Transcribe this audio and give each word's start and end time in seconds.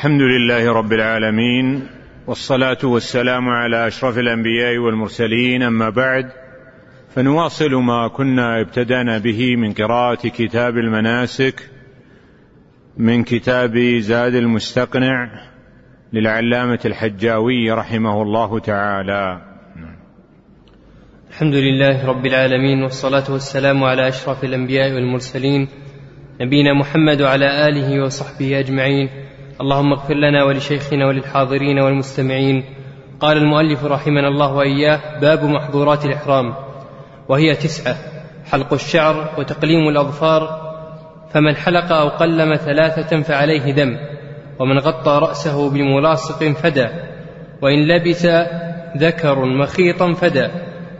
الحمد 0.00 0.22
لله 0.22 0.72
رب 0.72 0.92
العالمين 0.92 1.86
والصلاة 2.26 2.78
والسلام 2.84 3.48
على 3.48 3.86
أشرف 3.86 4.18
الأنبياء 4.18 4.78
والمرسلين 4.78 5.62
أما 5.62 5.90
بعد 5.90 6.32
فنواصل 7.14 7.74
ما 7.74 8.08
كنا 8.08 8.60
ابتدأنا 8.60 9.18
به 9.18 9.56
من 9.56 9.72
قراءة 9.72 10.28
كتاب 10.28 10.78
المناسك 10.78 11.70
من 12.96 13.24
كتاب 13.24 13.78
زاد 13.98 14.34
المستقنع 14.34 15.30
للعلامة 16.12 16.80
الحجاوي 16.84 17.70
رحمه 17.72 18.22
الله 18.22 18.58
تعالى. 18.58 19.40
الحمد 21.30 21.54
لله 21.54 22.06
رب 22.06 22.26
العالمين 22.26 22.82
والصلاة 22.82 23.32
والسلام 23.32 23.84
على 23.84 24.08
أشرف 24.08 24.44
الأنبياء 24.44 24.92
والمرسلين 24.92 25.68
نبينا 26.40 26.72
محمد 26.72 27.22
وعلى 27.22 27.68
آله 27.68 28.04
وصحبه 28.04 28.58
أجمعين. 28.58 29.29
اللهم 29.60 29.92
اغفر 29.92 30.14
لنا 30.14 30.44
ولشيخنا 30.44 31.06
وللحاضرين 31.06 31.78
والمستمعين. 31.78 32.64
قال 33.20 33.36
المؤلف 33.36 33.84
رحمنا 33.84 34.28
الله 34.28 34.54
وإياه 34.54 35.20
باب 35.20 35.44
محظورات 35.44 36.04
الإحرام 36.04 36.54
وهي 37.28 37.54
تسعة 37.54 37.96
حلق 38.50 38.72
الشعر 38.72 39.28
وتقليم 39.38 39.88
الأظفار 39.88 40.70
فمن 41.32 41.56
حلق 41.56 41.92
أو 41.92 42.08
قلم 42.08 42.56
ثلاثة 42.56 43.22
فعليه 43.22 43.72
دم 43.72 43.96
ومن 44.58 44.78
غطى 44.78 45.18
رأسه 45.22 45.70
بملاصق 45.70 46.44
فدى 46.44 46.88
وإن 47.62 47.88
لبس 47.88 48.26
ذكر 48.96 49.44
مخيطا 49.44 50.12
فدى 50.12 50.48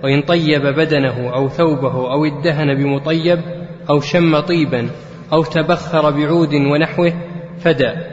وإن 0.05 0.23
طيب 0.23 0.63
بدنه 0.63 1.35
أو 1.35 1.49
ثوبه 1.49 2.13
أو 2.13 2.25
ادهن 2.25 2.75
بمطيب 2.75 3.41
أو 3.91 4.01
شم 4.01 4.41
طيبا 4.41 4.89
أو 5.33 5.45
تبخر 5.45 6.11
بعود 6.11 6.55
ونحوه 6.55 7.13
فدى. 7.59 8.10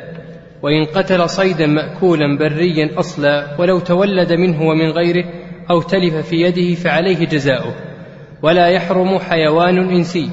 وإن 0.64 0.86
قتل 0.86 1.30
صيدا 1.30 1.68
مأكولا 1.68 2.38
بريا 2.38 3.00
أصلا 3.00 3.56
ولو 3.60 3.80
تولد 3.80 4.34
منه 4.34 4.62
ومن 4.62 4.90
غيره 4.90 5.26
أو 5.70 5.82
تلف 5.82 6.16
في 6.16 6.36
يده 6.36 6.76
فعليه 6.76 7.26
جزاؤه. 7.26 7.74
ولا 8.42 8.68
يحرم 8.68 9.20
حيوان 9.20 9.78
إنسي 9.78 10.30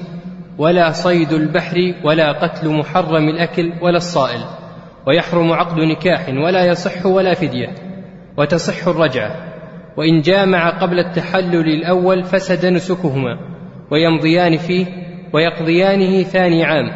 ولا 0.58 0.90
صيد 0.90 1.32
البحر 1.32 1.94
ولا 2.04 2.32
قتل 2.32 2.68
محرم 2.68 3.28
الأكل 3.28 3.72
ولا 3.82 3.96
الصائل. 3.96 4.40
ويحرم 5.06 5.52
عقد 5.52 5.78
نكاح 5.78 6.28
ولا 6.28 6.64
يصح 6.64 7.06
ولا 7.06 7.34
فدية. 7.34 7.74
وتصح 8.36 8.88
الرجعة. 8.88 9.30
وإن 9.96 10.20
جامع 10.20 10.70
قبل 10.70 10.98
التحلل 10.98 11.68
الأول 11.68 12.24
فسد 12.24 12.66
نسكهما. 12.66 13.38
ويمضيان 13.90 14.56
فيه 14.56 14.86
ويقضيانه 15.32 16.22
ثاني 16.22 16.64
عام. 16.64 16.90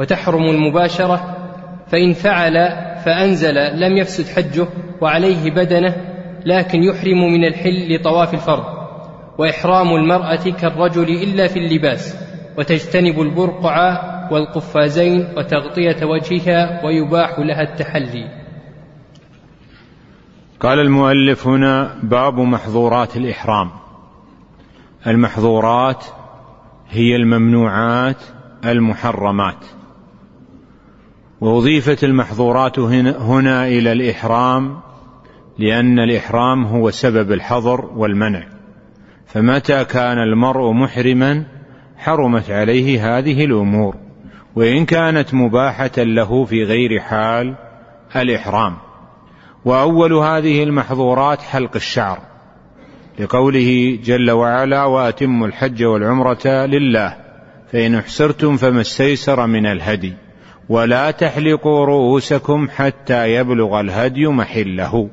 وتحرم 0.00 0.44
المباشرة 0.44 1.31
فإن 1.92 2.12
فعل 2.12 2.54
فأنزل 3.04 3.54
لم 3.54 3.96
يفسد 3.96 4.28
حجه 4.28 4.66
وعليه 5.00 5.50
بدنه 5.50 5.96
لكن 6.46 6.82
يحرم 6.82 7.32
من 7.32 7.44
الحل 7.44 7.94
لطواف 7.94 8.34
الفرض 8.34 8.64
وإحرام 9.38 9.94
المرأة 9.94 10.50
كالرجل 10.60 11.08
إلا 11.08 11.46
في 11.46 11.58
اللباس 11.58 12.16
وتجتنب 12.58 13.20
البرقع 13.20 14.12
والقفازين 14.30 15.28
وتغطية 15.36 16.06
وجهها 16.06 16.84
ويباح 16.84 17.38
لها 17.38 17.62
التحلي. 17.62 18.42
قال 20.60 20.78
المؤلف 20.78 21.46
هنا 21.46 21.98
باب 22.02 22.38
محظورات 22.38 23.16
الإحرام. 23.16 23.70
المحظورات 25.06 26.04
هي 26.90 27.16
الممنوعات 27.16 28.22
المحرمات. 28.64 29.81
واضيفت 31.42 32.04
المحظورات 32.04 32.78
هنا 32.78 33.66
إلى 33.66 33.92
الإحرام 33.92 34.80
لأن 35.58 35.98
الإحرام 35.98 36.64
هو 36.64 36.90
سبب 36.90 37.32
الحظر 37.32 37.84
والمنع. 37.84 38.42
فمتى 39.26 39.84
كان 39.84 40.18
المرء 40.18 40.72
محرما 40.72 41.44
حرمت 41.96 42.50
عليه 42.50 43.18
هذه 43.18 43.44
الأمور 43.44 43.96
وإن 44.56 44.84
كانت 44.84 45.34
مباحة 45.34 45.90
له 45.98 46.44
في 46.44 46.64
غير 46.64 47.00
حال 47.00 47.54
الإحرام. 48.16 48.76
وأول 49.64 50.12
هذه 50.12 50.62
المحظورات 50.62 51.42
حلق 51.42 51.76
الشعر 51.76 52.18
لقوله 53.18 53.98
جل 54.04 54.30
وعلا 54.30 54.84
وأتموا 54.84 55.46
الحج 55.46 55.84
والعمرة 55.84 56.66
لله 56.66 57.16
فإن 57.72 57.94
احسرتم 57.94 58.56
فما 58.56 58.80
استيسر 58.80 59.46
من 59.46 59.66
الهدي. 59.66 60.12
ولا 60.68 61.10
تحلقوا 61.10 61.86
رؤوسكم 61.86 62.68
حتى 62.76 63.34
يبلغ 63.34 63.80
الهدي 63.80 64.26
محله. 64.26 65.08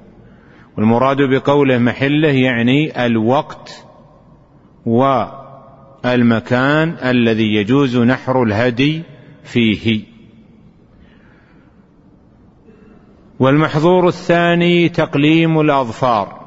والمراد 0.78 1.18
بقوله 1.22 1.78
محله 1.78 2.28
يعني 2.28 3.06
الوقت 3.06 3.86
والمكان 4.86 6.96
الذي 7.04 7.56
يجوز 7.56 7.98
نحر 7.98 8.44
الهدي 8.44 9.02
فيه. 9.44 10.02
والمحظور 13.40 14.08
الثاني 14.08 14.90
تقليم 14.90 15.60
الأظفار. 15.60 16.40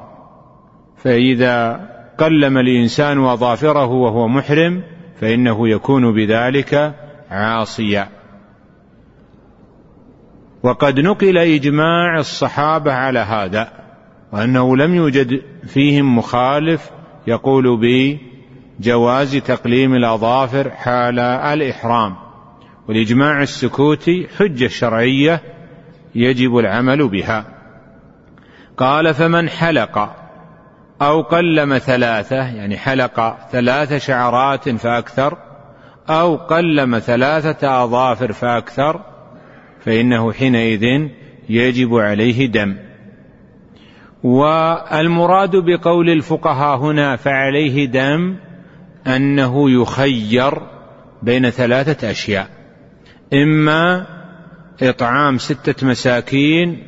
فإذا 0.97 1.89
قلم 2.17 2.57
الإنسان 2.57 3.25
أظافره 3.25 3.85
وهو 3.85 4.27
محرم 4.27 4.83
فإنه 5.21 5.69
يكون 5.69 6.15
بذلك 6.15 6.95
عاصيا. 7.31 8.22
وقد 10.63 10.99
نقل 10.99 11.37
إجماع 11.37 12.19
الصحابة 12.19 12.93
على 12.93 13.19
هذا 13.19 13.71
وأنه 14.31 14.77
لم 14.77 14.95
يوجد 14.95 15.41
فيهم 15.67 16.17
مخالف 16.17 16.91
يقول 17.27 17.79
بجواز 18.79 19.35
تقليم 19.35 19.95
الأظافر 19.95 20.69
حال 20.69 21.19
الإحرام. 21.19 22.15
والإجماع 22.87 23.41
السكوتي 23.41 24.27
حجة 24.37 24.67
شرعية 24.67 25.41
يجب 26.15 26.57
العمل 26.57 27.07
بها. 27.07 27.45
قال 28.77 29.13
فمن 29.13 29.49
حلق 29.49 30.15
أو 31.01 31.21
قلم 31.21 31.77
ثلاثة 31.77 32.35
يعني 32.35 32.77
حلق 32.77 33.37
ثلاث 33.51 33.93
شعرات 34.05 34.69
فأكثر 34.69 35.37
أو 36.09 36.35
قلم 36.35 36.99
ثلاثة 36.99 37.83
أظافر 37.83 38.33
فأكثر 38.33 39.12
فإنه 39.85 40.31
حينئذ 40.31 41.07
يجب 41.49 41.95
عليه 41.95 42.45
دم. 42.45 42.75
والمراد 44.23 45.55
بقول 45.55 46.09
الفقهاء 46.09 46.77
هنا 46.77 47.15
فعليه 47.15 47.85
دم 47.85 48.35
أنه 49.07 49.71
يخير 49.71 50.53
بين 51.21 51.49
ثلاثة 51.49 52.11
أشياء. 52.11 52.49
إما 53.33 54.05
إطعام 54.81 55.37
ستة 55.37 55.87
مساكين 55.87 56.83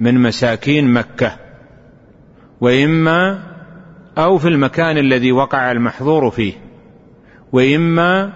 من 0.00 0.14
مساكين 0.14 0.92
مكة. 0.92 1.36
وإما 2.60 3.42
أو 4.18 4.38
في 4.38 4.48
المكان 4.48 4.98
الذي 4.98 5.32
وقع 5.32 5.70
المحظور 5.70 6.30
فيه. 6.30 6.52
وإما 7.52 8.32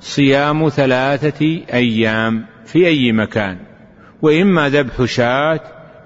صيام 0.00 0.68
ثلاثة 0.68 1.60
أيام. 1.72 2.49
في 2.72 2.86
أي 2.86 3.12
مكان. 3.12 3.58
وإما 4.22 4.68
ذبح 4.68 5.04
شاة 5.04 5.60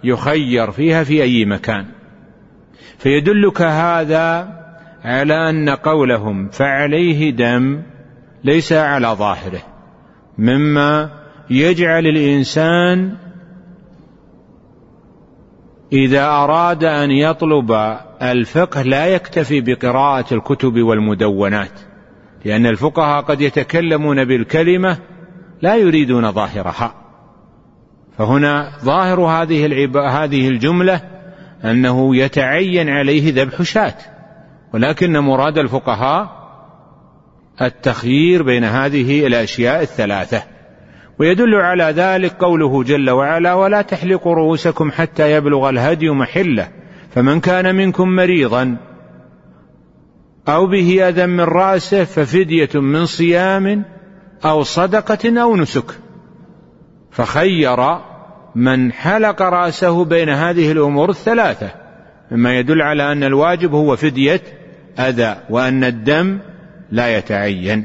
يخير 0.05 0.71
فيها 0.71 1.05
في 1.05 1.23
أي 1.23 1.45
مكان. 1.45 1.87
فيدلك 2.99 3.63
هذا 3.63 4.49
على 5.05 5.51
أن 5.51 5.69
قولهم 5.69 6.49
فعليه 6.49 7.31
دم 7.31 7.83
ليس 8.45 8.73
على 8.73 9.09
ظاهره 9.09 9.63
مما 10.39 11.11
يجعل 11.51 12.07
الإنسان 12.07 13.17
إذا 15.93 16.27
أراد 16.27 16.85
أن 16.85 17.11
يطلب 17.11 17.97
الفقه 18.23 18.83
لا 18.83 19.07
يكتفي 19.07 19.61
بقراءة 19.61 20.35
الكتب 20.35 20.83
والمدونات 20.83 21.81
لأن 22.45 22.67
الفقهاء 22.67 23.23
قد 23.23 23.41
يتكلمون 23.41 24.25
بالكلمة 24.25 24.99
لا 25.65 25.77
يريدون 25.77 26.33
ظاهرها. 26.33 26.95
فهنا 28.19 28.73
ظاهر 28.85 29.21
هذه 29.21 29.67
هذه 29.97 30.49
الجملة 30.49 31.01
أنه 31.65 32.17
يتعين 32.17 32.89
عليه 32.89 33.43
ذبح 33.43 33.63
شاة. 33.63 33.95
ولكن 34.75 35.19
مراد 35.19 35.59
الفقهاء 35.59 36.45
التخيير 37.63 38.43
بين 38.43 38.65
هذه 38.65 39.27
الأشياء 39.27 39.83
الثلاثة. 39.83 40.43
ويدل 41.19 41.55
على 41.55 41.85
ذلك 41.85 42.33
قوله 42.33 42.83
جل 42.83 43.11
وعلا 43.11 43.55
ولا 43.55 43.83
تحلقوا 43.83 44.35
رؤوسكم 44.35 44.91
حتى 44.91 45.33
يبلغ 45.33 45.69
الهدي 45.69 46.11
محلة 46.11 46.69
فمن 47.11 47.41
كان 47.41 47.75
منكم 47.75 48.09
مريضا 48.09 48.77
أو 50.49 50.67
به 50.67 51.09
أذى 51.09 51.27
من 51.27 51.41
رأسه 51.41 52.05
ففدية 52.05 52.69
من 52.75 53.07
صيام 53.07 53.94
أو 54.45 54.63
صدقة 54.63 55.43
أو 55.43 55.57
نسك. 55.57 56.01
فخير 57.11 57.99
من 58.55 58.93
حلق 58.93 59.43
رأسه 59.43 60.05
بين 60.05 60.29
هذه 60.29 60.73
الأمور 60.73 61.11
الثلاثة. 61.11 61.71
مما 62.31 62.59
يدل 62.59 62.83
على 62.83 63.13
أن 63.13 63.23
الواجب 63.25 63.75
هو 63.75 63.97
فدية 63.97 64.43
أذى 64.99 65.37
وأن 65.51 65.85
الدم 65.85 66.39
لا 66.91 67.17
يتعين. 67.19 67.85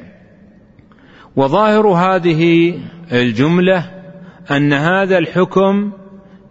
وظاهر 1.36 1.88
هذه 1.88 2.74
الجملة 3.12 3.92
أن 4.52 4.74
هذا 4.74 5.18
الحكم 5.18 5.92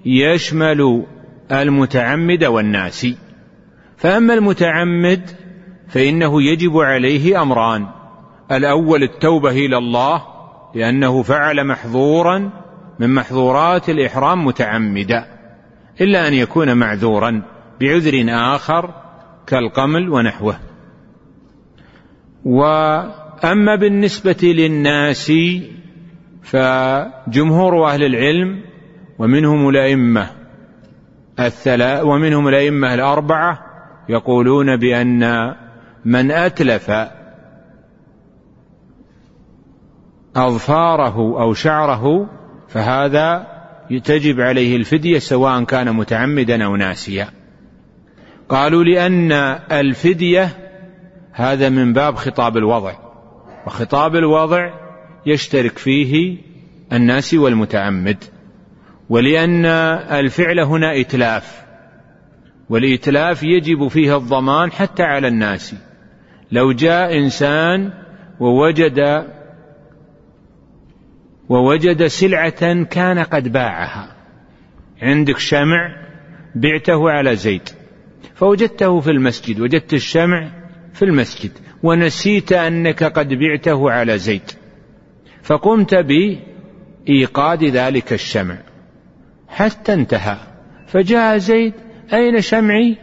يشمل 0.05 1.05
المتعمد 1.53 2.45
والناسي. 2.45 3.17
فأما 3.97 4.35
المتعمد 4.35 5.31
فإنه 5.89 6.43
يجب 6.43 6.77
عليه 6.77 7.43
أمران. 7.43 7.98
الأول 8.53 9.03
التوبة 9.03 9.51
إلى 9.51 9.79
الله 9.79 10.23
لأنه 10.75 11.23
فعل 11.23 11.67
محظورا 11.67 12.51
من 12.99 13.15
محظورات 13.15 13.89
الإحرام 13.89 14.45
متعمدا 14.45 15.27
إلا 16.01 16.29
أن 16.29 16.35
يكون 16.35 16.77
معذورا 16.77 17.43
بعذر 17.81 18.25
آخر 18.29 18.95
كالقمل 19.47 20.09
ونحوه. 20.09 20.59
وأما 22.45 23.75
بالنسبة 23.75 24.39
للناس 24.43 25.33
فجمهور 26.43 27.87
أهل 27.87 28.05
العلم 28.05 28.61
ومنهم 29.19 29.69
الأئمة 29.69 30.31
الثلاث 31.41 32.05
ومنهم 32.05 32.49
الأئمة 32.49 32.95
الأربعة 32.95 33.59
يقولون 34.09 34.77
بأن 34.77 35.55
من 36.05 36.31
أتلف 36.31 36.91
أظفاره 40.47 41.17
أو 41.43 41.55
شعره 41.55 42.31
فهذا 42.69 43.47
تجب 44.05 44.41
عليه 44.41 44.77
الفدية 44.77 45.19
سواء 45.19 45.65
كان 45.65 45.97
متعمدا 45.97 46.65
أو 46.65 46.77
ناسيا. 46.77 47.29
قالوا 48.49 48.85
لأن 48.85 49.33
الفدية 49.73 50.49
هذا 51.33 51.69
من 51.69 51.93
باب 51.93 52.15
خطاب 52.15 52.57
الوضع. 52.57 52.93
وخطاب 53.67 54.17
الوضع 54.17 54.71
يشترك 55.27 55.79
فيه 55.79 56.39
الناس 56.93 57.35
والمتعمد. 57.35 58.25
ولأن 59.09 59.67
الفعل 59.67 60.61
هنا 60.61 61.01
إتلاف. 61.01 61.63
والإتلاف 62.71 63.43
يجب 63.43 63.89
فيه 63.89 64.17
الضمان 64.17 64.73
حتى 64.73 65.03
على 65.03 65.29
الناس. 65.29 65.75
لو 66.53 66.73
جاء 66.73 67.19
إنسان 67.19 67.93
ووجد 68.41 69.25
ووجد 71.49 72.07
سلعة 72.07 72.83
كان 72.83 73.19
قد 73.19 73.53
باعها. 73.53 74.17
عندك 75.03 75.39
شمع 75.39 75.97
بعته 76.55 77.11
على 77.11 77.37
زيت. 77.37 77.71
فوجدته 78.35 79.01
في 79.01 79.11
المسجد. 79.11 79.61
وجدت 79.61 79.95
الشمع 79.95 80.49
في 80.95 81.05
المسجد. 81.05 81.51
ونسيت 81.83 82.53
أنك 82.53 83.05
قد 83.05 83.29
بعته 83.29 83.91
على 83.91 84.19
زيت. 84.19 84.53
فقمت 85.43 85.95
بإيقاد 85.95 87.65
ذلك 87.65 88.13
الشمع. 88.13 88.57
حتى 89.49 89.93
انتهى. 89.93 90.37
فجاء 90.87 91.39
زيد. 91.39 91.73
أين 92.13 92.41
شمعي؟ 92.41 92.97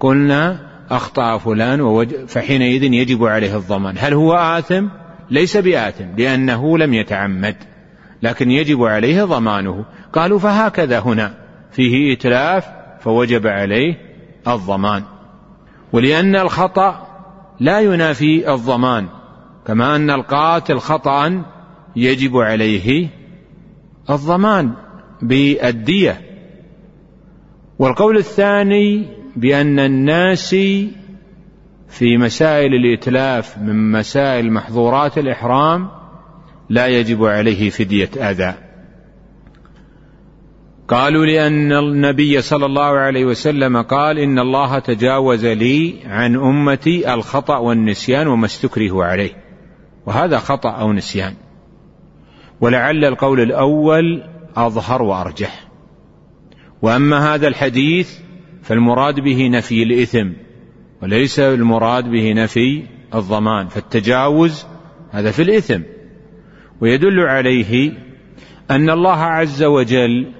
قلنا 0.00 0.70
أخطأ 0.90 1.38
فلان. 1.38 2.06
فحينئذ 2.26 2.82
يجب 2.82 3.24
عليه 3.24 3.56
الضمان. 3.56 3.94
هل 3.98 4.14
هو 4.14 4.34
آثم؟ 4.34 4.86
ليس 5.30 5.56
بآثم 5.56 6.04
لأنه 6.18 6.78
لم 6.78 6.94
يتعمد. 6.94 7.56
لكن 8.24 8.50
يجب 8.50 8.82
عليه 8.82 9.24
ضمانه. 9.24 9.84
قالوا 10.12 10.38
فهكذا 10.38 10.98
هنا. 10.98 11.34
فيه 11.72 12.12
إتلاف 12.12 12.68
فوجب 13.00 13.46
عليه 13.46 13.98
الضمان. 14.48 15.02
ولأن 15.92 16.36
الخطأ 16.36 17.06
لا 17.60 17.80
ينافي 17.80 18.54
الضمان. 18.54 19.08
كما 19.66 19.96
أن 19.96 20.10
القاتل 20.10 20.78
خطأ 20.78 21.44
يجب 21.96 22.36
عليه 22.36 23.08
الضمان 24.10 24.72
بالدية. 25.22 26.20
والقول 27.78 28.16
الثاني 28.16 29.06
بأن 29.36 29.78
الناس 29.78 30.50
في 31.88 32.16
مسائل 32.18 32.74
الإتلاف 32.74 33.58
من 33.58 33.92
مسائل 33.92 34.52
محظورات 34.52 35.18
الإحرام 35.18 35.88
لا 36.68 36.86
يجب 36.86 37.24
عليه 37.24 37.70
فدية 37.70 38.10
أذى. 38.16 38.54
قالوا 40.88 41.26
لأن 41.26 41.72
النبي 41.72 42.42
صلى 42.42 42.66
الله 42.66 42.82
عليه 42.84 43.24
وسلم 43.24 43.82
قال 43.82 44.18
إن 44.18 44.38
الله 44.38 44.78
تجاوز 44.78 45.46
لي 45.46 45.94
عن 46.06 46.36
أمتي 46.36 47.14
الخطأ 47.14 47.56
والنسيان 47.56 48.26
وما 48.26 48.46
استكره 48.46 49.04
عليه. 49.04 49.30
وهذا 50.06 50.38
خطأ 50.38 50.70
أو 50.70 50.92
نسيان. 50.92 51.34
ولعل 52.60 53.04
القول 53.04 53.40
الأول 53.40 54.22
أظهر 54.56 55.02
وأرجح. 55.02 55.68
وأما 56.82 57.34
هذا 57.34 57.48
الحديث 57.48 58.18
فالمراد 58.62 59.20
به 59.20 59.48
نفي 59.48 59.82
الإثم 59.82 60.28
وليس 61.02 61.38
المراد 61.38 62.08
به 62.08 62.32
نفي 62.32 62.82
الضمان. 63.14 63.68
فالتجاوز 63.68 64.64
هذا 65.10 65.30
في 65.30 65.42
الإثم. 65.42 65.80
ويدل 66.80 67.20
عليه 67.20 67.92
أن 68.70 68.90
الله 68.90 69.22
عز 69.22 69.62
وجل 69.62 70.32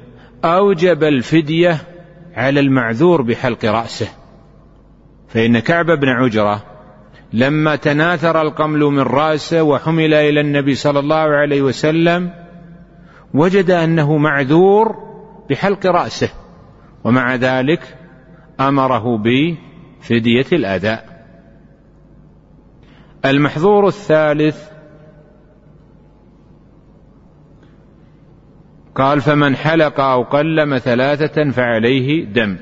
أوجب 0.45 1.05
الفدية 1.05 1.77
على 2.35 2.61
المعذور 2.61 3.23
بحلق 3.23 3.65
رأسه. 3.65 4.09
فإن 5.29 5.59
كعب 5.59 5.87
بن 5.87 6.09
عجرة 6.09 6.65
لما 7.33 7.77
تناثر 7.77 8.43
القمل 8.43 8.81
من 8.81 9.01
رأسه 9.01 9.63
وحمل 9.63 10.15
إلى 10.15 10.41
النبي 10.41 10.75
صلى 10.75 10.99
الله 10.99 11.17
عليه 11.17 11.63
وسلم 11.63 12.31
وجد 13.35 13.71
أنه 13.71 14.17
معذور 14.17 14.97
بحلق 15.51 15.87
رأسه 15.87 16.29
ومع 17.05 17.35
ذلك 17.35 17.97
أمره 18.61 19.19
بفدية 19.19 20.47
الأداء 20.53 21.15
المحظور 23.25 23.87
الثالث 23.87 24.74
قال 28.95 29.21
فمن 29.21 29.57
حلق 29.57 30.01
أو 30.01 30.23
قلم 30.23 30.79
ثلاثة 30.79 31.51
فعليه 31.51 32.25
دم. 32.25 32.57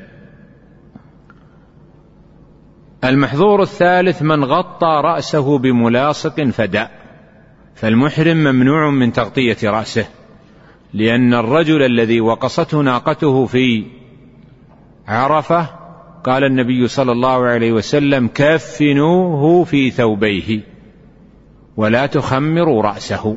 المحظور 3.04 3.62
الثالث 3.62 4.22
من 4.22 4.44
غطى 4.44 5.00
رأسه 5.04 5.58
بملاصق 5.58 6.44
فداء 6.44 6.90
فالمحرم 7.74 8.36
ممنوع 8.36 8.90
من 8.90 9.12
تغطية 9.12 9.56
رأسه 9.64 10.06
لأن 10.94 11.34
الرجل 11.34 11.82
الذي 11.82 12.20
وقصته 12.20 12.80
ناقته 12.80 13.46
في 13.46 13.84
عرفة 15.08 15.66
قال 16.24 16.44
النبي 16.44 16.88
صلى 16.88 17.12
الله 17.12 17.46
عليه 17.46 17.72
وسلم 17.72 18.28
كفنوه 18.34 19.64
في 19.64 19.90
ثوبيه 19.90 20.60
ولا 21.76 22.06
تخمروا 22.06 22.82
رأسه. 22.82 23.36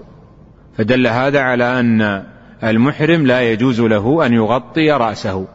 فدل 0.77 1.07
هذا 1.07 1.39
على 1.39 1.79
أن 1.79 2.23
المحرم 2.63 3.25
لا 3.25 3.41
يجوز 3.41 3.81
له 3.81 4.25
أن 4.25 4.33
يغطي 4.33 4.91
رأسه. 4.91 5.47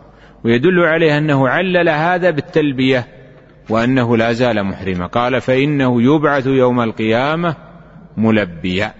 ويدل 0.44 0.80
عليه 0.80 1.18
أنه 1.18 1.48
علل 1.48 1.88
هذا 1.88 2.30
بالتلبية 2.30 3.06
وأنه 3.68 4.16
لا 4.16 4.32
زال 4.32 4.64
محرما. 4.64 5.06
قال 5.06 5.40
فإنه 5.40 6.02
يبعث 6.02 6.46
يوم 6.46 6.80
القيامة 6.80 7.56
ملبيا. 8.16 8.94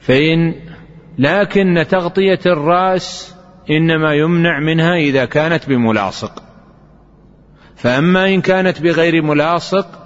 فإن 0.00 0.54
لكن 1.18 1.84
تغطية 1.88 2.40
الرأس 2.46 3.34
إنما 3.70 4.14
يمنع 4.14 4.60
منها 4.60 4.94
إذا 4.94 5.24
كانت 5.24 5.68
بملاصق. 5.68 6.42
فأما 7.76 8.34
إن 8.34 8.40
كانت 8.40 8.82
بغير 8.82 9.22
ملاصق 9.22 10.03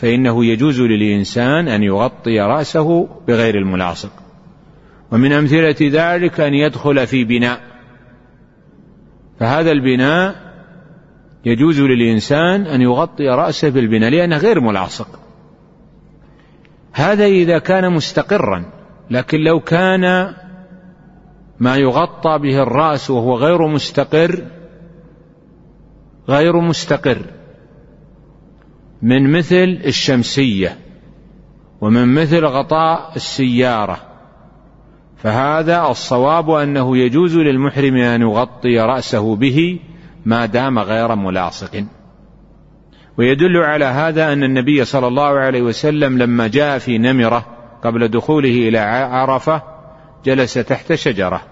فإنه 0.00 0.44
يجوز 0.44 0.80
للإنسان 0.80 1.68
أن 1.68 1.82
يغطي 1.82 2.40
رأسه 2.40 3.08
بغير 3.28 3.54
الملاصق. 3.54 4.12
ومن 5.12 5.32
أمثلة 5.32 5.76
ذلك 5.80 6.40
أن 6.40 6.54
يدخل 6.54 7.06
في 7.06 7.24
بناء. 7.24 7.60
فهذا 9.40 9.72
البناء 9.72 10.34
يجوز 11.44 11.80
للإنسان 11.80 12.66
أن 12.66 12.80
يغطي 12.80 13.28
رأسه 13.28 13.68
بالبناء 13.68 14.10
لأنه 14.10 14.36
غير 14.36 14.60
ملاصق. 14.60 15.08
هذا 16.92 17.24
إذا 17.24 17.58
كان 17.58 17.92
مستقرا 17.92 18.64
لكن 19.10 19.38
لو 19.38 19.60
كان 19.60 20.34
ما 21.60 21.76
يغطى 21.76 22.38
به 22.38 22.62
الرأس 22.62 23.10
وهو 23.10 23.36
غير 23.36 23.66
مستقر 23.66 24.44
غير 26.28 26.60
مستقر 26.60 27.22
من 29.02 29.32
مثل 29.32 29.80
الشمسية 29.86 30.78
ومن 31.80 32.14
مثل 32.14 32.44
غطاء 32.44 33.12
السيارة. 33.16 34.00
فهذا 35.16 35.86
الصواب 35.90 36.50
أنه 36.50 36.96
يجوز 36.96 37.36
للمحرم 37.36 37.96
أن 37.96 38.22
يغطي 38.22 38.78
رأسه 38.78 39.36
به 39.36 39.80
ما 40.26 40.46
دام 40.46 40.78
غير 40.78 41.14
ملاصق. 41.14 41.84
ويدل 43.18 43.56
على 43.56 43.84
هذا 43.84 44.32
أن 44.32 44.44
النبي 44.44 44.84
صلى 44.84 45.06
الله 45.06 45.28
عليه 45.28 45.62
وسلم 45.62 46.18
لما 46.18 46.46
جاء 46.46 46.78
في 46.78 46.98
نمرة 46.98 47.46
قبل 47.84 48.08
دخوله 48.08 48.68
إلى 48.68 48.78
عرفة 48.78 49.62
جلس 50.24 50.54
تحت 50.54 50.94
شجرة 50.94 51.42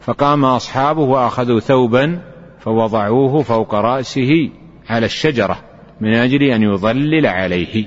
فقام 0.00 0.44
أصحابه 0.44 1.02
وأخذوا 1.02 1.60
ثوبا 1.60 2.20
فوضعوه 2.58 3.42
فوق 3.42 3.74
رأسه 3.74 4.50
على 4.88 5.06
الشجرة. 5.06 5.58
من 6.00 6.14
أجل 6.14 6.42
أن 6.42 6.62
يظلل 6.62 7.26
عليه. 7.26 7.86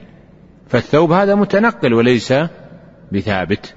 فالثوب 0.68 1.12
هذا 1.12 1.36
متنقل 1.36 1.94
وليس 1.94 2.34
بثابت. 3.12 3.76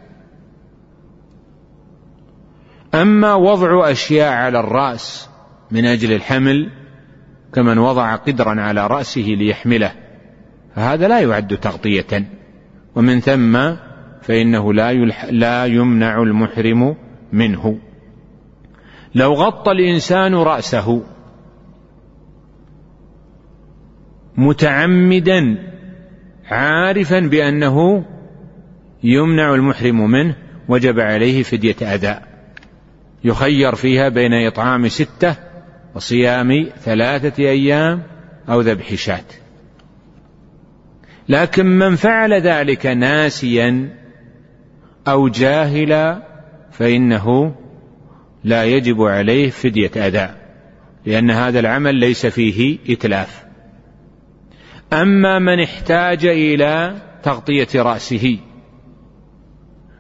أما 2.94 3.34
وضع 3.34 3.90
أشياء 3.90 4.32
على 4.32 4.60
الرأس 4.60 5.28
من 5.70 5.84
أجل 5.84 6.12
الحمل 6.12 6.70
كمن 7.54 7.78
وضع 7.78 8.16
قدرا 8.16 8.60
على 8.60 8.86
رأسه 8.86 9.26
ليحمله 9.38 9.92
فهذا 10.76 11.08
لا 11.08 11.20
يعد 11.20 11.58
تغطية. 11.58 12.30
ومن 12.94 13.20
ثم 13.20 13.74
فإنه 14.22 14.72
لا, 14.72 14.92
لا 15.30 15.66
يمنع 15.66 16.22
المحرم 16.22 16.96
منه. 17.32 17.78
لو 19.14 19.32
غطى 19.32 19.70
الإنسان 19.70 20.34
رأسه 20.34 21.02
متعمدا 24.36 25.58
عارفا 26.50 27.20
بأنه 27.20 28.04
يمنع 29.02 29.54
المحرم 29.54 30.10
منه 30.10 30.36
وجب 30.68 31.00
عليه 31.00 31.42
فدية 31.42 31.76
أداء 31.82 32.22
يخير 33.24 33.74
فيها 33.74 34.08
بين 34.08 34.46
إطعام 34.46 34.88
ستة 34.88 35.36
وصيام 35.94 36.66
ثلاثة 36.84 37.42
أيام 37.42 38.02
أو 38.48 38.60
ذبح 38.60 38.94
شاة. 38.94 39.24
لكن 41.28 41.66
من 41.66 41.96
فعل 41.96 42.32
ذلك 42.32 42.86
ناسيا 42.86 43.88
أو 45.08 45.28
جاهلا 45.28 46.22
فإنه 46.72 47.54
لا 48.44 48.64
يجب 48.64 49.02
عليه 49.02 49.50
فدية 49.50 49.90
أداء 49.96 50.42
لأن 51.06 51.30
هذا 51.30 51.60
العمل 51.60 51.94
ليس 51.94 52.26
فيه 52.26 52.78
إتلاف. 52.88 53.44
أما 54.92 55.38
من 55.38 55.61
احتاج 55.61 56.26
إلى 56.26 56.94
تغطية 57.22 57.68
رأسه 57.76 58.38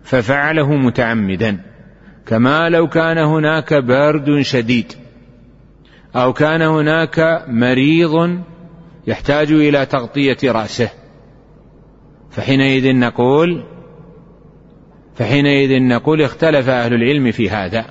ففعله 0.02 0.72
متعمدا 0.76 1.60
كما 2.26 2.68
لو 2.68 2.88
كان 2.88 3.18
هناك 3.18 3.74
برد 3.74 4.40
شديد 4.40 4.92
أو 6.16 6.32
كان 6.32 6.62
هناك 6.62 7.44
مريض 7.48 8.42
يحتاج 9.06 9.52
إلى 9.52 9.86
تغطية 9.86 10.36
رأسه. 10.44 10.88
فحينئذ 12.30 12.96
نقول 12.96 13.64
فحينئذ 15.14 15.82
نقول 15.82 16.22
اختلف 16.22 16.68
أهل 16.68 16.94
العلم 16.94 17.30
في 17.30 17.50
هذا. 17.50 17.84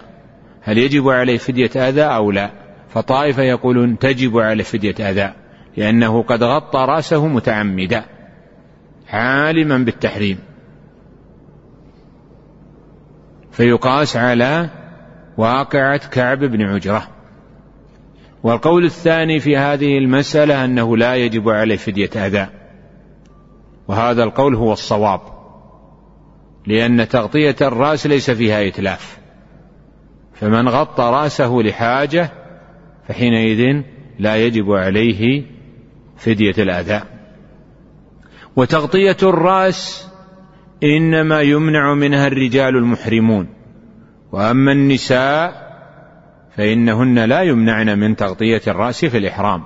هل 0.62 0.78
يجب 0.78 1.10
عليه 1.10 1.38
فدية 1.38 1.90
أذى 1.90 2.04
أو 2.04 2.32
لا؟ 2.32 2.52
فطائفة 2.90 3.44
يقولون 3.44 3.98
تجب 3.98 4.38
عليه 4.38 4.64
فدية 4.64 5.10
أذى. 5.10 5.34
لأنه 5.78 6.24
قد 6.24 6.44
غطى 6.44 6.86
رأسه 6.90 7.28
متعمدا 7.28 8.06
عالما 9.10 9.78
بالتحريم. 9.78 10.40
فيقاس 13.52 14.18
على 14.18 14.70
واقعة 15.38 16.10
كعب 16.10 16.40
بن 16.40 16.62
عجرة. 16.62 17.08
والقول 18.44 18.86
الثاني 18.86 19.40
في 19.40 19.58
هذه 19.58 19.98
المسألة 19.98 20.66
أنه 20.66 20.98
لا 20.98 21.16
يجب 21.16 21.50
عليه 21.50 21.76
فدية 21.76 22.10
أذى. 22.16 22.48
وهذا 23.88 24.24
القول 24.24 24.56
هو 24.56 24.74
الصواب 24.74 25.22
لأن 26.68 27.08
تغطية 27.08 27.56
الرأس 27.62 28.08
ليس 28.08 28.32
فيها 28.32 28.68
إتلاف. 28.68 29.18
فمن 30.34 30.70
غطى 30.70 31.04
رأسه 31.04 31.54
لحاجة 31.54 32.32
فحينئذ 33.08 33.82
لا 34.20 34.36
يجب 34.36 34.72
عليه 34.72 35.44
فدية 36.22 36.56
الأذى. 36.58 37.02
وتغطية 38.56 39.18
الرأس 39.24 40.08
إنما 40.84 41.42
يمنع 41.42 41.94
منها 41.94 42.28
الرجال 42.28 42.78
المحرمون. 42.78 43.48
وأما 44.32 44.72
النساء 44.72 45.72
فإنهن 46.58 47.20
لا 47.20 47.42
يمنعن 47.42 48.00
من 48.00 48.16
تغطية 48.16 48.62
الرأس 48.68 49.06
في 49.06 49.18
الإحرام. 49.18 49.64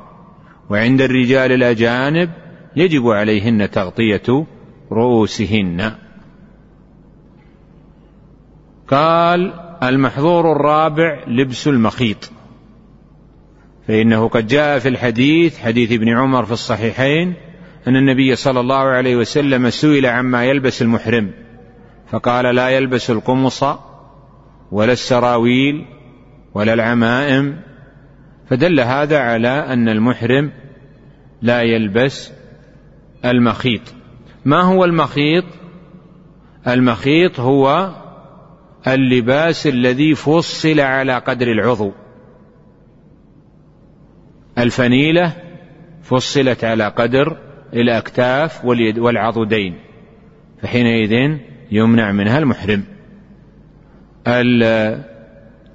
وعند 0.70 1.02
الرجال 1.02 1.52
الأجانب 1.52 2.30
يجب 2.76 3.08
عليهن 3.08 3.72
تغطية 3.72 4.46
رؤوسهن. 4.92 5.92
قال 8.88 9.54
المحظور 9.84 10.52
الرابع 10.52 11.24
لبس 11.28 11.68
المخيط. 11.68 12.35
فإنه 13.88 14.28
قد 14.28 14.48
جاء 14.48 14.80
في 14.80 14.90
الحديث 14.90 15.60
حديث 15.60 15.92
ابن 15.92 16.10
عمر 16.10 16.46
في 16.46 16.52
الصحيحين 16.52 17.34
أن 17.88 17.96
النبي 17.96 18.36
صلى 18.36 18.60
الله 18.60 18.84
عليه 18.84 19.16
وسلم 19.16 19.70
سئل 19.70 20.06
عما 20.06 20.46
يلبس 20.46 20.82
المحرم 20.82 21.32
فقال 22.08 22.56
لا 22.56 22.70
يلبس 22.70 23.12
القمص 23.12 23.64
ولا 24.72 24.94
السراويل 24.94 25.86
ولا 26.54 26.74
العمائم. 26.74 27.60
فدل 28.50 28.80
هذا 28.80 29.20
على 29.20 29.48
أن 29.48 29.90
المحرم 29.90 30.52
لا 31.42 31.62
يلبس 31.62 32.32
المخيط. 33.26 33.82
ما 34.46 34.62
هو 34.62 34.86
المخيط؟ 34.86 35.46
المخيط 36.68 37.40
هو 37.40 37.96
اللباس 38.88 39.68
الذي 39.68 40.16
فصل 40.16 40.80
على 40.80 41.18
قدر 41.18 41.52
العضو. 41.52 41.92
الفنيلة 44.58 45.34
فصلت 46.04 46.64
على 46.64 46.88
قدر 46.88 47.38
الأكتاف 47.74 48.66
واليد 48.66 49.00
والعضدين 49.00 49.80
فحينئذ 50.62 51.40
يمنع 51.72 52.12
منها 52.12 52.38
المحرم. 52.38 52.84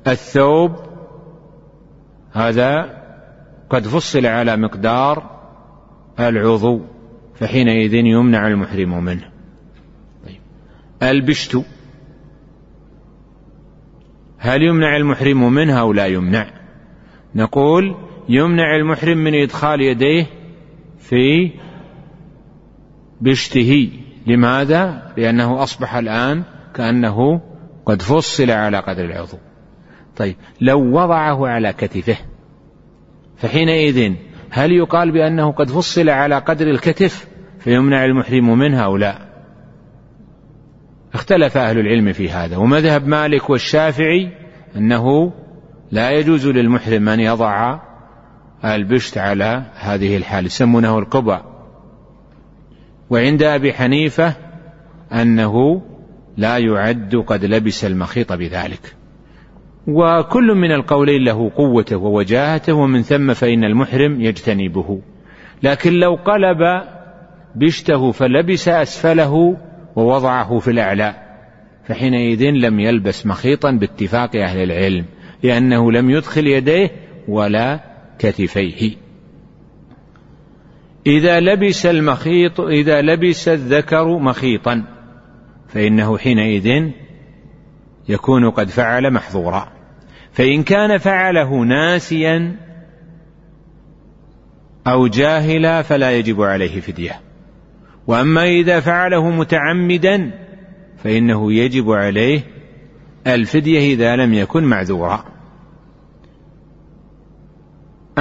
الثوب 0.06 0.76
هذا 2.32 3.00
قد 3.70 3.82
فصل 3.82 4.26
على 4.26 4.56
مقدار 4.56 5.40
العضو 6.20 6.80
فحينئذ 7.34 7.94
يمنع 7.94 8.46
المحرم 8.46 9.04
منه. 9.04 9.30
طيب. 10.26 10.40
البشت 11.02 11.64
هل 14.38 14.62
يمنع 14.62 14.96
المحرم 14.96 15.52
منها 15.52 15.80
أو 15.80 15.92
لا 15.92 16.06
يمنع؟ 16.06 16.46
نقول 17.34 17.96
يمنع 18.28 18.76
المحرم 18.76 19.18
من 19.18 19.34
إدخال 19.34 19.80
يديه 19.80 20.26
في 20.98 21.50
بشته. 23.20 23.90
لماذا؟ 24.26 25.12
لأنه 25.16 25.62
أصبح 25.62 25.94
الآن 25.94 26.42
كأنه 26.74 27.40
قد 27.86 28.02
فصل 28.02 28.50
على 28.50 28.78
قدر 28.78 29.04
العضو. 29.04 29.38
طيب 30.16 30.36
لو 30.60 30.80
وضعه 30.80 31.48
على 31.48 31.72
كتفه 31.72 32.16
فحينئذ 33.36 34.12
هل 34.50 34.72
يقال 34.72 35.12
بأنه 35.12 35.52
قد 35.52 35.70
فصل 35.70 36.08
على 36.08 36.38
قدر 36.38 36.66
الكتف 36.66 37.28
فيمنع 37.58 38.04
المحرم 38.04 38.58
منها 38.58 38.84
أو 38.84 38.96
لا؟ 38.96 39.18
اختلف 41.14 41.56
أهل 41.56 41.78
العلم 41.78 42.12
في 42.12 42.30
هذا 42.30 42.56
ومذهب 42.56 43.06
مالك 43.06 43.50
والشافعي 43.50 44.32
أنه 44.76 45.32
لا 45.92 46.10
يجوز 46.10 46.46
للمحرم 46.46 47.08
أن 47.08 47.20
يضع 47.20 47.80
البشت 48.64 49.18
على 49.18 49.62
هذه 49.74 50.16
الحال 50.16 50.46
يسمونه 50.46 50.98
القبع. 50.98 51.42
وعند 53.10 53.42
أبي 53.42 53.72
حنيفة 53.72 54.34
أنه 55.12 55.82
لا 56.36 56.58
يعد 56.58 57.16
قد 57.26 57.44
لبس 57.44 57.84
المخيط 57.84 58.32
بذلك. 58.32 58.96
وكل 59.86 60.54
من 60.54 60.72
القولين 60.72 61.24
له 61.24 61.50
قوته 61.56 61.96
ووجاهته 61.96 62.72
ومن 62.72 63.02
ثم 63.02 63.34
فإن 63.34 63.64
المحرم 63.64 64.20
يجتنبه. 64.20 65.00
لكن 65.62 65.92
لو 65.92 66.14
قلب 66.14 66.58
بشته 67.54 68.12
فلبس 68.12 68.68
أسفله 68.68 69.56
ووضعه 69.96 70.58
في 70.58 70.70
الأعلى 70.70 71.14
فحينئذ 71.84 72.42
لم 72.42 72.80
يلبس 72.80 73.26
مخيطا 73.26 73.70
باتفاق 73.70 74.36
أهل 74.36 74.62
العلم 74.62 75.04
لأنه 75.42 75.92
لم 75.92 76.10
يدخل 76.10 76.46
يديه 76.46 76.90
ولا 77.28 77.89
كتفيه. 78.20 78.96
إذا 81.06 81.40
لبس 81.40 81.86
المخيط 81.86 82.60
إذا 82.60 83.02
لبس 83.02 83.48
الذكر 83.48 84.18
مخيطا 84.18 84.84
فإنه 85.68 86.18
حينئذ 86.18 86.90
يكون 88.08 88.50
قد 88.50 88.68
فعل 88.68 89.10
محظورا. 89.10 89.72
فإن 90.32 90.62
كان 90.62 90.98
فعله 90.98 91.64
ناسيا 91.64 92.56
أو 94.86 95.06
جاهلا 95.06 95.82
فلا 95.82 96.12
يجب 96.12 96.42
عليه 96.42 96.80
فدية. 96.80 97.20
وأما 98.06 98.44
إذا 98.44 98.80
فعله 98.80 99.30
متعمدا 99.30 100.30
فإنه 101.04 101.52
يجب 101.52 101.90
عليه 101.90 102.40
الفدية 103.26 103.94
إذا 103.94 104.16
لم 104.16 104.34
يكن 104.34 104.64
معذورا. 104.64 105.29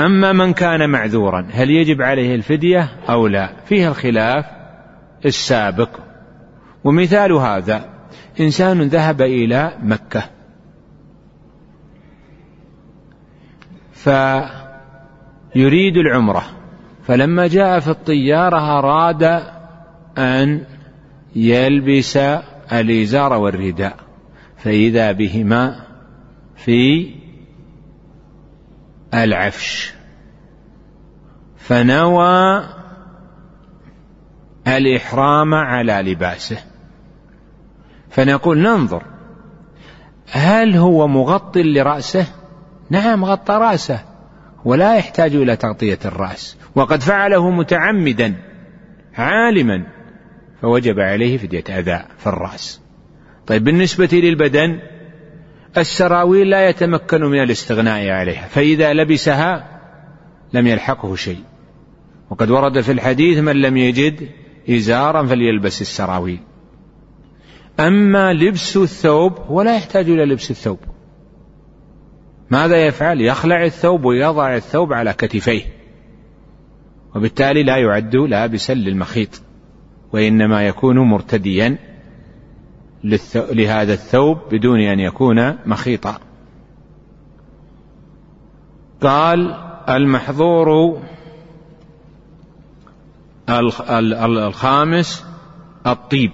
أما 0.05 0.33
من 0.33 0.53
كان 0.53 0.89
معذورا 0.89 1.47
هل 1.51 1.69
يجب 1.69 2.01
عليه 2.01 2.35
الفدية 2.35 2.89
أو 3.09 3.27
لا؟ 3.27 3.49
فيها 3.65 3.89
الخلاف 3.89 4.45
السابق. 5.25 5.89
ومثال 6.83 7.31
هذا 7.31 7.89
إنسان 8.39 8.81
ذهب 8.81 9.21
إلى 9.21 9.77
مكة. 9.83 10.23
فيريد 13.93 15.97
العمرة. 15.97 16.43
فلما 17.03 17.47
جاء 17.47 17.79
في 17.79 17.89
الطيارة 17.89 18.79
أراد 18.79 19.43
أن 20.17 20.65
يلبس 21.35 22.17
الإزار 22.73 23.33
والرداء. 23.33 23.95
فإذا 24.57 25.11
بهما 25.11 25.75
في 26.55 27.09
العفش. 29.13 29.93
فنوى 31.57 32.63
الإحرام 34.67 35.53
على 35.53 35.93
لباسه. 35.93 36.57
فنقول 38.09 38.57
ننظر 38.57 39.03
هل 40.31 40.75
هو 40.75 41.07
مغطي 41.07 41.63
لرأسه؟ 41.63 42.25
نعم 42.89 43.25
غطى 43.25 43.53
رأسه 43.53 43.99
ولا 44.65 44.95
يحتاج 44.95 45.35
إلى 45.35 45.55
تغطية 45.55 45.99
الرأس. 46.05 46.57
وقد 46.75 47.01
فعله 47.01 47.49
متعمدا 47.49 48.35
عالما 49.15 49.87
فوجب 50.61 50.99
عليه 50.99 51.37
فدية 51.37 51.63
أذى 51.69 52.03
في 52.17 52.27
الرأس. 52.27 52.81
طيب 53.47 53.63
بالنسبة 53.63 54.09
للبدن 54.13 54.79
السراويل 55.77 56.49
لا 56.49 56.69
يتمكن 56.69 57.21
من 57.21 57.43
الاستغناء 57.43 58.09
عليها 58.09 58.47
فإذا 58.47 58.93
لبسها 58.93 59.79
لم 60.53 60.67
يلحقه 60.67 61.15
شيء. 61.15 61.43
وقد 62.29 62.49
ورد 62.49 62.81
في 62.81 62.91
الحديث 62.91 63.37
من 63.37 63.55
لم 63.61 63.77
يجد 63.77 64.29
إزارا 64.69 65.25
فليلبس 65.25 65.81
السراويل. 65.81 66.39
أما 67.79 68.33
لبس 68.33 68.77
الثوب 68.77 69.33
ولا 69.49 69.75
يحتاج 69.75 70.09
إلى 70.09 70.25
لبس 70.25 70.51
الثوب. 70.51 70.79
ماذا 72.49 72.85
يفعل؟ 72.85 73.21
يخلع 73.21 73.65
الثوب 73.65 74.05
ويضع 74.05 74.55
الثوب 74.55 74.93
على 74.93 75.13
كتفيه. 75.13 75.61
وبالتالي 77.15 77.63
لا 77.63 77.77
يعد 77.77 78.15
لابسا 78.15 78.73
للمخيط 78.73 79.41
وإنما 80.13 80.67
يكون 80.67 80.99
مرتديا. 80.99 81.88
لهذا 83.35 83.93
الثوب 83.93 84.37
بدون 84.51 84.79
أن 84.79 84.99
يكون 84.99 85.57
مخيطا. 85.65 86.19
قال 89.01 89.55
المحظور 89.89 90.99
الخامس 93.49 95.25
الطيب. 95.87 96.31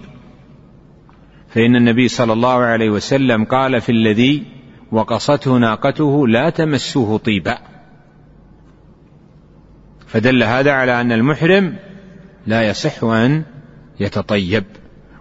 فإن 1.47 1.75
النبي 1.75 2.07
صلى 2.07 2.33
الله 2.33 2.53
عليه 2.53 2.89
وسلم 2.89 3.45
قال 3.45 3.81
في 3.81 3.91
الذي 3.91 4.43
وقصته 4.91 5.57
ناقته 5.57 6.27
لا 6.27 6.49
تمسوه 6.49 7.17
طيبا. 7.17 7.57
فدل 10.07 10.43
هذا 10.43 10.71
على 10.71 11.01
أن 11.01 11.11
المحرم 11.11 11.75
لا 12.47 12.69
يصح 12.69 13.03
أن 13.03 13.43
يتطيب. 13.99 14.63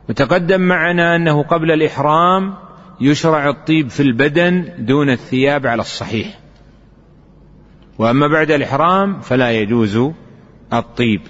وتقدم 0.09 0.61
معنا 0.61 1.17
أنه 1.17 1.43
قبل 1.43 1.71
الإحرام 1.71 2.55
يشرع 3.01 3.49
الطيب 3.49 3.88
في 3.88 4.01
البدن 4.01 4.64
دون 4.79 5.11
الثياب 5.11 5.67
على 5.67 5.81
الصحيح. 5.81 6.38
وأما 7.99 8.29
بعد 8.29 8.51
الإحرام 8.51 9.21
فلا 9.21 9.51
يجوز 9.51 10.01
الطيب. 10.73 11.21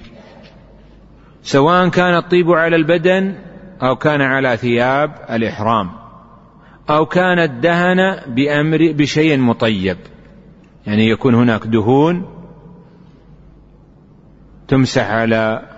سواء 1.42 1.88
كان 1.88 2.16
الطيب 2.16 2.50
على 2.50 2.76
البدن 2.76 3.34
أو 3.82 3.96
كان 3.96 4.20
على 4.20 4.56
ثياب 4.56 5.14
الإحرام. 5.30 5.90
أو 6.90 7.06
كان 7.06 7.38
الدهن 7.38 8.20
بأمر 8.26 8.92
بشيء 8.92 9.38
مطيب. 9.38 9.96
يعني 10.86 11.08
يكون 11.08 11.34
هناك 11.34 11.66
دهون 11.66 12.26
تمسح 14.68 15.10
على 15.10 15.73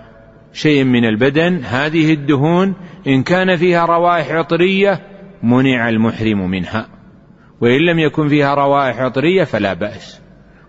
شيء 0.57 0.83
من 0.83 1.05
البدن 1.05 1.63
هذه 1.63 2.13
الدهون 2.13 2.73
إن 3.07 3.23
كان 3.23 3.57
فيها 3.57 3.85
روائح 3.85 4.31
عطرية 4.31 5.01
منع 5.43 5.89
المحرم 5.89 6.49
منها. 6.49 6.87
وإن 7.61 7.81
لم 7.81 7.99
يكن 7.99 8.27
فيها 8.27 8.55
روائح 8.55 8.99
عطرية 8.99 9.43
فلا 9.43 9.73
بأس. 9.73 10.21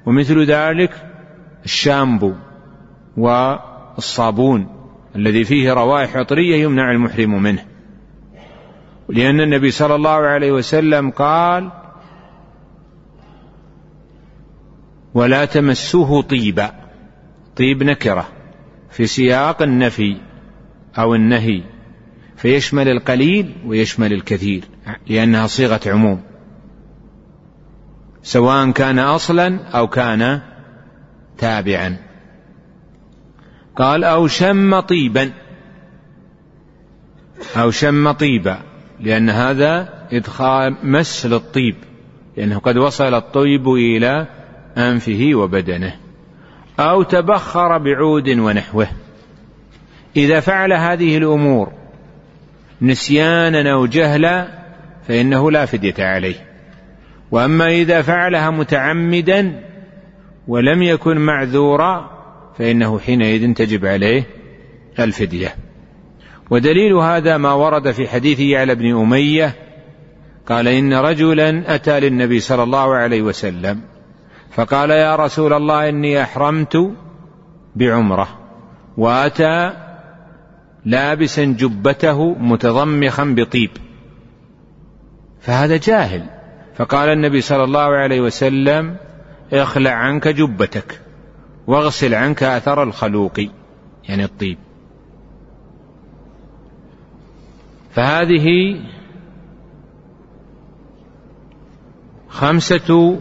ومثل 0.07 0.45
ذلك 0.45 0.91
الشامبو 1.65 2.33
والصابون 3.17 4.69
الذي 5.17 5.45
فيه 5.45 5.73
روائح 5.73 6.17
عطرية 6.17 6.57
يمنع 6.65 6.91
المحرم 6.91 7.43
منه. 7.43 7.65
لأن 9.09 9.41
النبي 9.41 9.71
صلى 9.71 9.95
الله 9.95 10.11
عليه 10.11 10.53
وسلم 10.53 11.11
قال 11.11 11.71
ولا 15.15 15.45
تمسوه 15.45 16.23
طيبا. 16.23 16.71
طيب 17.57 17.83
نكرة. 17.83 18.38
في 18.91 19.07
سياق 19.07 19.63
النفي 19.63 20.17
أو 20.99 21.15
النهي 21.15 21.63
فيشمل 22.37 22.89
القليل 22.89 23.55
ويشمل 23.67 24.13
الكثير 24.13 24.65
لأنها 25.07 25.47
صيغة 25.47 25.81
عموم. 25.87 26.23
سواء 28.23 28.71
كان 28.71 28.99
أصلا 28.99 29.65
أو 29.65 29.89
كان 29.89 30.41
تابعا. 31.39 31.97
قال 33.77 34.05
أو 34.05 34.27
شم 34.27 34.81
طيبا. 34.81 35.33
أو 37.57 37.71
شم 37.71 38.13
طيبا 38.13 38.59
لأن 39.01 39.31
هذا 39.31 39.89
إدخال 40.13 40.77
مس 40.83 41.27
للطيب 41.27 41.77
لأنه 42.37 42.59
قد 42.59 42.77
وصل 42.77 43.15
الطيب 43.15 43.69
إلى 43.69 44.27
أنفه 44.77 45.31
وبدنه. 45.35 46.08
أو 46.81 47.03
تبخر 47.03 47.79
بعود 47.79 48.29
ونحوه. 48.29 48.89
إذا 50.17 50.41
فعل 50.41 50.73
هذه 50.73 51.17
الأمور 51.17 51.73
نسيانا 52.83 53.73
أو 53.73 53.87
جهلا 53.87 54.49
فإنه 55.09 55.51
لا 55.51 55.67
فدية 55.67 55.95
عليه. 55.99 56.35
وأما 57.31 57.67
إذا 57.67 58.03
فعلها 58.03 58.51
متعمدا 58.51 59.63
ولم 60.49 60.83
يكن 60.83 61.17
معذورا 61.17 62.11
فإنه 62.59 62.99
حينئذ 62.99 63.55
تجب 63.55 63.87
عليه 63.87 64.25
الفدية. 64.99 65.55
ودليل 66.51 66.93
هذا 66.93 67.37
ما 67.37 67.53
ورد 67.53 67.91
في 67.91 68.09
حديث 68.09 68.41
يعلى 68.41 68.75
بن 68.75 68.97
أمية 68.97 69.55
قال 70.47 70.69
إن 70.69 70.95
رجلا 70.95 71.75
أتى 71.75 72.01
للنبي 72.01 72.41
صلى 72.41 72.63
الله 72.63 72.95
عليه 72.95 73.23
وسلم 73.23 73.81
فقال 74.51 74.91
يا 74.91 75.17
رسول 75.17 75.53
الله 75.53 75.89
إني 75.89 76.23
أحرمت 76.23 76.93
بعمرة 77.77 78.29
وأتى 78.97 79.73
لابسا 80.85 81.45
جبته 81.45 82.35
متضمخا 82.35 83.25
بطيب. 83.25 83.71
فهذا 85.41 85.77
جاهل. 85.77 86.27
فقال 86.77 87.09
النبي 87.09 87.41
صلى 87.41 87.65
الله 87.65 87.97
عليه 87.97 88.21
وسلم 88.21 88.97
اخلع 89.53 89.91
عنك 89.91 90.29
جبتك 90.29 91.01
واغسل 91.67 92.15
عنك 92.15 92.43
أثر 92.43 92.83
الخلوق 92.83 93.41
يعني 94.09 94.25
الطيب. 94.25 94.59
فهذه 97.91 98.77
خمسة 102.29 103.19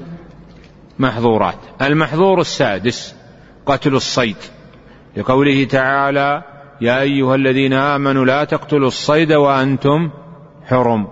محظورات. 0.99 1.57
المحظور 1.81 2.41
السادس 2.41 3.15
قتل 3.65 3.95
الصيد. 3.95 4.35
لقوله 5.17 5.63
تعالى 5.63 6.43
يا 6.81 7.01
أيها 7.01 7.35
الذين 7.35 7.73
آمنوا 7.73 8.25
لا 8.25 8.43
تقتلوا 8.43 8.87
الصيد 8.87 9.33
وأنتم 9.33 10.09
حرم. 10.65 11.07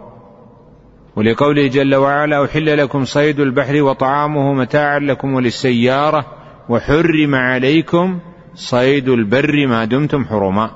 ولقوله 1.15 1.67
جل 1.67 1.95
وعلا 1.95 2.45
أحل 2.45 2.77
لكم 2.77 3.05
صيد 3.05 3.39
البحر 3.39 3.81
وطعامه 3.81 4.53
متاعا 4.53 4.99
لكم 4.99 5.33
وللسيارة 5.33 6.25
وحرم 6.69 7.35
عليكم 7.35 8.19
صيد 8.55 9.09
البر 9.09 9.67
ما 9.67 9.85
دمتم 9.85 10.25
حرما. 10.25 10.71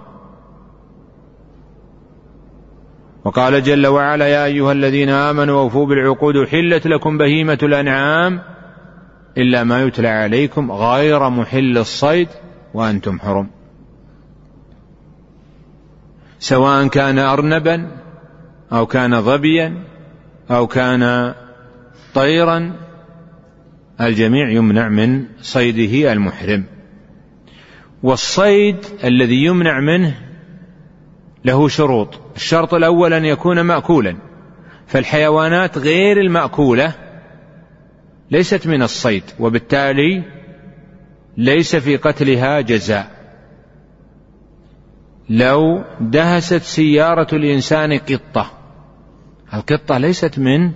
وقال 3.25 3.63
جل 3.63 3.87
وعلا 3.87 4.27
يا 4.27 4.45
أيها 4.45 4.71
الذين 4.71 5.09
آمنوا 5.09 5.61
أوفوا 5.61 5.85
بالعقود 5.85 6.47
حلت 6.47 6.87
لكم 6.87 7.17
بهيمة 7.17 7.57
الأنعام 7.63 8.41
إلا 9.37 9.63
ما 9.63 9.83
يتلى 9.83 10.07
عليكم 10.07 10.71
غير 10.71 11.29
محل 11.29 11.77
الصيد 11.77 12.27
وأنتم 12.73 13.19
حرم. 13.19 13.49
سواء 16.39 16.87
كان 16.87 17.19
أرنبا 17.19 17.91
أو 18.71 18.85
كان 18.85 19.21
ظبيا 19.21 19.83
أو 20.51 20.67
كان 20.67 21.33
طيرا 22.13 22.73
الجميع 24.01 24.49
يمنع 24.49 24.89
من 24.89 25.25
صيده 25.41 26.13
المحرم. 26.13 26.63
والصيد 28.03 28.77
الذي 29.03 29.45
يمنع 29.45 29.79
منه 29.79 30.15
له 31.45 31.67
شروط. 31.67 32.19
الشرط 32.35 32.73
الأول 32.73 33.13
أن 33.13 33.25
يكون 33.25 33.61
مأكولا. 33.61 34.15
فالحيوانات 34.87 35.77
غير 35.77 36.19
المأكولة 36.19 37.08
ليست 38.31 38.67
من 38.67 38.81
الصيد 38.81 39.23
وبالتالي 39.39 40.23
ليس 41.37 41.75
في 41.75 41.97
قتلها 41.97 42.61
جزاء. 42.61 43.11
لو 45.29 45.83
دهست 46.01 46.61
سيارة 46.61 47.35
الإنسان 47.35 47.97
قطة 47.97 48.51
القطة 49.53 49.97
ليست 49.97 50.39
من 50.39 50.71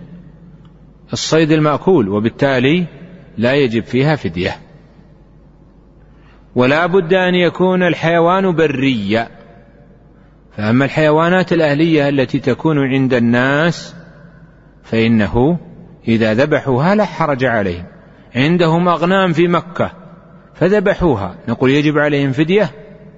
الصيد 1.14 1.52
المأكول 1.52 2.10
وبالتالي 2.10 2.86
لا 3.38 3.54
يجب 3.54 3.84
فيها 3.84 4.16
فدية. 4.16 4.58
ولا 6.56 6.86
بد 6.86 7.14
أن 7.14 7.36
يكون 7.36 7.84
الحيوان 7.84 8.56
بريا. 8.56 9.30
فأما 10.58 10.86
الحيوانات 10.86 11.54
الأهلية 11.54 12.10
التي 12.10 12.40
تكون 12.40 12.78
عند 12.80 13.14
الناس 13.14 13.96
فإنه 14.84 15.60
إذا 16.08 16.34
ذبحوها 16.34 16.96
لا 16.96 17.06
حرج 17.06 17.46
عليهم. 17.46 17.86
عندهم 18.36 18.88
أغنام 18.88 19.34
في 19.34 19.48
مكة 19.48 19.92
فذبحوها. 20.56 21.36
نقول 21.48 21.70
يجب 21.72 21.98
عليهم 21.98 22.32
فدية؟ 22.32 22.72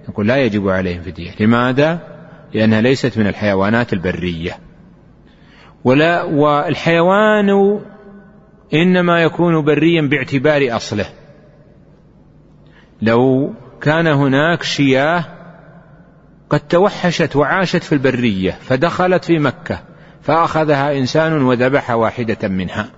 نقول 0.10 0.28
لا 0.28 0.38
يجب 0.38 0.70
عليهم 0.70 1.02
فدية. 1.02 1.32
لماذا؟ 1.40 2.00
لأنها 2.54 2.82
ليست 2.82 3.18
من 3.18 3.28
الحيوانات 3.28 3.94
البرية. 3.94 4.58
ولا 5.84 6.24
والحيوان 6.24 7.80
إنما 8.74 9.22
يكون 9.22 9.66
بريا 9.66 10.02
باعتبار 10.02 10.76
أصله. 10.76 11.06
لو 13.02 13.54
كان 13.82 14.08
هناك 14.08 14.64
شياه 14.64 15.26
قد 16.50 16.60
توحشت 16.60 17.36
وعاشت 17.36 17.84
في 17.84 17.92
البرية 17.92 18.52
فدخلت 18.52 19.26
في 19.26 19.40
مكة. 19.40 19.80
فأخذها 20.26 20.98
إنسان 20.98 21.42
وذبح 21.42 21.92
واحدة 21.92 22.48
منها. 22.48 22.90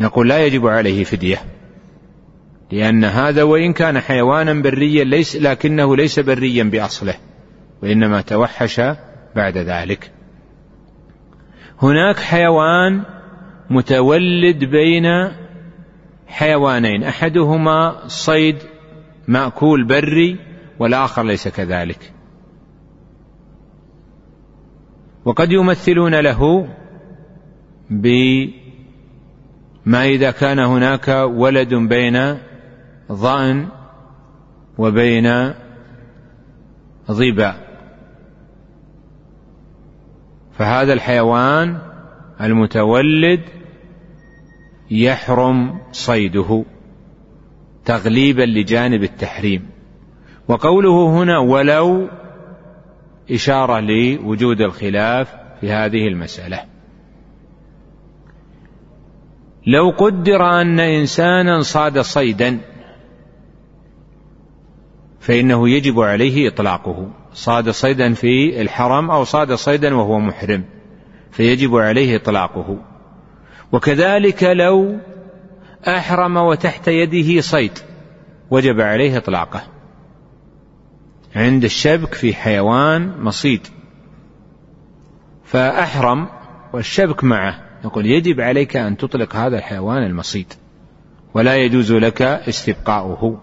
نقول 0.00 0.28
لا 0.28 0.46
يجب 0.46 0.66
عليه 0.66 1.04
فدية 1.04 1.38
لأن 2.72 3.04
هذا 3.04 3.42
وإن 3.42 3.72
كان 3.72 4.00
حيوانا 4.00 4.62
بريا 4.62 5.04
ليس 5.04 5.36
لكنه 5.36 5.96
ليس 5.96 6.20
بريا 6.20 6.64
بأصله 6.64 7.14
وإنما 7.82 8.20
توحش 8.20 8.80
بعد 9.36 9.58
ذلك. 9.58 10.10
هناك 11.82 12.18
حيوان 12.18 13.02
متولد 13.70 14.64
بين 14.64 15.04
حيوانين 16.26 17.04
أحدهما 17.04 18.02
صيد 18.06 18.56
مأكول 19.28 19.84
بري 19.84 20.36
والآخر 20.78 21.22
ليس 21.22 21.48
كذلك. 21.48 22.12
وقد 25.28 25.52
يمثلون 25.52 26.14
له 26.20 26.68
بما 27.90 28.52
إذا 30.04 30.30
كان 30.30 30.58
هناك 30.58 31.08
ولد 31.28 31.74
بين 31.74 32.38
ظان 33.12 33.68
وبين 34.78 35.54
ظبا 37.10 37.54
فهذا 40.58 40.92
الحيوان 40.92 41.78
المتولد 42.40 43.40
يحرم 44.90 45.80
صيده 45.92 46.64
تغليبا 47.84 48.42
لجانب 48.42 49.02
التحريم. 49.02 49.66
وقوله 50.48 51.22
هنا 51.22 51.38
ولو 51.38 52.08
إشارة 53.30 53.80
لوجود 53.80 54.60
الخلاف 54.60 55.34
في 55.60 55.70
هذه 55.70 56.08
المسألة. 56.08 56.64
لو 59.66 59.90
قدر 59.90 60.60
أن 60.60 60.80
إنسانا 60.80 61.62
صاد 61.62 62.00
صيدا 62.00 62.58
فإنه 65.20 65.68
يجب 65.68 66.00
عليه 66.00 66.48
إطلاقه. 66.48 67.10
صاد 67.32 67.70
صيدا 67.70 68.14
في 68.14 68.60
الحرم 68.60 69.10
أو 69.10 69.24
صاد 69.24 69.52
صيدا 69.52 69.94
وهو 69.94 70.18
محرم 70.18 70.64
فيجب 71.30 71.76
عليه 71.76 72.16
إطلاقه. 72.16 72.78
وكذلك 73.72 74.42
لو 74.44 74.98
أحرم 75.88 76.36
وتحت 76.36 76.88
يده 76.88 77.40
صيد 77.40 77.78
وجب 78.50 78.80
عليه 78.80 79.16
إطلاقه. 79.16 79.77
عند 81.38 81.64
الشبك 81.64 82.14
في 82.14 82.34
حيوان 82.34 83.20
مصيد. 83.20 83.66
فأحرم 85.44 86.28
والشبك 86.72 87.24
معه. 87.24 87.64
نقول 87.84 88.06
يجب 88.06 88.40
عليك 88.40 88.76
أن 88.76 88.96
تطلق 88.96 89.36
هذا 89.36 89.58
الحيوان 89.58 90.02
المصيد 90.02 90.52
ولا 91.34 91.56
يجوز 91.56 91.92
لك 91.92 92.22
استبقاؤه. 92.22 93.40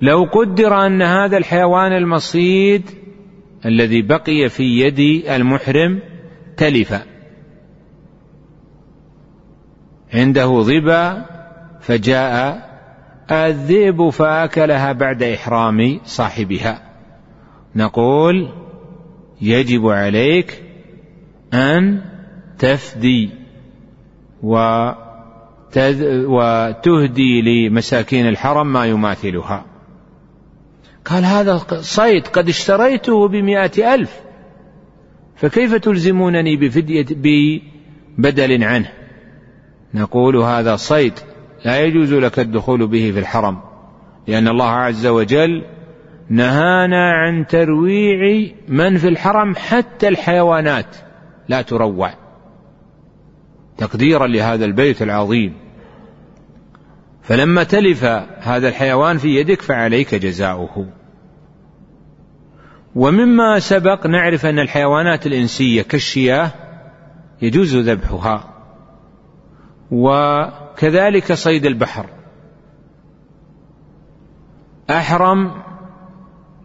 لو 0.00 0.24
قدر 0.24 0.86
أن 0.86 1.02
هذا 1.02 1.36
الحيوان 1.36 1.92
المصيد 1.92 2.90
الذي 3.66 4.02
بقي 4.02 4.48
في 4.48 4.62
يد 4.62 5.28
المحرم 5.30 6.00
تلف. 6.56 7.02
عنده 10.14 10.62
ظبا 10.62 11.26
فجاء 11.80 12.71
الذئب 13.32 14.10
فأكلها 14.10 14.92
بعد 14.92 15.22
إحرام 15.22 16.00
صاحبها. 16.04 16.82
نقول 17.76 18.48
يجب 19.40 19.86
عليك 19.86 20.62
أن 21.54 22.02
تفدي 22.58 23.30
وتهدي 26.26 27.42
لمساكين 27.42 28.28
الحرم 28.28 28.72
ما 28.72 28.86
يماثلها. 28.86 29.64
قال 31.04 31.24
هذا 31.24 31.56
صيد 31.80 32.26
قد 32.26 32.48
اشتريته 32.48 33.28
بمائة 33.28 33.94
ألف 33.94 34.20
فكيف 35.36 35.74
تلزمونني 35.74 36.56
بفدية 36.56 37.06
ببدل 37.10 38.64
عنه؟ 38.64 38.92
نقول 39.94 40.36
هذا 40.36 40.76
صيد 40.76 41.12
لا 41.64 41.80
يجوز 41.80 42.12
لك 42.12 42.38
الدخول 42.38 42.86
به 42.86 43.10
في 43.14 43.18
الحرم 43.18 43.58
لأن 44.26 44.48
الله 44.48 44.70
عز 44.70 45.06
وجل 45.06 45.64
نهانا 46.28 47.12
عن 47.12 47.46
ترويع 47.46 48.48
من 48.68 48.96
في 48.98 49.08
الحرم 49.08 49.54
حتى 49.56 50.08
الحيوانات 50.08 50.96
لا 51.48 51.62
تروع. 51.62 52.14
تقديرا 53.76 54.26
لهذا 54.26 54.64
البيت 54.64 55.02
العظيم. 55.02 55.54
فلما 57.22 57.62
تلف 57.62 58.04
هذا 58.38 58.68
الحيوان 58.68 59.18
في 59.18 59.36
يدك 59.36 59.62
فعليك 59.62 60.14
جزاؤه. 60.14 60.86
ومما 62.94 63.58
سبق 63.58 64.06
نعرف 64.06 64.46
أن 64.46 64.58
الحيوانات 64.58 65.26
الإنسية 65.26 65.82
كالشياه 65.82 66.50
يجوز 67.42 67.76
ذبحها. 67.76 68.48
وكذلك 70.72 71.32
صيد 71.32 71.66
البحر. 71.66 72.06
أحرم 74.90 75.62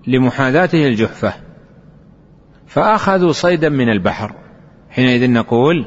لمحاذاته 0.08 0.88
الجحفة. 0.88 1.34
فأخذوا 2.68 3.32
صيدا 3.32 3.70
من 3.70 3.90
البحر. 3.90 4.36
حينئذ 4.90 5.32
نقول 5.32 5.86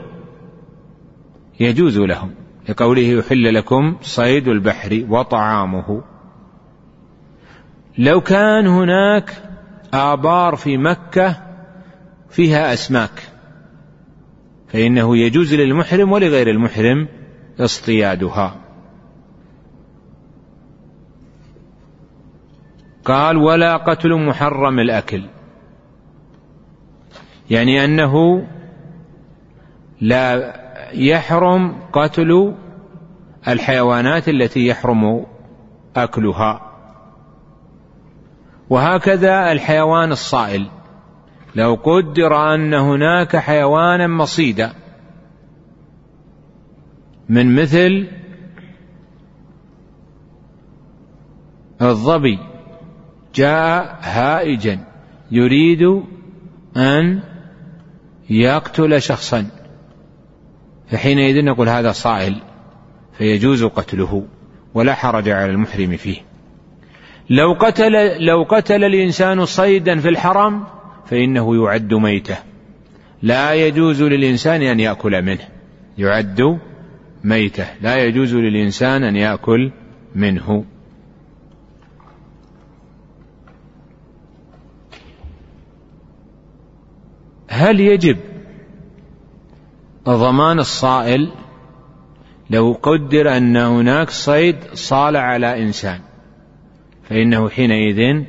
يجوز 1.61 1.98
لهم. 1.98 2.35
لقوله 2.68 3.02
يحل 3.02 3.54
لكم 3.54 3.96
صيد 4.02 4.48
البحر 4.48 5.06
وطعامه. 5.09 6.02
لو 7.98 8.20
كان 8.20 8.66
هناك 8.66 9.42
آبار 9.94 10.56
في 10.56 10.76
مكة 10.76 11.37
فيها 12.30 12.72
أسماك. 12.72 13.22
فإنه 14.68 15.16
يجوز 15.16 15.54
للمحرم 15.54 16.12
ولغير 16.12 16.50
المحرم 16.50 17.09
اصطيادها. 17.61 18.55
قال 23.05 23.37
ولا 23.37 23.77
قتل 23.77 24.14
محرم 24.14 24.79
الأكل. 24.79 25.23
يعني 27.51 27.85
أنه 27.85 28.46
لا 30.01 30.55
يحرم 30.92 31.75
قتل 31.92 32.55
الحيوانات 33.49 34.29
التي 34.29 34.66
يحرم 34.66 35.27
أكلها. 35.96 36.61
وهكذا 38.70 39.53
الحيوان 39.53 40.12
الصائل. 40.12 40.66
لو 41.55 41.75
قدر 41.75 42.55
أن 42.55 42.75
هناك 42.75 43.37
حيوانا 43.37 44.07
مصيدا 44.07 44.80
من 47.31 47.55
مثل 47.55 48.07
الظبي 51.83 52.38
جاء 53.35 53.99
هائجا 54.03 54.79
يريد 55.31 56.03
أن 56.77 57.21
يقتل 58.31 59.03
شخصا. 59.03 59.47
فحينئذ 60.90 61.45
نقول 61.45 61.69
هذا 61.69 61.93
صائل 61.93 62.43
فيجوز 63.19 63.64
قتله 63.64 64.27
ولا 64.75 64.95
حرج 64.95 65.29
على 65.29 65.51
المحرم 65.51 65.97
فيه. 65.97 66.16
لو 67.31 67.53
قتل 67.53 68.25
لو 68.25 68.43
قتل 68.49 68.85
الإنسان 68.85 69.45
صيدا 69.45 70.01
في 70.01 70.09
الحرم 70.09 70.64
فإنه 71.07 71.64
يعد 71.64 71.95
ميتة. 71.95 72.37
لا 73.23 73.55
يجوز 73.55 74.03
للإنسان 74.03 74.62
أن 74.62 74.81
يأكل 74.81 75.23
منه 75.23 75.49
يعد 75.99 76.61
ميتة. 77.24 77.66
لا 77.80 78.04
يجوز 78.04 78.35
للإنسان 78.35 79.04
أن 79.04 79.16
يأكل 79.16 79.70
منه. 80.14 80.64
هل 87.48 87.80
يجب 87.80 88.16
ضمان 90.09 90.59
الصائل 90.59 91.33
لو 92.50 92.78
قدر 92.83 93.37
أن 93.37 93.56
هناك 93.56 94.11
صيد 94.11 94.56
صال 94.74 95.16
على 95.16 95.62
إنسان؟ 95.62 96.00
فإنه 97.02 97.48
حينئذ 97.48 98.24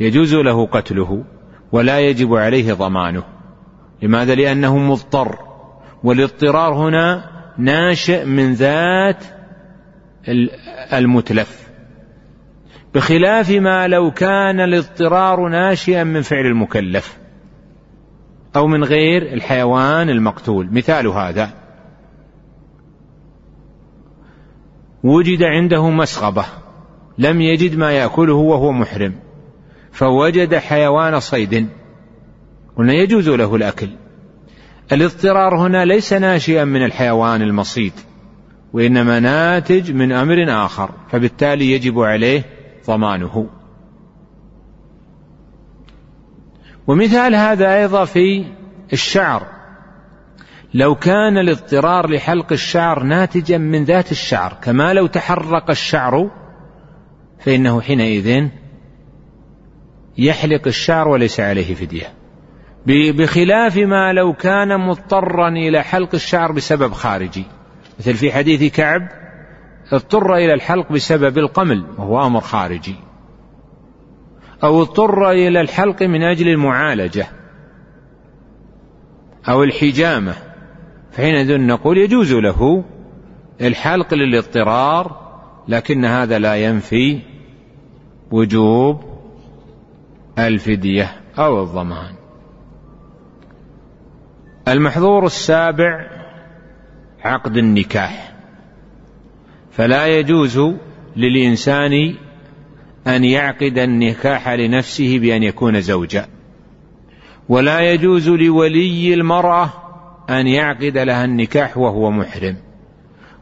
يجوز 0.00 0.34
له 0.34 0.66
قتله 0.66 1.24
ولا 1.72 2.00
يجب 2.00 2.34
عليه 2.34 2.72
ضمانه. 2.72 3.24
لماذا؟ 4.02 4.34
لأنه 4.34 4.78
مضطر. 4.78 5.38
والاضطرار 6.04 6.74
هنا 6.74 7.33
ناشئ 7.58 8.24
من 8.24 8.54
ذات 8.54 9.24
المتلف. 10.92 11.68
بخلاف 12.94 13.50
ما 13.50 13.88
لو 13.88 14.10
كان 14.10 14.60
الاضطرار 14.60 15.48
ناشئا 15.48 16.04
من 16.04 16.22
فعل 16.22 16.46
المكلف 16.46 17.18
أو 18.56 18.66
من 18.66 18.84
غير 18.84 19.32
الحيوان 19.32 20.10
المقتول. 20.10 20.68
مثال 20.72 21.06
هذا. 21.06 21.50
وجد 25.04 25.42
عنده 25.42 25.90
مسغبة. 25.90 26.44
لم 27.18 27.40
يجد 27.40 27.76
ما 27.76 27.92
يأكله 27.92 28.34
وهو 28.34 28.72
محرم. 28.72 29.14
فوجد 29.92 30.54
حيوان 30.54 31.20
صيد. 31.20 31.68
قلنا 32.76 32.92
يجوز 32.92 33.28
له 33.28 33.54
الأكل. 33.54 33.88
الاضطرار 34.92 35.56
هنا 35.56 35.84
ليس 35.84 36.12
ناشئا 36.12 36.64
من 36.64 36.84
الحيوان 36.84 37.42
المصيد 37.42 37.92
وإنما 38.72 39.20
ناتج 39.20 39.92
من 39.92 40.12
أمر 40.12 40.64
آخر 40.66 40.90
فبالتالي 41.10 41.72
يجب 41.72 42.00
عليه 42.00 42.44
ضمانه. 42.86 43.48
ومثال 46.86 47.34
هذا 47.34 47.76
أيضا 47.76 48.04
في 48.04 48.44
الشعر. 48.92 49.46
لو 50.74 50.94
كان 50.94 51.38
الاضطرار 51.38 52.10
لحلق 52.10 52.52
الشعر 52.52 53.02
ناتجا 53.02 53.58
من 53.58 53.84
ذات 53.84 54.12
الشعر 54.12 54.56
كما 54.62 54.92
لو 54.92 55.06
تحرق 55.06 55.70
الشعر 55.70 56.30
فإنه 57.38 57.80
حينئذ 57.80 58.48
يحلق 60.18 60.66
الشعر 60.66 61.08
وليس 61.08 61.40
عليه 61.40 61.74
فدية. 61.74 62.23
بخلاف 62.86 63.76
ما 63.76 64.12
لو 64.12 64.32
كان 64.32 64.80
مضطرا 64.80 65.48
إلى 65.48 65.82
حلق 65.82 66.14
الشعر 66.14 66.52
بسبب 66.52 66.92
خارجي. 66.92 67.44
مثل 67.98 68.14
في 68.14 68.32
حديث 68.32 68.74
كعب 68.74 69.08
اضطر 69.92 70.34
إلى 70.34 70.54
الحلق 70.54 70.92
بسبب 70.92 71.38
القمل 71.38 71.84
وهو 71.98 72.26
أمر 72.26 72.40
خارجي. 72.40 72.94
أو 74.64 74.82
اضطر 74.82 75.30
إلى 75.30 75.60
الحلق 75.60 76.02
من 76.02 76.22
أجل 76.22 76.48
المعالجة. 76.48 77.26
أو 79.48 79.62
الحجامة. 79.62 80.34
فحينئذ 81.12 81.60
نقول 81.60 81.98
يجوز 81.98 82.32
له 82.32 82.84
الحلق 83.60 84.14
للاضطرار 84.14 85.24
لكن 85.68 86.04
هذا 86.04 86.38
لا 86.38 86.54
ينفي 86.54 87.20
وجوب 88.30 89.00
الفدية 90.38 91.20
أو 91.38 91.62
الضمان. 91.62 92.23
المحظور 94.68 95.26
السابع 95.26 96.06
عقد 97.24 97.56
النكاح. 97.56 98.32
فلا 99.72 100.06
يجوز 100.06 100.60
للإنسان 101.16 102.14
أن 103.06 103.24
يعقد 103.24 103.78
النكاح 103.78 104.48
لنفسه 104.48 105.18
بأن 105.18 105.42
يكون 105.42 105.80
زوجا. 105.80 106.26
ولا 107.48 107.80
يجوز 107.80 108.28
لولي 108.28 109.14
المرأة 109.14 109.70
أن 110.30 110.46
يعقد 110.46 110.98
لها 110.98 111.24
النكاح 111.24 111.78
وهو 111.78 112.10
محرم. 112.10 112.56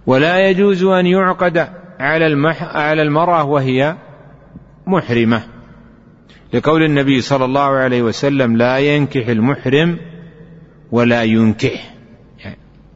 ولا 0.07 0.49
يجوز 0.49 0.85
أن 0.85 1.07
يعقد 1.07 1.69
على 2.01 2.27
المح 2.27 2.63
على 2.63 3.03
المرأة 3.03 3.45
وهي 3.45 3.97
محرمة. 4.87 5.43
لقول 6.53 6.83
النبي 6.83 7.21
صلى 7.21 7.45
الله 7.45 7.69
عليه 7.69 8.03
وسلم 8.03 8.57
لا 8.57 8.79
ينكح 8.79 9.29
المحرم 9.29 10.12
ولا 10.93 11.23
ينكح. 11.23 11.95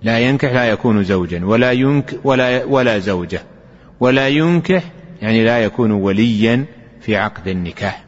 لا 0.02 0.18
ينكح 0.18 0.52
لا 0.52 0.64
يكون 0.64 1.04
زوجا. 1.04 1.44
ولا 1.44 1.72
ينك 1.72 2.20
ولا 2.24 2.64
ولا 2.64 2.98
زوجة. 2.98 3.40
ولا 4.00 4.28
ينكح 4.28 4.82
يعني 5.22 5.44
لا 5.44 5.64
يكون 5.64 5.90
وليا 5.90 6.64
في 7.00 7.16
عقد 7.16 7.48
النكاح. 7.48 8.04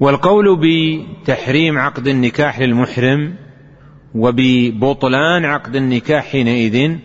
والقول 0.00 0.60
بتحريم 0.60 1.78
عقد 1.78 2.08
النكاح 2.08 2.60
للمحرم 2.60 3.34
وببطلان 4.14 5.44
عقد 5.44 5.76
النكاح 5.76 6.24
حينئذ 6.24 6.96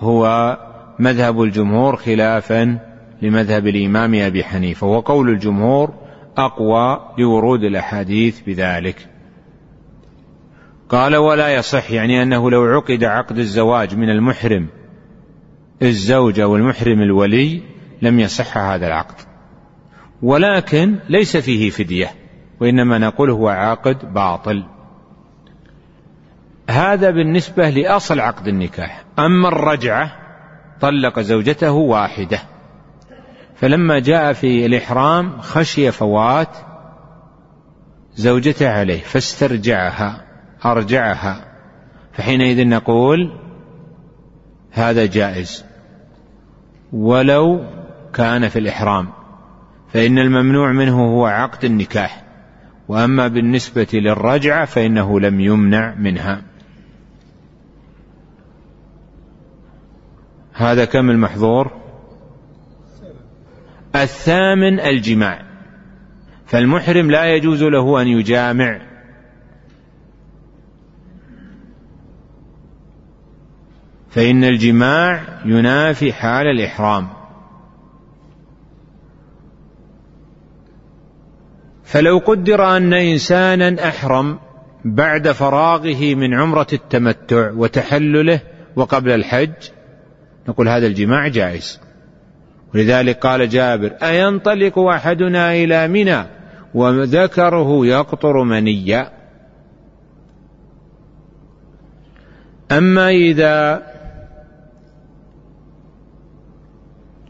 هو 0.00 0.56
مذهب 0.98 1.42
الجمهور 1.42 1.96
خلافا 1.96 2.78
لمذهب 3.22 3.66
الإمام 3.66 4.14
أبي 4.14 4.44
حنيفة. 4.44 4.86
وقول 4.86 5.28
الجمهور 5.28 5.99
أقوى 6.46 7.14
لورود 7.18 7.64
الأحاديث 7.64 8.40
بذلك. 8.40 9.08
قال 10.88 11.16
ولا 11.16 11.54
يصح. 11.54 11.90
يعني 11.90 12.22
أنه 12.22 12.50
لو 12.50 12.64
عقد 12.64 13.04
عقد 13.04 13.38
الزواج 13.38 13.96
من 13.96 14.10
المحرم 14.10 14.68
الزوج 15.82 16.40
أو 16.40 16.56
المحرم 16.56 17.02
الولي 17.02 17.62
لم 18.02 18.20
يصح 18.20 18.56
هذا 18.56 18.86
العقد. 18.86 19.14
ولكن 20.22 20.96
ليس 21.08 21.36
فيه 21.36 21.70
فدية 21.70 22.10
وإنما 22.60 22.98
نقول 22.98 23.30
هو 23.30 23.48
عقد 23.48 24.14
باطل. 24.14 24.64
هذا 26.70 27.10
بالنسبة 27.10 27.70
لأصل 27.70 28.20
عقد 28.20 28.48
النكاح. 28.48 29.04
أما 29.18 29.48
الرجعة 29.48 30.12
طلق 30.80 31.20
زوجته 31.20 31.72
واحدة. 31.72 32.38
فلما 33.60 33.98
جاء 33.98 34.32
في 34.32 34.66
الإحرام 34.66 35.40
خشي 35.40 35.92
فوات 35.92 36.56
زوجته 38.14 38.70
عليه 38.70 39.00
فاسترجعها 39.00 40.24
أرجعها 40.64 41.44
فحينئذ 42.12 42.68
نقول 42.68 43.32
هذا 44.70 45.06
جائز. 45.06 45.64
ولو 46.92 47.64
كان 48.14 48.48
في 48.48 48.58
الإحرام 48.58 49.08
فإن 49.92 50.18
الممنوع 50.18 50.72
منه 50.72 51.04
هو 51.04 51.26
عقد 51.26 51.64
النكاح 51.64 52.24
وأما 52.88 53.28
بالنسبة 53.28 53.86
للرجعة 53.92 54.64
فإنه 54.64 55.20
لم 55.20 55.40
يمنع 55.40 55.94
منها. 55.94 56.42
هذا 60.52 60.84
كم 60.84 61.10
المحظور؟ 61.10 61.79
الثامن 63.94 64.80
الجماع. 64.80 65.42
فالمحرم 66.46 67.10
لا 67.10 67.34
يجوز 67.34 67.62
له 67.62 68.02
أن 68.02 68.06
يجامع. 68.06 68.80
فإن 74.10 74.44
الجماع 74.44 75.22
ينافي 75.44 76.12
حال 76.12 76.46
الإحرام. 76.46 77.08
فلو 81.84 82.18
قدر 82.18 82.76
أن 82.76 82.92
إنسانا 82.92 83.88
أحرم 83.88 84.38
بعد 84.84 85.32
فراغه 85.32 86.14
من 86.14 86.34
عمرة 86.34 86.66
التمتع 86.72 87.50
وتحلله 87.50 88.40
وقبل 88.76 89.10
الحج 89.10 89.52
نقول 90.48 90.68
هذا 90.68 90.86
الجماع 90.86 91.28
جائز. 91.28 91.80
ولذلك 92.74 93.18
قال 93.18 93.48
جابر 93.48 93.92
أينطلق 94.02 94.78
أحدنا 94.78 95.52
إلى 95.52 95.88
منى 95.88 96.24
وذكره 96.74 97.86
يقطر 97.86 98.42
منيا؟ 98.42 99.10
أما 102.72 103.08
إذا 103.08 103.82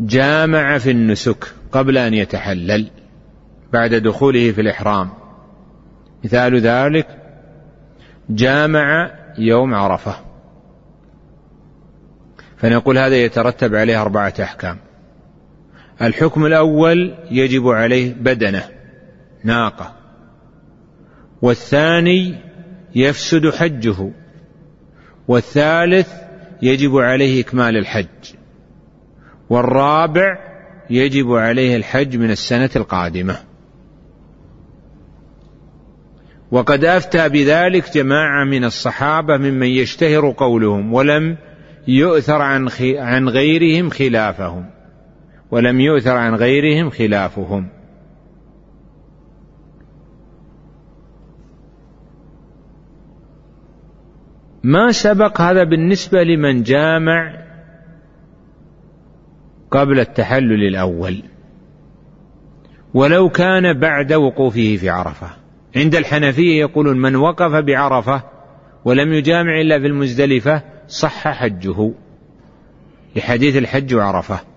جامع 0.00 0.79
في 0.79 0.90
النسك 0.90 1.53
قبل 1.72 1.98
أن 1.98 2.14
يتحلل 2.14 2.90
بعد 3.72 3.94
دخوله 3.94 4.53
في 4.53 4.61
الإحرام. 4.61 5.11
مثال 6.24 6.61
ذلك 6.61 7.07
جامع 8.31 9.11
يوم 9.38 9.74
عرفة. 9.74 10.14
فنقول 12.57 12.98
هذا 12.98 13.16
يترتب 13.16 13.74
عليه 13.74 14.03
أربعة 14.03 14.35
أحكام. 14.42 14.76
الحكم 16.03 16.47
الأول 16.47 17.15
يجب 17.31 17.69
عليه 17.69 18.15
بدنه 18.15 18.65
ناقة. 19.45 19.97
والثاني 21.43 22.35
يفسد 22.95 23.51
حجه. 23.51 24.11
والثالث 25.29 26.13
يجب 26.63 26.97
عليه 26.97 27.41
إكمال 27.41 27.77
الحج. 27.77 28.35
والرابع 29.51 30.39
يجب 30.91 31.33
عليه 31.33 31.77
الحج 31.77 32.17
من 32.17 32.31
السنة 32.31 32.71
القادمة. 32.77 33.37
وقد 36.51 36.85
أفتى 36.85 37.29
بذلك 37.29 37.95
جماعة 37.95 38.45
من 38.45 38.65
الصحابة 38.65 39.37
ممن 39.37 39.67
يشتهر 39.67 40.31
قولهم 40.37 40.95
ولم 40.95 41.37
يؤثر 41.89 42.43
عن 42.43 43.29
غيرهم 43.29 43.91
خلافهم. 43.91 44.80
ولم 45.51 45.81
يؤثر 45.81 46.17
عن 46.17 46.35
غيرهم 46.35 46.91
خلافهم. 46.91 47.69
ما 54.65 54.93
سبق 54.93 55.41
هذا 55.41 55.65
بالنسبة 55.65 56.23
لمن 56.23 56.63
جامع 56.63 57.45
قبل 59.71 60.01
التحلل 60.01 60.67
الأول؟ 60.69 61.23
ولو 62.95 63.29
كان 63.29 63.81
بعد 63.81 64.13
وقوفه 64.13 64.77
في 64.77 64.89
عرفة. 64.89 65.31
عند 65.77 65.95
الحنفية 65.95 66.61
يقولون 66.61 67.01
من 67.01 67.17
وقف 67.17 67.65
بعرفة 67.65 68.23
ولم 68.85 69.13
يجامع 69.13 69.61
إلا 69.61 69.81
في 69.81 69.87
المزدلفة 69.87 70.63
صح 70.89 71.29
حجه. 71.29 71.93
لحديث 73.17 73.57
الحج 73.57 73.95
وعرفة. 73.95 74.50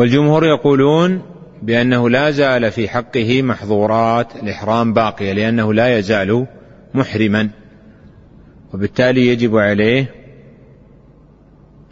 والجمهور 0.00 0.46
يقولون 0.46 1.22
بأنه 1.62 2.10
لا 2.10 2.30
زال 2.30 2.70
في 2.70 2.88
حقه 2.88 3.42
محظورات 3.42 4.36
الإحرام 4.36 4.92
باقية 4.92 5.32
لأنه 5.32 5.74
لا 5.74 5.98
يزال 5.98 6.46
محرما. 6.94 7.50
وبالتالي 8.74 9.26
يجب 9.26 9.56
عليه 9.56 10.14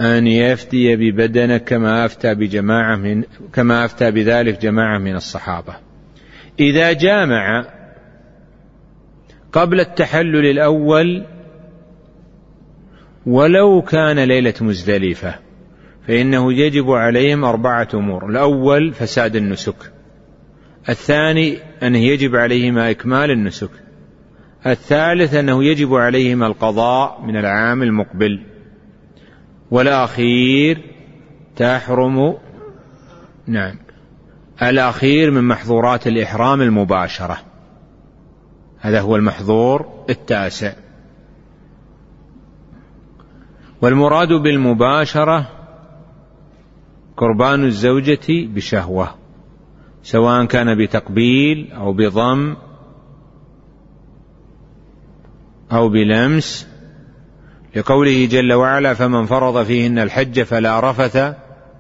أن 0.00 0.26
يفتي 0.26 0.96
ببدنه 0.96 1.56
كما 1.56 2.04
أفتى 2.04 2.34
بجماعة 2.34 2.96
من 2.96 3.22
كما 3.52 3.84
أفتى 3.84 4.10
بذلك 4.10 4.60
جماعة 4.62 4.98
من 4.98 5.16
الصحابة. 5.16 5.76
إذا 6.60 6.92
جامع 6.92 7.66
قبل 9.52 9.80
التحلل 9.80 10.46
الأول 10.46 11.24
ولو 13.26 13.82
كان 13.82 14.18
ليلة 14.18 14.54
مزدلفة 14.60 15.47
فإنه 16.08 16.52
يجب 16.52 16.90
عليهم 16.90 17.44
أربعة 17.44 17.88
أمور. 17.94 18.30
الأول 18.30 18.92
فساد 18.92 19.36
النسك. 19.36 19.92
الثاني 20.88 21.58
أنه 21.82 21.98
يجب 21.98 22.36
عليهما 22.36 22.90
إكمال 22.90 23.30
النسك. 23.30 23.70
الثالث 24.66 25.34
أنه 25.34 25.64
يجب 25.64 25.94
عليهما 25.94 26.46
القضاء 26.46 27.22
من 27.22 27.36
العام 27.36 27.82
المقبل. 27.82 28.42
والأخير 29.70 30.82
تحرم 31.56 32.34
نعم 33.46 33.76
الأخير 34.62 35.30
من 35.30 35.44
محظورات 35.44 36.06
الإحرام 36.06 36.62
المباشرة. 36.62 37.38
هذا 38.78 39.00
هو 39.00 39.16
المحظور 39.16 40.04
التاسع. 40.10 40.72
والمراد 43.82 44.32
بالمباشرة 44.32 45.57
قربان 47.18 47.64
الزوجة 47.64 48.26
بشهوة 48.28 49.14
سواء 50.02 50.44
كان 50.44 50.84
بتقبيل 50.84 51.72
أو 51.72 51.92
بضم 51.92 52.56
أو 55.72 55.88
بلمس. 55.88 56.68
لقوله 57.76 58.26
جل 58.26 58.52
وعلا 58.52 58.94
فمن 58.94 59.26
فرض 59.26 59.62
فيهن 59.62 59.98
الحج 59.98 60.42
فلا 60.42 60.90
رفث 60.90 61.34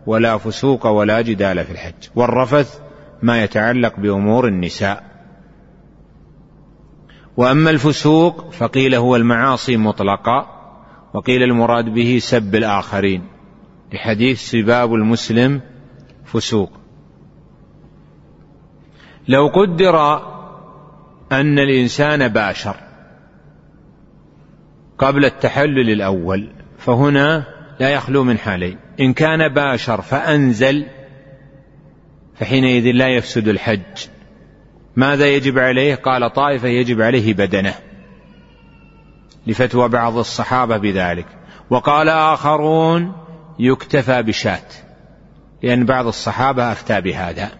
ولا 0.06 0.38
فسوق 0.38 0.86
ولا 0.86 1.20
جدال 1.20 1.64
في 1.64 1.72
الحج. 1.72 2.08
والرفث 2.14 2.80
ما 3.22 3.42
يتعلق 3.42 4.00
بأمور 4.00 4.48
النساء. 4.48 5.04
وأما 7.36 7.70
الفسوق 7.70 8.50
فقيل 8.50 8.94
هو 8.94 9.16
المعاصي 9.16 9.76
مطلقة 9.76 10.46
وقيل 11.14 11.42
المراد 11.42 11.84
به 11.84 12.18
سب 12.20 12.54
الآخرين. 12.54 13.37
لحديث 13.92 14.50
سباب 14.50 14.94
المسلم 14.94 15.60
فسوق. 16.24 16.72
لو 19.28 19.46
قدر 19.46 20.16
أن 21.32 21.58
الإنسان 21.58 22.28
باشر 22.28 22.76
قبل 24.98 25.24
التحلل 25.24 25.90
الأول 25.90 26.50
فهنا 26.78 27.44
لا 27.80 27.90
يخلو 27.90 28.24
من 28.24 28.38
حالين. 28.38 28.78
إن 29.00 29.12
كان 29.12 29.54
باشر 29.54 30.00
فأنزل 30.00 30.86
فحينئذ 32.34 32.90
لا 32.90 33.08
يفسد 33.08 33.48
الحج. 33.48 34.06
ماذا 34.96 35.26
يجب 35.26 35.58
عليه؟ 35.58 35.94
قال 35.94 36.32
طائفة 36.32 36.68
يجب 36.68 37.00
عليه 37.00 37.34
بدنه. 37.34 37.74
لفتوى 39.46 39.88
بعض 39.88 40.16
الصحابة 40.16 40.76
بذلك. 40.76 41.26
وقال 41.70 42.08
آخرون 42.08 43.27
يكتفى 43.58 44.22
بشاة. 44.22 44.68
لأن 45.62 45.84
بعض 45.84 46.06
الصحابة 46.06 46.72
أفتى 46.72 47.00
بهذا. 47.00 47.50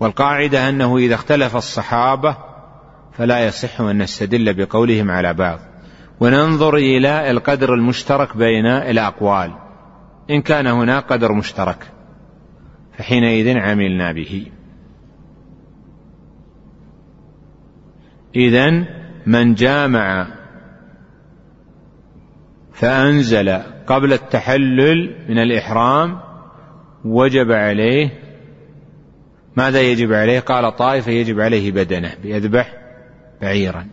والقاعدة 0.00 0.68
أنه 0.68 0.96
إذا 0.96 1.14
اختلف 1.14 1.56
الصحابة 1.56 2.36
فلا 3.12 3.46
يصح 3.46 3.80
أن 3.80 4.02
نستدل 4.02 4.54
بقولهم 4.54 5.10
على 5.10 5.34
بعض. 5.34 5.58
وننظر 6.20 6.76
إلى 6.76 7.30
القدر 7.30 7.74
المشترك 7.74 8.36
بين 8.36 8.66
الأقوال. 8.66 9.52
إن 10.30 10.42
كان 10.42 10.66
هناك 10.66 11.12
قدر 11.12 11.32
مشترك. 11.32 11.92
فحينئذ 12.98 13.58
عملنا 13.58 14.12
به. 14.12 14.46
إذا 18.36 18.84
من 19.26 19.54
جامع 19.54 20.26
فأنزل 22.72 23.75
قبل 23.86 24.12
التحلل 24.12 25.14
من 25.28 25.38
الإحرام 25.38 26.20
وجب 27.04 27.52
عليه 27.52 28.10
ماذا 29.56 29.80
يجب 29.80 30.12
عليه؟ 30.12 30.40
قال 30.40 30.76
طائفة 30.76 31.10
يجب 31.12 31.40
عليه 31.40 31.72
بدنه 31.72 32.12
بيذبح 32.22 32.72
بعيرا 33.42 33.86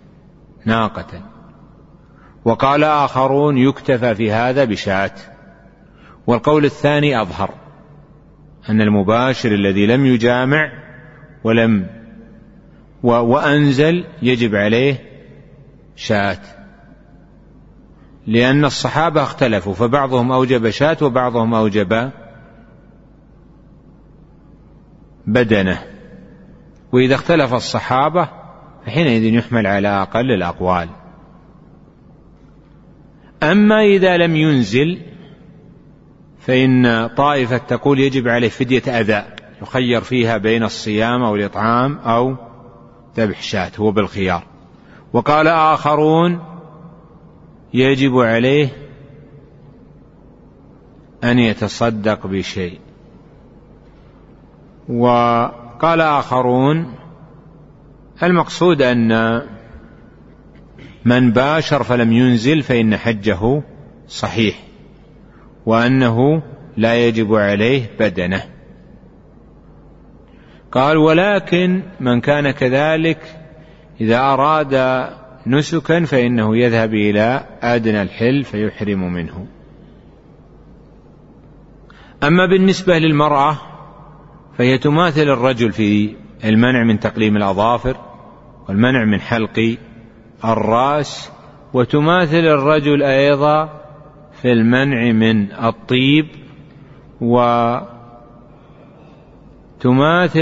ناقة. 0.65 1.21
وقال 2.45 2.83
آخرون 2.83 3.57
يكتفى 3.57 4.15
في 4.15 4.31
هذا 4.31 4.63
بشاة. 4.63 5.11
والقول 6.27 6.65
الثاني 6.65 7.21
أظهر 7.21 7.49
أن 8.69 8.81
المباشر 8.81 9.51
الذي 9.51 9.85
لم 9.85 10.05
يجامع 10.05 10.71
ولم 11.43 11.87
وأنزل 13.03 14.05
يجب 14.21 14.55
عليه 14.55 14.99
شاة. 15.95 16.62
لأن 18.27 18.65
الصحابة 18.65 19.23
اختلفوا 19.23 19.73
فبعضهم 19.73 20.31
أوجب 20.31 20.69
شاة 20.69 20.97
وبعضهم 21.01 21.53
أوجب 21.53 22.11
بدنة. 25.27 25.79
وإذا 26.91 27.15
اختلف 27.15 27.53
الصحابة 27.53 28.29
فحينئذ 28.85 29.23
يحمل 29.23 29.67
على 29.67 29.87
أقل 29.87 30.31
الأقوال. 30.31 30.89
أما 33.43 33.81
إذا 33.81 34.17
لم 34.17 34.35
ينزل 34.35 35.01
فإن 36.39 37.07
طائفة 37.07 37.57
تقول 37.57 37.99
يجب 37.99 38.27
عليه 38.27 38.49
فدية 38.49 38.99
أذى 38.99 39.23
يخير 39.61 40.01
فيها 40.01 40.37
بين 40.37 40.63
الصيام 40.63 41.23
أو 41.23 41.35
الإطعام 41.35 41.97
أو 41.97 42.35
ذبح 43.17 43.41
شاة 43.41 43.71
هو 43.79 43.91
بالخيار. 43.91 44.43
وقال 45.13 45.47
آخرون 45.47 46.52
يجب 47.73 48.17
عليه 48.17 48.69
أن 51.23 51.39
يتصدق 51.39 52.27
بشيء. 52.27 52.79
وقال 54.89 56.01
آخرون 56.01 56.93
المقصود 58.23 58.81
أن 58.81 59.41
من 61.05 61.31
باشر 61.31 61.83
فلم 61.83 62.13
ينزل 62.13 62.63
فإن 62.63 62.97
حجه 62.97 63.61
صحيح 64.07 64.55
وأنه 65.65 66.43
لا 66.77 66.95
يجب 67.07 67.35
عليه 67.35 67.89
بدنه. 67.99 68.43
قال 70.71 70.97
ولكن 70.97 71.83
من 71.99 72.21
كان 72.21 72.51
كذلك 72.51 73.39
إذا 74.01 74.19
أراد 74.19 74.73
نسكا 75.47 76.05
فإنه 76.05 76.57
يذهب 76.57 76.93
إلى 76.93 77.45
أدنى 77.61 78.01
الحل 78.01 78.43
فيحرم 78.43 79.13
منه. 79.13 79.47
أما 82.23 82.45
بالنسبة 82.45 82.97
للمرأة 82.97 83.57
فهي 84.57 84.77
تماثل 84.77 85.21
الرجل 85.21 85.71
في 85.71 86.15
المنع 86.43 86.83
من 86.83 86.99
تقليم 86.99 87.37
الأظافر 87.37 87.97
والمنع 88.69 89.05
من 89.05 89.21
حلق 89.21 89.77
الرأس 90.45 91.31
وتماثل 91.73 92.45
الرجل 92.45 93.03
أيضا 93.03 93.83
في 94.41 94.51
المنع 94.51 95.11
من 95.11 95.51
الطيب 95.51 96.27
وتماثل 97.21 97.81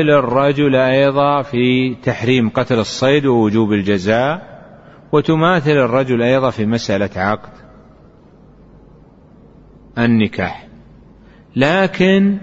الرجل 0.09 0.75
أيضا 0.75 1.41
في 1.41 1.95
تحريم 2.03 2.49
قتل 2.49 2.79
الصيد 2.79 3.25
ووجوب 3.25 3.73
الجزاء 3.73 4.50
وتماثل 5.11 5.71
الرجل 5.71 6.21
أيضا 6.21 6.49
في 6.49 6.65
مسألة 6.65 7.09
عقد 7.15 7.49
النكاح. 9.97 10.67
لكن 11.55 12.37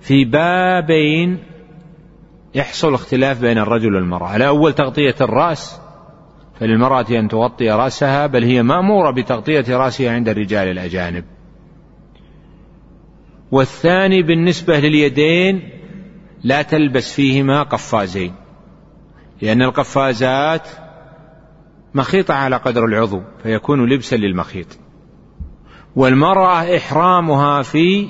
في 0.00 0.24
بابين 0.24 1.38
يحصل 2.54 2.94
اختلاف 2.94 3.40
بين 3.40 3.58
الرجل 3.58 3.94
والمرأة. 3.94 4.36
الأول 4.36 4.72
تغطية 4.72 5.14
الرأس 5.20 5.80
فللمرأة 6.60 7.06
أن 7.10 7.28
تغطي 7.28 7.70
رأسها 7.70 8.26
بل 8.26 8.44
هي 8.44 8.62
مأمورة 8.62 9.10
بتغطية 9.10 9.76
رأسها 9.76 10.12
عند 10.12 10.28
الرجال 10.28 10.68
الأجانب. 10.68 11.24
والثاني 13.52 14.22
بالنسبة 14.22 14.78
لليدين 14.78 15.68
لا 16.44 16.62
تلبس 16.62 17.14
فيهما 17.14 17.62
قفازين 17.62 18.34
لأن 19.42 19.62
القفازات 19.62 20.68
مخيطة 21.94 22.34
على 22.34 22.56
قدر 22.56 22.84
العضو 22.84 23.22
فيكون 23.42 23.88
لبسا 23.88 24.16
للمخيط. 24.16 24.78
والمرأة 25.96 26.76
إحرامها 26.76 27.62
في 27.62 28.08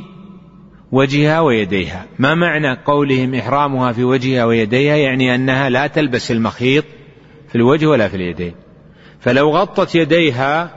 وجهها 0.93 1.41
ويديها. 1.41 2.07
ما 2.19 2.35
معنى 2.35 2.79
قولهم 2.85 3.35
إحرامها 3.35 3.93
في 3.93 4.05
وجهها 4.05 4.45
ويديها؟ 4.45 4.97
يعني 4.97 5.35
أنها 5.35 5.69
لا 5.69 5.87
تلبس 5.87 6.31
المخيط 6.31 6.85
في 7.49 7.55
الوجه 7.55 7.87
ولا 7.87 8.09
في 8.09 8.17
اليدين. 8.17 8.55
فلو 9.21 9.51
غطت 9.51 9.95
يديها 9.95 10.71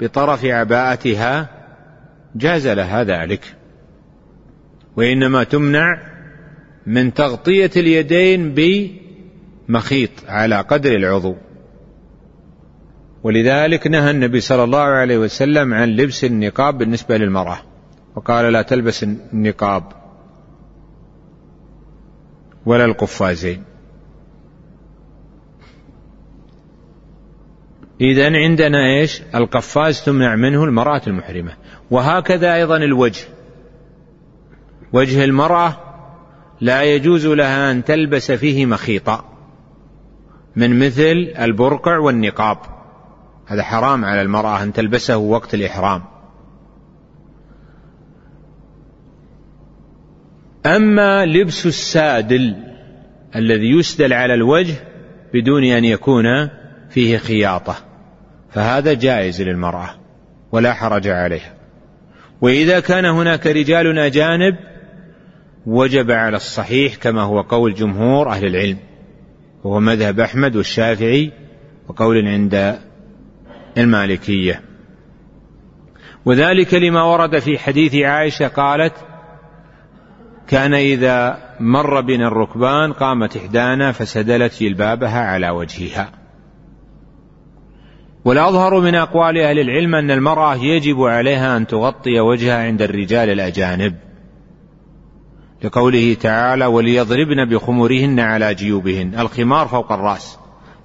بطرف 0.00 0.44
عباءتها 0.44 1.48
جاز 2.36 2.68
لها 2.68 3.04
ذلك. 3.04 3.56
وإنما 4.96 5.44
تمنع 5.44 5.98
من 6.86 7.14
تغطية 7.14 7.70
اليدين 7.76 8.54
بمخيط 9.68 10.10
على 10.28 10.60
قدر 10.60 10.94
العضو. 10.96 11.36
ولذلك 13.26 13.86
نهى 13.86 14.10
النبي 14.10 14.40
صلى 14.40 14.64
الله 14.64 14.78
عليه 14.78 15.18
وسلم 15.18 15.74
عن 15.74 15.88
لبس 15.88 16.24
النقاب 16.24 16.78
بالنسبة 16.78 17.16
للمرأة 17.16 17.58
وقال 18.16 18.52
لا 18.52 18.62
تلبس 18.62 19.02
النقاب 19.02 19.84
ولا 22.66 22.84
القفازين. 22.84 23.62
إذا 28.00 28.36
عندنا 28.36 29.00
إيش؟ 29.00 29.22
القفاز 29.34 30.04
تمنع 30.04 30.36
منه 30.36 30.64
المرأة 30.64 31.02
المحرمة. 31.06 31.52
وهكذا 31.90 32.54
أيضا 32.54 32.76
الوجه. 32.76 33.24
وجه 34.92 35.24
المرأة 35.24 35.76
لا 36.60 36.82
يجوز 36.82 37.26
لها 37.26 37.70
أن 37.70 37.84
تلبس 37.84 38.32
فيه 38.32 38.66
مخيطا 38.66 39.24
من 40.56 40.86
مثل 40.86 41.32
البرقع 41.38 41.98
والنقاب. 41.98 42.75
هذا 43.46 43.62
حرام 43.62 44.04
على 44.04 44.22
المرأة 44.22 44.62
أن 44.62 44.72
تلبسه 44.72 45.16
وقت 45.16 45.54
الإحرام. 45.54 46.02
أما 50.66 51.26
لبس 51.26 51.66
السادل 51.66 52.56
الذي 53.36 53.70
يسدل 53.78 54.12
على 54.12 54.34
الوجه 54.34 54.74
بدون 55.34 55.64
أن 55.64 55.84
يكون 55.84 56.24
فيه 56.90 57.16
خياطة 57.16 57.76
فهذا 58.50 58.92
جائز 58.92 59.42
للمرأة 59.42 59.90
ولا 60.52 60.72
حرج 60.72 61.08
عليها. 61.08 61.54
وإذا 62.40 62.80
كان 62.80 63.04
هناك 63.04 63.46
رجال 63.46 63.98
أجانب 63.98 64.56
وجب 65.66 66.10
على 66.10 66.36
الصحيح 66.36 66.94
كما 66.94 67.22
هو 67.22 67.40
قول 67.40 67.74
جمهور 67.74 68.30
أهل 68.30 68.46
العلم 68.46 68.78
وهو 69.64 69.80
مذهب 69.80 70.20
أحمد 70.20 70.56
والشافعي 70.56 71.32
وقول 71.88 72.28
عند 72.28 72.78
المالكية. 73.78 74.62
وذلك 76.24 76.74
لما 76.74 77.02
ورد 77.02 77.38
في 77.38 77.58
حديث 77.58 77.94
عائشة 77.94 78.48
قالت 78.48 78.94
كان 80.48 80.74
إذا 80.74 81.38
مر 81.60 82.00
بنا 82.00 82.28
الركبان 82.28 82.92
قامت 82.92 83.36
إحدانا 83.36 83.92
فسدلت 83.92 84.62
جلبابها 84.62 85.20
على 85.20 85.50
وجهها. 85.50 86.12
والأظهر 88.24 88.80
من 88.80 88.94
أقوال 88.94 89.38
أهل 89.38 89.58
العلم 89.58 89.94
أن 89.94 90.10
المرأة 90.10 90.54
يجب 90.54 91.00
عليها 91.00 91.56
أن 91.56 91.66
تغطي 91.66 92.20
وجهها 92.20 92.66
عند 92.66 92.82
الرجال 92.82 93.30
الأجانب 93.30 93.94
لقوله 95.64 96.14
تعالى 96.14 96.66
وليضربن 96.66 97.44
بخمرهن 97.44 98.20
على 98.20 98.54
جيوبهن. 98.54 99.18
الخمار 99.18 99.66
فوق 99.68 99.92
الرأس. 99.92 100.38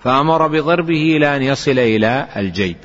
فأمر 0.03 0.47
بضربه 0.47 1.17
إلى 1.17 1.35
أن 1.35 1.41
يصل 1.41 1.79
إلى 1.79 2.27
الجيب. 2.37 2.75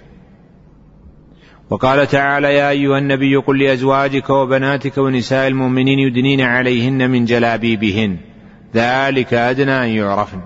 وقال 1.70 2.06
تعالى 2.06 2.54
يا 2.54 2.70
أيها 2.70 2.98
النبي 2.98 3.36
قل 3.36 3.58
لأزواجك 3.58 4.30
وبناتك 4.30 4.98
ونساء 4.98 5.48
المؤمنين 5.48 5.98
يدنين 5.98 6.40
عليهن 6.40 7.10
من 7.10 7.24
جلابيبهن. 7.24 8.16
ذلك 8.74 9.34
أدنى 9.34 9.84
أن 9.84 9.88
يعرفن. 9.88 10.40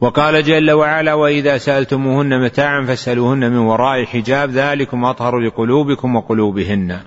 وقال 0.00 0.44
جل 0.44 0.70
وعلا 0.70 1.14
وإذا 1.14 1.58
سألتموهن 1.58 2.44
متاعا 2.44 2.84
فاسألوهن 2.86 3.50
من 3.50 3.58
وراء 3.58 4.04
حجاب. 4.04 4.50
ذلكم 4.50 5.04
أطهر 5.04 5.38
لقلوبكم 5.38 6.16
وقلوبهن. 6.16 7.00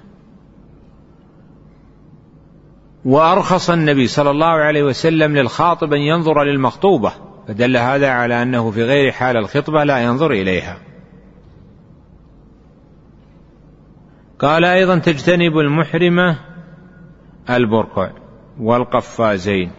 وأرخص 3.05 3.69
النبي 3.69 4.07
صلى 4.07 4.31
الله 4.31 4.47
عليه 4.47 4.83
وسلم 4.83 5.37
للخاطب 5.37 5.93
أن 5.93 6.01
ينظر 6.01 6.43
للمخطوبة 6.43 7.11
فدل 7.47 7.77
هذا 7.77 8.09
على 8.09 8.41
أنه 8.41 8.71
في 8.71 8.83
غير 8.83 9.11
حال 9.11 9.37
الخطبة 9.37 9.83
لا 9.83 9.99
ينظر 9.99 10.31
إليها. 10.31 10.77
قال 14.39 14.65
أيضا 14.65 14.97
تجتنب 14.97 15.57
المحرمة 15.57 16.39
البرقع 17.49 18.11
والقفازين 18.59 19.71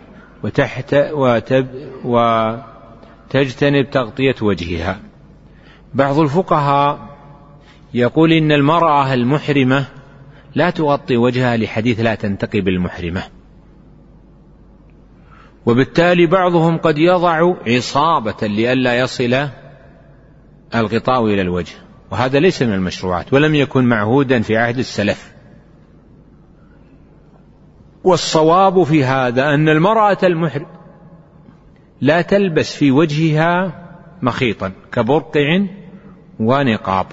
وتحت 0.42 0.94
وتب 1.12 1.66
وتجتنب 2.04 3.90
تغطية 3.90 4.34
وجهها. 4.42 5.00
بعض 5.94 6.18
الفقهاء 6.18 6.98
يقول 7.94 8.32
إن 8.32 8.52
المرأة 8.52 9.14
المحرمة 9.14 9.86
لا 10.54 10.70
تغطي 10.70 11.16
وجهها 11.16 11.56
لحديث 11.56 12.00
لا 12.00 12.14
تنتقي 12.14 12.60
بالمحرمة. 12.60 13.22
وبالتالي 15.66 16.26
بعضهم 16.26 16.78
قد 16.78 16.98
يضع 16.98 17.54
عصابة 17.66 18.46
لئلا 18.46 18.98
يصل 18.98 19.48
الغطاء 20.74 21.24
إلى 21.26 21.42
الوجه. 21.42 21.74
وهذا 22.10 22.38
ليس 22.38 22.62
من 22.62 22.72
المشروعات 22.72 23.32
ولم 23.32 23.54
يكن 23.54 23.84
معهودا 23.84 24.42
في 24.42 24.56
عهد 24.56 24.78
السلف. 24.78 25.34
والصواب 28.04 28.82
في 28.82 29.04
هذا 29.04 29.54
أن 29.54 29.68
المرأة 29.68 30.18
المحرم 30.22 30.66
لا 32.00 32.22
تلبس 32.22 32.76
في 32.76 32.90
وجهها 32.90 33.84
مخيطا 34.22 34.72
كبرقع 34.92 35.66
ونقاب. 36.40 37.06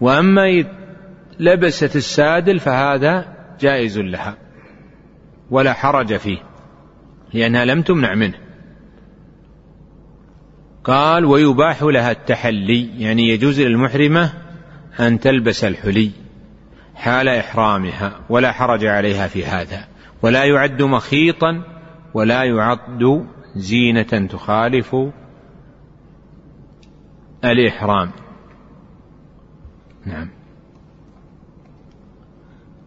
وأما 0.00 0.46
لبست 1.40 1.96
السادل 1.96 2.58
فهذا 2.58 3.36
جائز 3.60 3.98
لها 3.98 4.36
ولا 5.50 5.72
حرج 5.72 6.16
فيه 6.16 6.38
لأنها 7.34 7.64
لم 7.64 7.82
تمنع 7.82 8.14
منه. 8.14 8.38
قال 10.84 11.24
ويباح 11.24 11.82
لها 11.82 12.10
التحلي 12.10 13.02
يعني 13.02 13.28
يجوز 13.28 13.60
للمحرمة 13.60 14.32
أن 15.00 15.20
تلبس 15.20 15.64
الحلي 15.64 16.10
حال 16.94 17.28
إحرامها 17.28 18.20
ولا 18.28 18.52
حرج 18.52 18.84
عليها 18.84 19.28
في 19.28 19.44
هذا 19.44 19.88
ولا 20.22 20.44
يعد 20.44 20.82
مخيطا 20.82 21.62
ولا 22.14 22.44
يعد 22.44 23.26
زينة 23.56 24.26
تخالف 24.26 24.96
الإحرام. 27.44 28.10
نعم. 30.06 30.35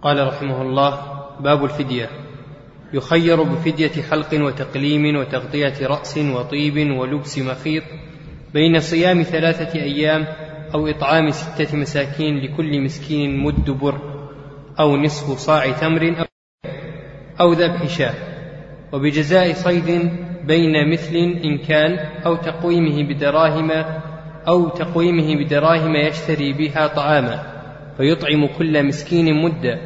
قال 0.01 0.27
رحمه 0.27 0.61
الله 0.61 0.99
باب 1.39 1.63
الفدية. 1.63 2.09
يخير 2.93 3.43
بفدية 3.43 4.01
حلق 4.11 4.33
وتقليم 4.33 5.15
وتغطية 5.15 5.87
رأس 5.87 6.17
وطيب 6.17 6.91
ولبس 6.97 7.39
مخيط 7.39 7.83
بين 8.53 8.79
صيام 8.79 9.23
ثلاثة 9.23 9.79
أيام 9.81 10.27
أو 10.73 10.87
إطعام 10.87 11.31
ستة 11.31 11.77
مساكين 11.77 12.39
لكل 12.39 12.81
مسكين 12.81 13.37
مد 13.37 13.69
بر 13.69 13.95
أو 14.79 14.97
نصف 14.97 15.37
صاع 15.37 15.71
تمر 15.71 16.25
أو 17.41 17.53
ذبح 17.53 17.87
شاة 17.87 18.13
وبجزاء 18.93 19.53
صيد 19.53 20.11
بين 20.43 20.91
مثل 20.91 21.15
إن 21.43 21.57
كان 21.57 21.99
أو 22.25 22.35
تقويمه 22.35 23.03
بدراهم 23.03 23.71
أو 24.47 24.69
تقويمه 24.69 25.43
بدراهم 25.43 25.95
يشتري 25.95 26.53
بها 26.53 26.87
طعاما. 26.87 27.58
فيطعم 27.99 28.47
كل 28.57 28.87
مسكين 28.87 29.41
مدا 29.43 29.79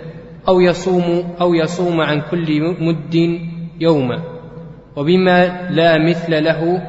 أو 0.48 0.62
يصوم 0.62 1.36
أو 1.42 1.54
يصوم 1.54 2.02
عن 2.02 2.22
كل 2.32 2.76
مد 2.80 3.40
يوما 3.80 4.24
وبما 4.96 5.70
لا 5.70 6.10
مثل 6.10 6.44
له 6.44 6.82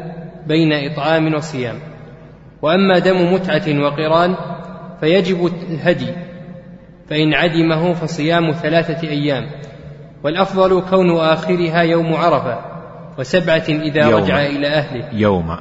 بين 0.46 0.72
إطعام 0.72 1.34
وصيام. 1.34 1.76
وأما 2.62 2.98
دم 2.98 3.32
متعة 3.32 3.80
وقران 3.82 4.34
فيجب 5.00 5.46
الهدي 5.70 6.12
فإن 7.10 7.34
عدمه 7.34 7.92
فصيام 7.92 8.52
ثلاثة 8.52 9.08
أيام. 9.08 9.46
والأفضل 10.24 10.82
كون 10.90 11.16
آخرها 11.16 11.82
يوم 11.82 12.14
عرفة 12.14 12.58
وسبعة 13.18 13.68
إذا 13.68 14.10
يوم. 14.10 14.22
رجع 14.22 14.46
إلى 14.46 14.66
أهله. 14.66 15.08
يوم. 15.12 15.56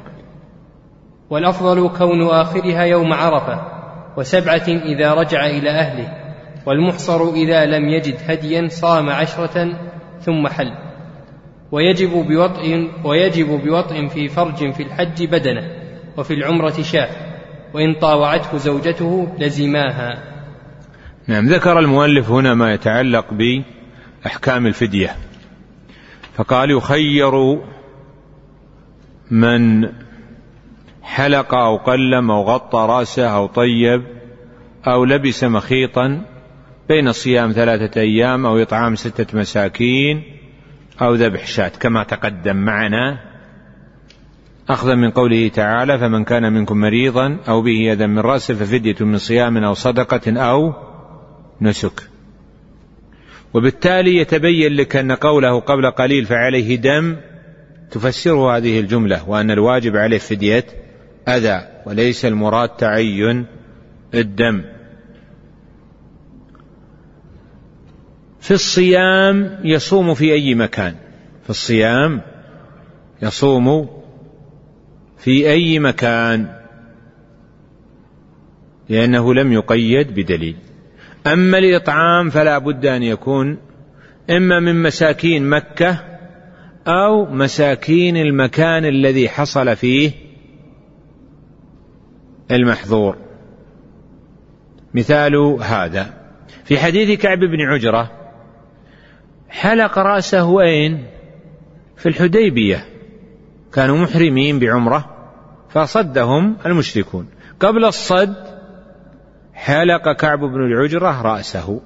والأفضل 1.30 1.88
كون 1.98 2.22
آخرها 2.22 2.82
يوم 2.82 3.12
عرفة 3.12 3.73
وسبعة 4.16 4.68
إذا 4.68 5.14
رجع 5.14 5.46
إلى 5.46 5.70
أهله 5.70 6.08
والمحصر 6.66 7.28
إذا 7.32 7.64
لم 7.64 7.88
يجد 7.88 8.16
هديا 8.26 8.68
صام 8.68 9.10
عشرة 9.10 9.78
ثم 10.20 10.48
حل. 10.48 10.72
ويجب 11.72 12.10
بوطء 12.10 12.90
ويجب 13.04 13.46
بوطء 13.46 14.08
في 14.08 14.28
فرج 14.28 14.72
في 14.72 14.82
الحج 14.82 15.24
بدنه 15.24 15.70
وفي 16.16 16.34
العمرة 16.34 16.82
شاة 16.82 17.10
وإن 17.74 17.94
طاوعته 17.94 18.58
زوجته 18.58 19.34
لزماها. 19.38 20.22
نعم 21.26 21.46
ذكر 21.46 21.78
المؤلف 21.78 22.30
هنا 22.30 22.54
ما 22.54 22.72
يتعلق 22.74 23.26
بأحكام 23.34 24.66
الفدية. 24.66 25.16
فقال 26.34 26.70
يخير 26.70 27.32
من 29.30 29.88
حلق 31.04 31.54
أو 31.54 31.76
قلم 31.76 32.30
أو 32.30 32.42
غطى 32.42 32.86
رأسه 32.88 33.26
أو 33.26 33.46
طيب 33.46 34.02
أو 34.86 35.04
لبس 35.04 35.44
مخيطا 35.44 36.24
بين 36.88 37.12
صيام 37.12 37.52
ثلاثة 37.52 38.00
أيام 38.00 38.46
أو 38.46 38.62
إطعام 38.62 38.96
ستة 38.96 39.38
مساكين 39.38 40.22
أو 41.02 41.14
ذبح 41.14 41.46
شاة 41.46 41.72
كما 41.80 42.04
تقدم 42.04 42.56
معنا. 42.56 43.18
أخذا 44.68 44.94
من 44.94 45.10
قوله 45.10 45.48
تعالى 45.48 45.98
فمن 45.98 46.24
كان 46.24 46.52
منكم 46.52 46.76
مريضا 46.76 47.38
أو 47.48 47.62
به 47.62 47.78
يدا 47.78 48.06
من 48.06 48.18
رأسه 48.18 48.54
ففدية 48.54 48.96
من 49.00 49.18
صيام 49.18 49.56
أو 49.56 49.74
صدقة 49.74 50.40
أو 50.40 50.74
نسك. 51.60 52.08
وبالتالي 53.54 54.16
يتبين 54.16 54.72
لك 54.72 54.96
أن 54.96 55.12
قوله 55.12 55.60
قبل 55.60 55.90
قليل 55.90 56.24
فعليه 56.24 56.76
دم 56.76 57.16
تفسره 57.90 58.56
هذه 58.56 58.80
الجملة 58.80 59.28
وأن 59.28 59.50
الواجب 59.50 59.96
عليه 59.96 60.18
فدية 60.18 60.64
أذى 61.28 61.68
وليس 61.86 62.24
المراد 62.24 62.68
تعين 62.68 63.46
الدم. 64.14 64.64
في 68.40 68.50
الصيام 68.50 69.60
يصوم 69.64 70.14
في 70.14 70.32
أي 70.32 70.54
مكان؟ 70.54 70.94
في 71.44 71.50
الصيام 71.50 72.20
يصوم 73.22 73.88
في 75.18 75.50
أي 75.50 75.78
مكان؟ 75.78 76.60
لأنه 78.88 79.34
لم 79.34 79.52
يقيد 79.52 80.14
بدليل. 80.14 80.56
أما 81.26 81.58
الإطعام 81.58 82.30
فلا 82.30 82.58
بد 82.58 82.86
أن 82.86 83.02
يكون 83.02 83.58
إما 84.30 84.60
من 84.60 84.82
مساكين 84.82 85.48
مكة 85.48 86.04
أو 86.86 87.26
مساكين 87.26 88.16
المكان 88.16 88.84
الذي 88.84 89.28
حصل 89.28 89.76
فيه 89.76 90.23
المحظور. 92.50 93.16
مثال 94.94 95.36
هذا. 95.62 96.14
في 96.64 96.78
حديث 96.78 97.20
كعب 97.20 97.38
بن 97.38 97.60
عجرة 97.60 98.10
حلق 99.48 99.98
رأسه 99.98 100.60
أين 100.60 101.06
في 101.96 102.08
الحديبية. 102.08 102.84
كانوا 103.72 103.98
محرمين 103.98 104.58
بعمرة 104.58 105.10
فصدهم 105.68 106.56
المشركون. 106.66 107.28
قبل 107.60 107.84
الصد 107.84 108.36
حلق 109.54 110.12
كعب 110.12 110.38
بن 110.38 110.60
العجرة 110.60 111.22
رأسه 111.22 111.80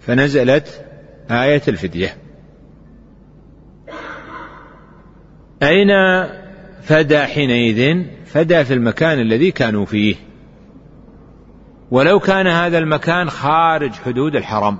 فنزلت 0.00 0.84
آية 1.30 1.62
الفدية. 1.68 2.16
أين 5.62 5.88
فدى 6.82 7.18
حينئذ؟ 7.18 8.04
فدى 8.34 8.64
في 8.64 8.74
المكان 8.74 9.20
الذي 9.20 9.50
كانوا 9.50 9.84
فيه. 9.84 10.16
ولو 11.90 12.20
كان 12.20 12.46
هذا 12.46 12.78
المكان 12.78 13.30
خارج 13.30 13.92
حدود 13.92 14.36
الحرم 14.36 14.78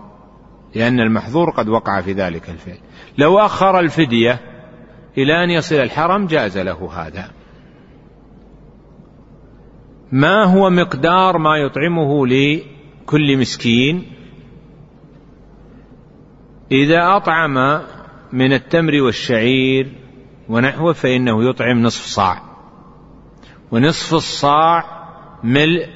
لأن 0.74 1.00
المحظور 1.00 1.50
قد 1.50 1.68
وقع 1.68 2.00
في 2.00 2.12
ذلك 2.12 2.50
الفعل. 2.50 2.78
لو 3.18 3.38
أخر 3.38 3.80
الفدية 3.80 4.40
إلى 5.18 5.44
أن 5.44 5.50
يصل 5.50 5.74
الحرم 5.74 6.26
جاز 6.26 6.58
له 6.58 6.92
هذا. 6.92 7.30
ما 10.12 10.44
هو 10.44 10.70
مقدار 10.70 11.38
ما 11.38 11.56
يطعمه 11.56 12.26
لكل 12.26 13.38
مسكين؟ 13.38 14.02
إذا 16.72 17.16
أطعم 17.16 17.82
من 18.32 18.52
التمر 18.52 19.02
والشعير 19.02 19.92
ونحوه 20.48 20.92
فإنه 20.92 21.48
يطعم 21.48 21.82
نصف 21.82 22.04
صاع. 22.04 22.53
ونصف 23.74 24.14
الصاع 24.14 24.84
ملء 25.44 25.88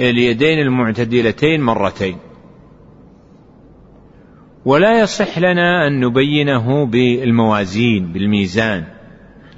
اليدين 0.00 0.58
المعتدلتين 0.58 1.62
مرتين. 1.62 2.18
ولا 4.64 5.00
يصح 5.00 5.38
لنا 5.38 5.86
أن 5.86 6.00
نبينه 6.00 6.86
بالموازين 6.86 8.12
بالميزان 8.12 8.84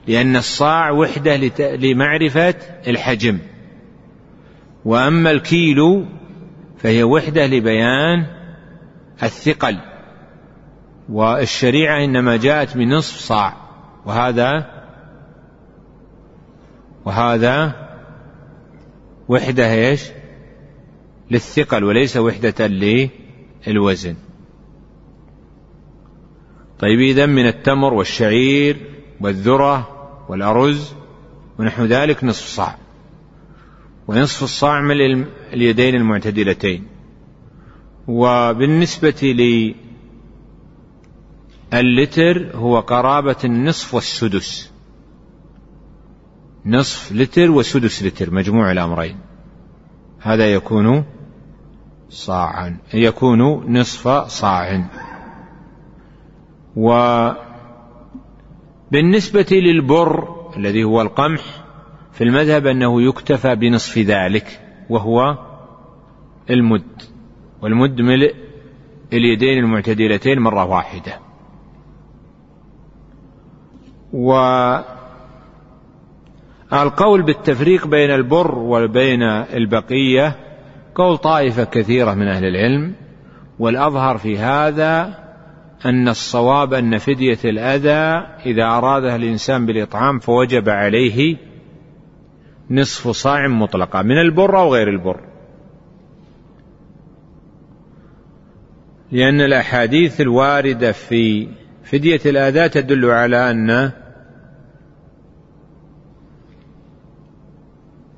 لأن 0.06 0.36
الصاع 0.36 0.90
وحدة 0.90 1.36
لمعرفة 1.76 2.54
الحجم. 2.86 3.38
وأما 4.84 5.30
الكيلو 5.30 6.06
فهي 6.78 7.02
وحدة 7.02 7.46
لبيان 7.46 8.26
الثقل. 9.22 9.78
والشريعة 11.08 12.04
إنما 12.04 12.36
جاءت 12.36 12.76
بنصف 12.76 13.16
صاع 13.18 13.56
وهذا 14.06 14.81
وهذا 17.04 17.74
وحدة 19.28 19.72
إيش؟ 19.74 20.02
للثقل 21.30 21.84
وليس 21.84 22.16
وحدة 22.16 22.66
للوزن. 23.66 24.16
طيب 26.78 27.00
إذا 27.00 27.26
من 27.26 27.46
التمر 27.46 27.94
والشعير 27.94 28.76
والذرة 29.20 29.88
والأرز 30.28 30.94
ونحو 31.58 31.84
ذلك 31.84 32.24
نصف 32.24 32.46
صاع 32.46 32.78
ونصف 34.08 34.42
الصاع 34.42 34.80
من 34.80 35.26
اليدين 35.52 35.94
المعتدلتين 35.94 36.86
وبالنسبة 38.08 39.34
للتر 41.72 42.50
هو 42.54 42.80
قرابة 42.80 43.36
النصف 43.44 43.94
والسدس 43.94 44.71
نصف 46.66 47.12
لتر 47.12 47.50
وسدس 47.50 48.02
لتر 48.02 48.30
مجموع 48.30 48.72
الأمرين. 48.72 49.18
هذا 50.20 50.52
يكون 50.52 51.04
صاعا 52.08 52.76
يكون 52.94 53.42
نصف 53.78 54.08
صاع. 54.08 54.84
وبالنسبة 58.90 59.46
للبر 59.50 60.28
الذي 60.56 60.84
هو 60.84 61.02
القمح 61.02 61.42
في 62.12 62.24
المذهب 62.24 62.66
أنه 62.66 63.02
يكتفى 63.02 63.54
بنصف 63.54 63.98
ذلك 63.98 64.60
وهو 64.90 65.38
المد. 66.50 67.02
والمد 67.62 68.00
ملء 68.00 68.34
اليدين 69.12 69.58
المعتدلتين 69.58 70.38
مرة 70.38 70.64
واحدة. 70.64 71.18
والقول 76.72 77.22
بالتفريق 77.22 77.86
بين 77.86 78.10
البر 78.10 78.58
وبين 78.58 79.22
البقية 79.22 80.36
قول 80.94 81.18
طائفة 81.18 81.64
كثيرة 81.64 82.14
من 82.14 82.28
أهل 82.28 82.44
العلم 82.44 82.94
والأظهر 83.58 84.18
في 84.18 84.38
هذا 84.38 85.18
أن 85.84 86.08
الصواب 86.08 86.74
أن 86.74 86.98
فدية 86.98 87.38
الأذى 87.44 88.26
إذا 88.46 88.64
أرادها 88.64 89.16
الإنسان 89.16 89.66
بالإطعام 89.66 90.18
فوجب 90.18 90.68
عليه 90.68 91.36
نصف 92.70 93.08
صاع 93.08 93.48
مطلقة 93.48 94.02
من 94.02 94.18
البر 94.18 94.58
أو 94.58 94.74
غير 94.74 94.88
البر. 94.88 95.20
لأن 99.12 99.40
الأحاديث 99.40 100.20
الواردة 100.20 100.92
في 100.92 101.48
فدية 101.84 102.20
الأذى 102.26 102.68
تدل 102.68 103.10
على 103.10 103.50
أن 103.50 103.92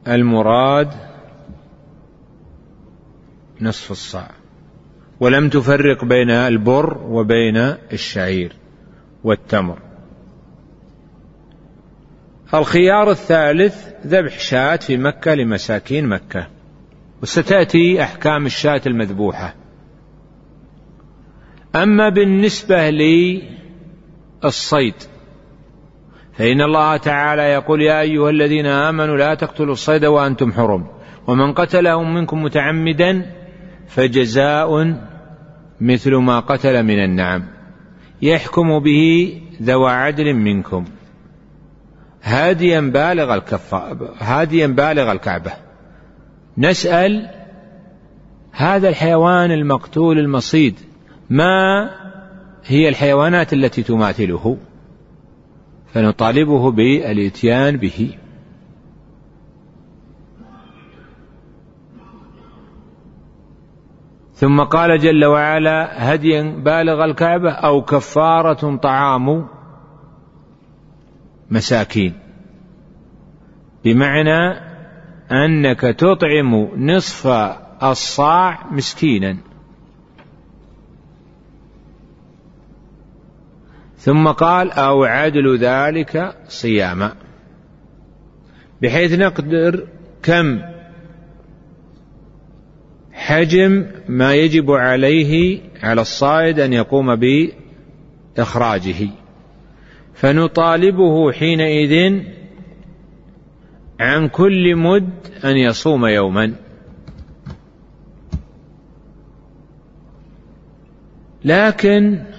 المراد 0.09 0.91
نصف 3.61 3.91
الصاع. 3.91 4.31
ولم 5.21 5.49
تفرق 5.49 6.05
بين 6.05 6.31
البر 6.31 6.99
وبين 6.99 7.57
الشعير 7.93 8.57
والتمر. 9.25 9.79
الخيار 12.55 13.11
الثالث 13.11 13.89
ذبح 14.07 14.39
شاة 14.39 14.77
في 14.77 14.97
مكة 14.97 15.35
لمساكين 15.35 16.07
مكة. 16.07 16.49
وستأتي 17.23 18.03
أحكام 18.03 18.47
الشاة 18.47 18.81
المذبوحة. 18.87 19.55
أما 21.75 22.09
بالنسبة 22.09 22.91
للصيد 22.91 24.95
فإن 26.39 26.61
الله 26.61 26.97
تعالى 26.97 27.43
يقول 27.43 27.83
يا 27.83 28.01
أيها 28.01 28.31
الذين 28.31 28.67
آمنوا 28.67 29.17
لا 29.17 29.35
تقتلوا 29.35 29.73
الصيد 29.73 30.05
وأنتم 30.05 30.53
حرم. 30.53 30.87
ومن 31.27 31.53
قتله 31.53 32.03
منكم 32.03 32.43
متعمدا 32.43 33.31
فجزاء 33.89 34.97
مثل 35.81 36.15
ما 36.15 36.41
قتل 36.41 36.83
من 36.83 37.05
النعم. 37.05 37.45
يحكم 38.23 38.79
به 38.79 39.33
ذوى 39.63 39.91
عدل 39.91 40.35
منكم. 40.35 40.85
هاديا 42.23 42.81
بالغ 42.81 43.35
الكفة 43.35 43.97
هاديا 44.19 44.67
بالغ 44.67 45.13
الكعبة. 45.13 45.53
نسأل 46.59 47.31
هذا 48.53 48.89
الحيوان 48.89 49.51
المقتول 49.51 50.19
المصيد 50.19 50.75
ما 51.31 51.91
هي 52.65 52.89
الحيوانات 52.89 53.53
التي 53.53 53.83
تماثله؟ 53.83 54.57
فنطالبه 55.95 56.71
بالإتيان 56.71 57.77
به. 57.77 58.19
ثم 64.35 64.61
قال 64.61 64.99
جل 64.99 65.25
وعلا 65.25 66.15
هديا 66.15 66.43
بالغ 66.43 67.05
الكعبة 67.05 67.51
أو 67.51 67.83
كفارة 67.83 68.77
طعام 68.77 69.47
مساكين. 71.51 72.15
بمعنى 73.85 74.61
أنك 75.33 75.81
تطعم 75.81 76.55
نصف 76.77 77.27
الصاع 77.83 78.59
مسكينا. 78.71 79.37
ثم 84.05 84.29
قال 84.29 84.71
أو 84.71 85.05
عدل 85.05 85.59
ذلك 85.59 86.37
صياما. 86.49 87.13
بحيث 88.83 89.13
نقدر 89.13 89.87
كم 90.23 90.61
حجم 93.13 93.87
ما 94.09 94.35
يجب 94.35 94.71
عليه 94.71 95.61
على 95.83 96.01
الصائد 96.01 96.61
أن 96.61 96.73
يقوم 96.73 97.17
بإخراجه. 98.37 99.09
فنطالبه 100.15 101.33
حينئذ 101.33 102.23
عن 104.01 104.29
كل 104.29 104.77
مد 104.77 105.11
أن 105.45 105.57
يصوم 105.57 106.07
يوما. 106.07 106.55
لكن 111.45 112.34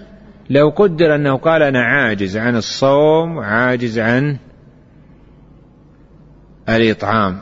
لو 0.50 0.70
قدر 0.70 1.16
أنه 1.16 1.38
قال 1.38 1.64
أنا 1.64 1.84
عاجز 1.84 2.38
عن 2.38 2.56
الصوم 2.56 3.38
وعاجز 3.38 4.00
عن 4.00 4.38
الإطعام. 6.70 7.40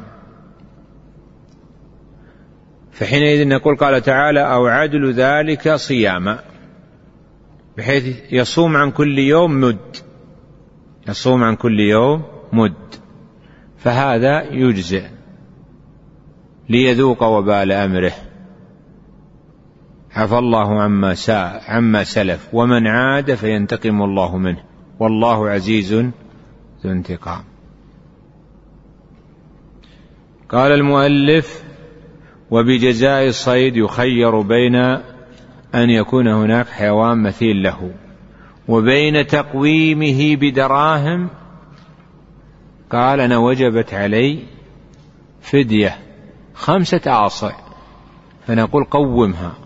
فحينئذ 2.91 3.47
نقول 3.47 3.76
قال 3.76 4.01
تعالى 4.01 4.54
أو 4.54 4.68
عدل 4.68 5.14
ذلك 5.14 5.76
صياما. 5.76 6.39
بحيث 7.78 8.18
يصوم 8.32 8.78
عن 8.78 8.91
كل 8.91 9.20
يوم 9.20 9.62
مد. 9.62 9.95
يصوم 11.10 11.43
عن 11.43 11.56
كل 11.56 11.80
يوم 11.80 12.24
مد. 12.54 12.74
فهذا 13.78 14.41
يجزئ 14.41 15.04
ليذوق 16.70 17.24
وبال 17.24 17.72
أمره. 17.72 18.14
عفى 20.16 20.38
الله 20.38 20.82
عما 20.82 21.14
ساء 21.14 21.64
عما 21.68 22.03
سلف. 22.03 22.49
ومن 22.53 22.88
عاد 22.88 23.34
فينتقم 23.34 24.01
الله 24.01 24.38
منه. 24.38 24.64
والله 24.99 25.49
عزيز 25.49 25.93
ذو 25.93 26.11
انتقام. 26.86 27.43
قال 30.49 30.72
المؤلف 30.72 31.64
وبجزاء 32.51 33.28
الصيد 33.28 33.78
يخير 33.78 34.41
بين 34.41 34.76
أن 35.76 35.89
يكون 35.89 36.28
هناك 36.28 36.68
حيوان 36.68 37.24
مثيل 37.24 37.64
له. 37.64 37.91
وبين 38.68 39.28
تقويمه 39.28 40.36
بدراهم 40.36 41.30
قال 42.91 43.20
أنا 43.20 43.38
وجبت 43.38 43.93
علي 43.93 44.39
فدية 45.41 45.97
خمسة 46.53 47.01
آصع 47.07 47.51
فنقول 48.47 48.84
قومها. 48.84 49.62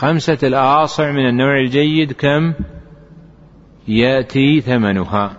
خمسة 0.00 0.38
الآصع 0.42 1.12
من 1.12 1.28
النوع 1.28 1.60
الجيد 1.60 2.12
كم؟ 2.12 2.54
يأتي 3.88 4.60
ثمنها. 4.60 5.36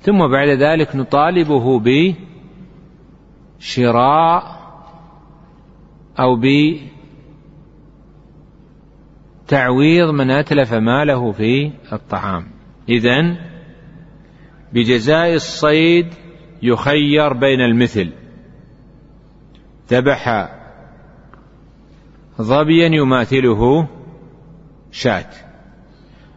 ثم 0.00 0.28
بعد 0.28 0.48
ذلك 0.48 0.96
نطالبه 0.96 1.82
بشراء 3.58 4.58
أو 6.20 6.40
بتعويض 9.46 10.10
من 10.10 10.30
أتلف 10.30 10.74
ماله 10.74 11.32
في 11.32 11.72
الطعام. 11.92 12.46
إذن 12.88 13.36
بجزاء 14.72 15.34
الصيد 15.34 16.14
يخير 16.62 17.32
بين 17.32 17.60
المثل. 17.60 18.12
ذبح 19.90 20.57
ظبيا 22.40 22.88
يماثله 22.88 23.88
شاة. 24.92 25.30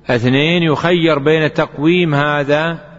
اثنين 0.09 0.63
يخير 0.63 1.19
بين 1.19 1.53
تقويم 1.53 2.15
هذا 2.15 2.91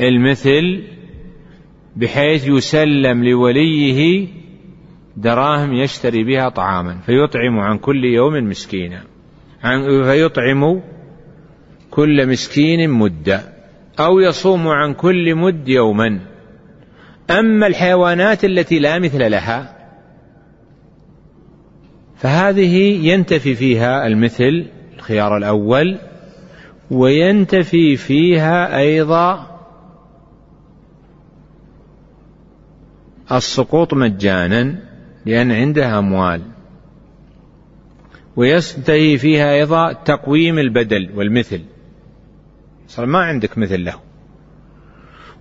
المثل 0.00 0.82
بحيث 1.96 2.48
يسلم 2.48 3.24
لوليه 3.24 4.28
دراهم 5.16 5.72
يشتري 5.72 6.24
بها 6.24 6.48
طعاما 6.48 6.98
فيطعم 7.00 7.58
عن 7.58 7.78
كل 7.78 8.04
يوم 8.04 8.48
مسكينا. 8.48 9.02
فيطعم 10.04 10.80
كل 11.90 12.28
مسكين 12.28 12.90
مدة 12.90 13.40
أو 14.00 14.20
يصوم 14.20 14.68
عن 14.68 14.94
كل 14.94 15.34
مد 15.34 15.68
يوما. 15.68 16.20
أما 17.30 17.66
الحيوانات 17.66 18.44
التي 18.44 18.78
لا 18.78 18.98
مثل 18.98 19.30
لها 19.30 19.81
فهذه 22.22 22.76
ينتفي 23.08 23.54
فيها 23.54 24.06
المثل 24.06 24.66
الخيار 24.96 25.36
الأول 25.36 25.98
وينتفي 26.90 27.96
فيها 27.96 28.78
أيضا 28.78 29.58
السقوط 33.32 33.94
مجانا 33.94 34.78
لأن 35.26 35.52
عنده 35.52 35.98
أموال. 35.98 36.42
ويستهي 38.36 39.18
فيها 39.18 39.54
أيضا 39.54 39.92
تقويم 39.92 40.58
البدل 40.58 41.10
والمثل. 41.14 41.60
صار 42.88 43.06
ما 43.06 43.18
عندك 43.18 43.58
مثل 43.58 43.84
له. 43.84 43.94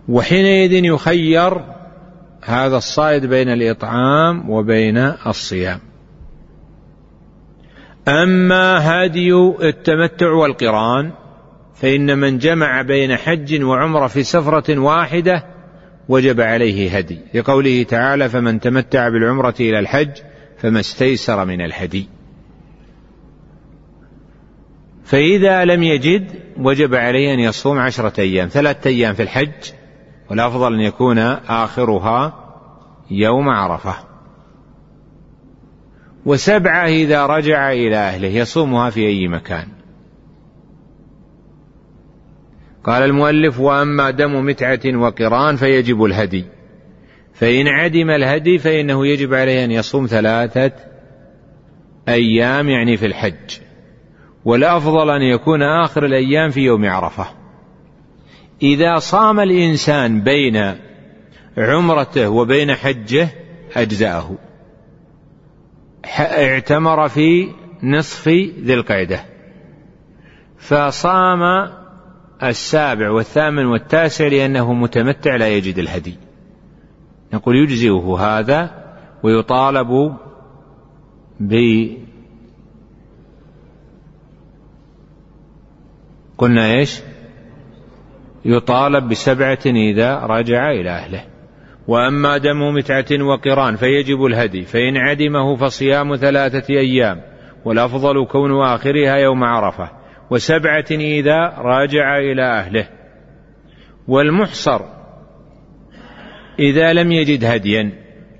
وحينئذ 0.10 0.86
يخير 0.86 1.66
هذا 2.44 2.78
الصائد 2.78 3.26
بين 3.26 3.50
الإطعام 3.50 4.50
وبين 4.50 4.98
الصيام. 5.28 5.91
أما 8.08 9.04
هدي 9.04 9.34
التمتع 9.62 10.32
والقران 10.32 11.12
فإن 11.76 12.18
من 12.18 12.38
جمع 12.38 12.82
بين 12.82 13.16
حج 13.16 13.64
وعمرة 13.64 14.08
في 14.08 14.24
سفرة 14.24 14.80
واحدة 14.80 15.46
وجب 16.10 16.42
عليه 16.42 16.98
هدي. 16.98 17.20
لقوله 17.34 17.84
تعالى 17.84 18.30
فمن 18.30 18.60
تمتع 18.60 19.10
بالعمرة 19.10 19.56
إلى 19.60 19.80
الحج 19.80 20.12
فما 20.58 20.80
استيسر 20.80 21.46
من 21.46 21.62
الهدي. 21.62 22.08
فإذا 25.04 25.66
لم 25.66 25.84
يجد 25.84 26.32
وجب 26.58 26.96
عليه 26.96 27.34
أن 27.34 27.40
يصوم 27.40 27.80
عشرة 27.80 28.22
أيام 28.22 28.48
ثلاثة 28.48 28.90
أيام 28.90 29.14
في 29.14 29.24
الحج 29.24 29.72
والأفضل 30.30 30.74
أن 30.74 30.80
يكون 30.80 31.18
آخرها 31.48 32.34
يوم 33.12 33.50
عرفة. 33.50 34.11
وسبعة 36.26 36.88
إذا 36.88 37.26
رجع 37.26 37.72
إلى 37.72 37.98
أهله 37.98 38.28
يصومها 38.28 38.90
في 38.90 39.08
أي 39.08 39.28
مكان. 39.28 39.68
قال 42.84 43.04
المؤلف 43.04 43.60
وأما 43.60 44.12
دم 44.12 44.46
متعة 44.46 44.80
وقران 44.86 45.56
فيجب 45.56 46.04
الهدي. 46.04 46.46
فإن 47.34 47.68
عدم 47.68 48.10
الهدي 48.10 48.58
فإنه 48.58 49.08
يجب 49.08 49.34
عليه 49.34 49.66
أن 49.66 49.72
يصوم 49.72 50.06
ثلاثة 50.06 50.72
أيام 52.10 52.70
يعني 52.70 52.98
في 52.98 53.06
الحج. 53.06 53.60
والأفضل 54.46 55.10
أن 55.10 55.22
يكون 55.22 55.62
آخر 55.62 56.06
الأيام 56.06 56.50
في 56.50 56.62
يوم 56.62 56.86
عرفة. 56.86 57.28
إذا 58.64 59.00
صام 59.00 59.40
الإنسان 59.40 60.22
بين 60.22 60.76
عمرته 61.58 62.30
وبين 62.30 62.76
حجه 62.76 63.30
أجزأه. 63.76 64.38
اعتمر 66.06 67.10
في 67.10 67.50
نصف 67.84 68.28
ذي 68.28 68.74
القعدة. 68.74 69.26
فصام 70.58 71.70
السابع 72.44 73.10
والثامن 73.10 73.66
والتاسع 73.66 74.28
لأنه 74.28 74.74
متمتع 74.74 75.36
لا 75.36 75.50
يجد 75.50 75.78
الهدي. 75.80 76.18
نقول 77.34 77.56
يجزئه 77.56 78.18
هذا 78.20 78.72
ويطالب 79.24 80.18
ب 81.40 81.88
قلنا 86.38 86.72
إيش؟ 86.72 87.02
يطالب 88.46 89.10
بسبعة 89.10 89.60
إذا 89.66 90.20
رجع 90.20 90.72
إلى 90.72 90.90
أهله. 90.90 91.31
وأما 91.88 92.38
دم 92.38 92.74
متعة 92.74 93.24
وقران 93.24 93.76
فيجب 93.76 94.26
الهدي 94.26 94.62
فإن 94.62 94.98
عدمه 94.98 95.56
فصيام 95.56 96.16
ثلاثة 96.16 96.74
أيام 96.74 97.22
والأفضل 97.66 98.26
كون 98.26 98.62
آخرها 98.62 99.16
يوم 99.16 99.44
عرفة 99.44 99.90
وسبعة 100.30 100.86
إذا 100.92 101.54
راجع 101.58 102.18
إلى 102.18 102.44
أهله. 102.44 102.88
والمحصر 104.08 104.82
إذا 106.60 106.94
لم 106.94 107.12
يجد 107.12 107.46
هديا 107.46 107.92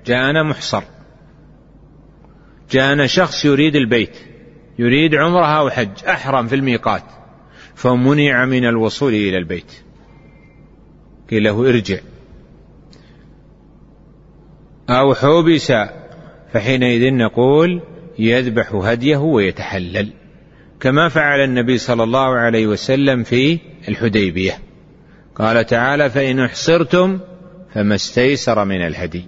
جاءنا 0.06 0.42
محصر. 0.42 0.82
جاءنا 2.70 3.06
شخص 3.06 3.44
يريد 3.44 3.76
البيت 3.76 4.18
يريد 4.78 5.14
عمره 5.14 5.58
أو 5.58 5.70
حج 5.70 6.04
أحرم 6.08 6.46
في 6.46 6.54
الميقات 6.54 7.04
فمنع 7.74 8.44
من 8.44 8.64
الوصول 8.64 9.14
إلى 9.14 9.38
البيت. 9.38 9.72
قيل 11.30 11.44
له 11.44 11.68
ارجع. 11.68 11.98
أو 14.90 15.14
حبس 15.14 15.72
فحينئذ 16.52 17.14
نقول 17.14 17.82
يذبح 18.18 18.74
هديه 18.74 19.16
ويتحلل. 19.16 20.12
كما 20.80 21.08
فعل 21.08 21.40
النبي 21.40 21.78
صلى 21.78 22.02
الله 22.02 22.28
عليه 22.36 22.66
وسلم 22.66 23.22
في 23.22 23.58
الحديبية. 23.88 24.58
قال 25.34 25.66
تعالى 25.66 26.10
فإن 26.10 26.40
أحصرتم 26.40 27.20
فما 27.74 27.94
استيسر 27.94 28.64
من 28.64 28.86
الهدي. 28.86 29.24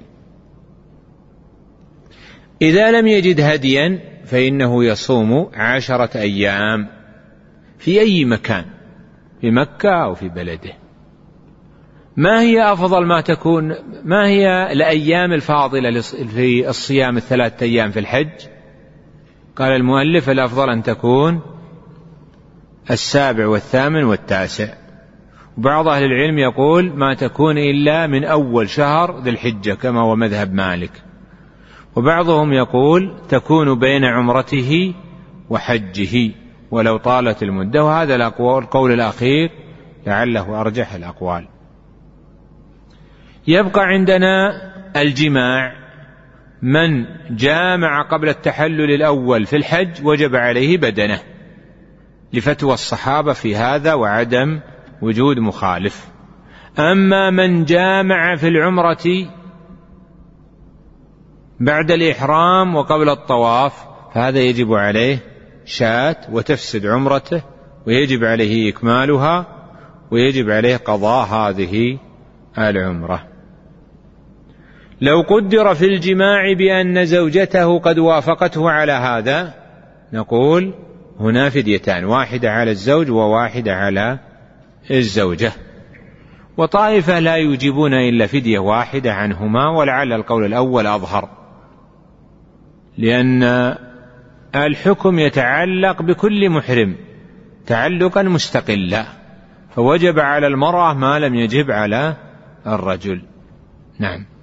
إذا 2.63 2.91
لم 2.91 3.07
يجد 3.07 3.41
هديا 3.41 4.01
فإنه 4.25 4.85
يصوم 4.85 5.51
عشرة 5.55 6.21
أيام 6.21 6.89
في 7.79 8.01
أي 8.01 8.25
مكان 8.25 8.65
في 9.41 9.51
مكة 9.51 10.05
أو 10.05 10.15
في 10.15 10.29
بلده. 10.29 10.84
ما 12.17 12.41
هي 12.41 12.73
أفضل 12.73 13.07
ما 13.07 13.21
تكون؟ 13.21 13.75
ما 14.05 14.27
هي 14.27 14.73
الأيام 14.73 15.33
الفاضلة 15.33 16.01
في 16.01 16.69
الصيام 16.69 17.17
الثلاثة 17.17 17.67
أيام 17.67 17.91
في 17.91 18.01
الحج؟ 18.01 18.47
قال 19.57 19.73
المؤلف 19.73 20.31
الأفضل 20.31 20.71
أن 20.71 20.83
تكون 20.83 21.41
السابع 22.91 23.47
والثامن 23.47 24.05
والتاسع. 24.05 24.69
وبعض 25.59 25.89
أهل 25.89 26.05
العلم 26.05 26.39
يقول 26.39 26.93
ما 26.97 27.15
تكون 27.15 27.59
إلا 27.59 28.07
من 28.07 28.25
أول 28.25 28.69
شهر 28.69 29.21
ذي 29.21 29.31
الحجة 29.31 29.73
كما 29.73 30.01
هو 30.01 30.17
مذهب 30.17 30.55
مالك. 30.55 31.03
وبعضهم 31.97 32.53
يقول 32.53 33.15
تكون 33.29 33.79
بين 33.79 34.05
عمرته 34.05 34.95
وحجه 35.51 36.31
ولو 36.71 36.97
طالت 36.97 37.43
المدة. 37.43 37.85
وهذا 37.85 38.17
القول 38.17 38.93
الأخير 38.93 39.51
لعله 40.07 40.61
أرجح 40.61 40.95
الأقوال. 40.95 41.54
يبقى 43.47 43.85
عندنا 43.85 44.53
الجماع. 44.97 45.85
من 46.63 47.05
جامع 47.31 48.03
قبل 48.03 48.29
التحلل 48.29 48.95
الأول 48.95 49.47
في 49.47 49.57
الحج 49.57 50.05
وجب 50.05 50.37
عليه 50.37 50.79
بدنه. 50.79 51.21
لفتوى 52.33 52.75
الصحابة 52.75 53.33
في 53.33 53.57
هذا 53.57 53.95
وعدم 53.95 54.61
وجود 55.03 55.39
مخالف. 55.39 56.09
أما 56.79 57.31
من 57.31 57.65
جامع 57.65 58.37
في 58.37 58.49
العمرة 58.49 59.29
بعد 61.61 61.91
الإحرام 61.91 62.77
وقبل 62.77 63.09
الطواف 63.09 63.85
فهذا 64.15 64.39
يجب 64.39 64.73
عليه 64.73 65.19
شاة 65.65 66.17
وتفسد 66.33 66.87
عمرته 66.87 67.43
ويجب 67.87 68.25
عليه 68.25 68.71
إكمالها 68.71 69.47
ويجب 70.11 70.51
عليه 70.51 70.77
قضاء 70.77 71.27
هذه 71.27 71.99
العمرة. 72.59 73.34
لو 75.01 75.21
قدر 75.21 75.75
في 75.75 75.85
الجماع 75.87 76.53
بأن 76.53 77.05
زوجته 77.07 77.79
قد 77.79 77.99
وافقته 77.99 78.71
على 78.71 78.93
هذا 78.93 79.55
نقول 80.13 80.75
هنا 81.21 81.51
فديتان 81.51 82.05
واحدة 82.05 82.51
على 82.51 82.71
الزوج 82.71 83.11
وواحدة 83.11 83.75
على 83.75 84.19
الزوجة. 84.91 85.53
وطائفة 86.57 87.19
لا 87.19 87.37
يجيبون 87.37 87.95
إلا 87.95 88.27
فدية 88.27 88.59
واحدة 88.59 89.15
عنهما 89.15 89.69
ولعل 89.71 90.13
القول 90.13 90.45
الأول 90.45 90.87
أظهر. 90.87 91.29
لأن 92.99 93.75
الحكم 94.55 95.19
يتعلق 95.19 96.03
بكل 96.03 96.51
محرم 96.51 96.97
تعلقا 97.67 98.23
مستقلا 98.23 99.05
فوجب 99.75 100.19
على 100.19 100.47
المرأة 100.47 100.95
ما 100.95 101.19
لم 101.19 101.35
يجب 101.35 101.71
على 101.71 102.17
الرجل. 102.67 103.23
نعم. 103.99 104.34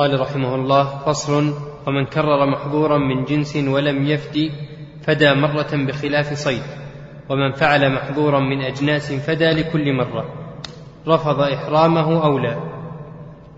قال 0.00 0.20
رحمه 0.20 0.54
الله 0.54 0.98
فصل 1.06 1.54
ومن 1.86 2.04
كرر 2.04 2.46
محظورا 2.46 2.98
من 2.98 3.24
جنس 3.24 3.56
ولم 3.56 4.06
يفدي 4.06 4.52
فدى 5.02 5.34
مرة 5.34 5.68
بخلاف 5.72 6.32
صيد. 6.32 6.62
ومن 7.28 7.52
فعل 7.52 7.92
محظورا 7.94 8.40
من 8.40 8.60
أجناس 8.62 9.12
فدى 9.12 9.44
لكل 9.44 9.92
مرة. 9.92 10.24
رفض 11.08 11.40
إحرامه 11.40 12.24
أو 12.24 12.38
لا. 12.38 12.56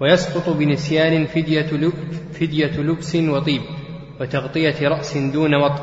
ويسقط 0.01 0.57
بنسيان 0.57 1.27
فدية, 1.27 1.91
فدية 2.33 2.81
لبس 2.81 3.17
وطيب 3.17 3.63
وتغطية 4.21 4.89
رأس 4.89 5.17
دون 5.17 5.55
وطء 5.55 5.83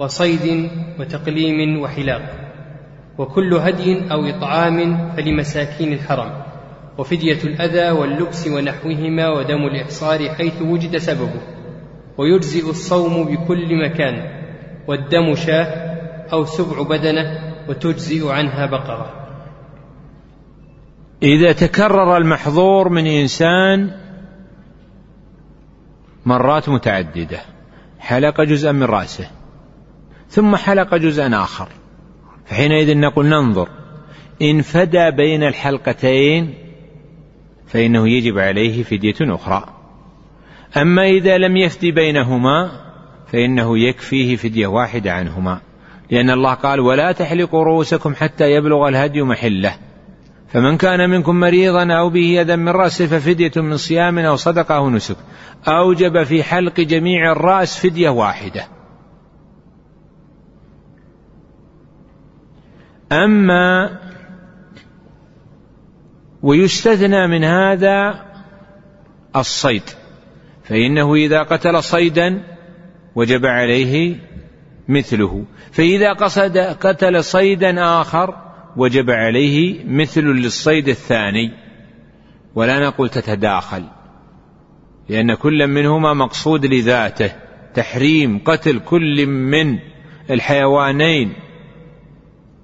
وصيد 0.00 0.70
وتقليم 1.00 1.80
وحلاق. 1.80 2.34
وكل 3.18 3.54
هدي 3.54 4.12
أو 4.12 4.26
إطعام 4.26 5.08
فلمساكين 5.16 5.92
الحرم. 5.92 6.47
وفدية 6.98 7.42
الأذى 7.44 7.90
واللبس 7.90 8.48
ونحوهما 8.48 9.28
ودم 9.28 9.66
الإحصار 9.66 10.28
حيث 10.28 10.62
وجد 10.62 10.96
سببه 10.96 11.40
ويجزئ 12.18 12.70
الصوم 12.70 13.24
بكل 13.24 13.84
مكان 13.84 14.42
والدم 14.86 15.34
شاة 15.34 15.98
أو 16.32 16.44
سبع 16.44 16.82
بدنة 16.82 17.54
وتجزئ 17.68 18.28
عنها 18.28 18.66
بقرة. 18.66 19.14
إذا 21.22 21.52
تكرر 21.52 22.16
المحظور 22.16 22.88
من 22.88 23.06
إنسان 23.06 23.90
مرات 26.26 26.68
متعددة 26.68 27.40
حلق 27.98 28.40
جزءا 28.40 28.72
من 28.72 28.82
رأسه 28.82 29.30
ثم 30.28 30.56
حلق 30.56 30.94
جزءا 30.94 31.42
آخر 31.42 31.68
فحينئذ 32.46 32.98
نقول 32.98 33.26
ننظر 33.26 33.68
إن 34.42 34.62
فدى 34.62 35.10
بين 35.10 35.42
الحلقتين 35.42 36.67
فإنه 37.68 38.08
يجب 38.08 38.38
عليه 38.38 38.82
فدية 38.82 39.16
أخرى. 39.20 39.64
أما 40.76 41.08
إذا 41.08 41.38
لم 41.38 41.56
يفدي 41.56 41.92
بينهما 41.92 42.70
فإنه 43.32 43.78
يكفيه 43.78 44.36
فدية 44.36 44.66
واحدة 44.66 45.12
عنهما. 45.12 45.60
لأن 46.10 46.30
الله 46.30 46.54
قال 46.54 46.80
ولا 46.80 47.12
تحلقوا 47.12 47.64
رؤوسكم 47.64 48.14
حتى 48.14 48.44
يبلغ 48.44 48.88
الهدي 48.88 49.22
محله. 49.22 49.74
فمن 50.48 50.76
كان 50.76 51.10
منكم 51.10 51.40
مريضا 51.40 51.92
أو 51.92 52.10
به 52.10 52.40
أذى 52.40 52.56
من 52.56 52.68
رأسه 52.68 53.06
ففدية 53.06 53.52
من 53.56 53.76
صيام 53.76 54.18
أو 54.18 54.36
صدقة 54.36 54.76
أو 54.76 54.90
نسك. 54.90 55.16
أوجب 55.68 56.22
في 56.22 56.42
حلق 56.42 56.80
جميع 56.80 57.32
الرأس 57.32 57.78
فدية 57.86 58.08
واحدة. 58.08 58.66
أما 63.12 63.90
ويستثنى 66.42 67.26
من 67.26 67.44
هذا 67.44 68.24
الصيد. 69.36 69.82
فإنه 70.64 71.14
إذا 71.14 71.42
قتل 71.42 71.82
صيدا 71.82 72.42
وجب 73.14 73.46
عليه 73.46 74.16
مثله. 74.88 75.44
فإذا 75.72 76.12
قصد 76.12 76.58
قتل 76.58 77.24
صيدا 77.24 78.00
آخر 78.00 78.34
وجب 78.76 79.10
عليه 79.10 79.84
مثل 79.84 80.22
للصيد 80.22 80.88
الثاني. 80.88 81.52
ولا 82.54 82.86
نقول 82.86 83.08
تتداخل 83.08 83.84
لأن 85.08 85.34
كل 85.34 85.66
منهما 85.66 86.14
مقصود 86.14 86.66
لذاته. 86.66 87.32
تحريم 87.74 88.38
قتل 88.38 88.78
كل 88.78 89.26
من 89.26 89.78
الحيوانين 90.30 91.32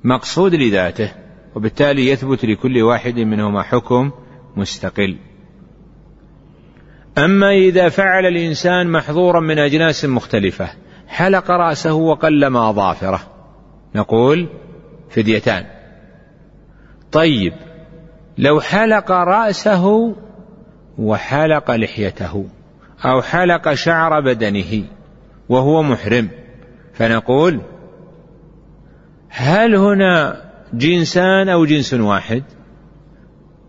مقصود 0.04 0.54
لذاته. 0.54 1.23
وبالتالي 1.54 2.08
يثبت 2.08 2.44
لكل 2.44 2.82
واحد 2.82 3.18
منهما 3.18 3.62
حكم 3.62 4.10
مستقل. 4.56 5.16
أما 7.18 7.50
إذا 7.50 7.88
فعل 7.88 8.26
الإنسان 8.26 8.86
محظورا 8.92 9.40
من 9.40 9.58
أجناس 9.58 10.04
مختلفة 10.04 10.68
حلق 11.08 11.50
رأسه 11.50 11.94
وقلم 11.94 12.56
أظافره 12.56 13.20
نقول 13.94 14.48
فديتان. 15.10 15.66
طيب 17.12 17.52
لو 18.38 18.60
حلق 18.60 19.10
رأسه 19.10 20.14
وحلق 20.98 21.70
لحيته 21.70 22.46
أو 23.04 23.22
حلق 23.22 23.74
شعر 23.74 24.20
بدنه 24.20 24.84
وهو 25.48 25.82
محرم 25.82 26.28
فنقول 26.94 27.60
هل 29.28 29.74
هنا 29.76 30.42
جنسان 30.78 31.48
أو 31.48 31.64
جنس 31.64 31.94
واحد؟ 31.94 32.42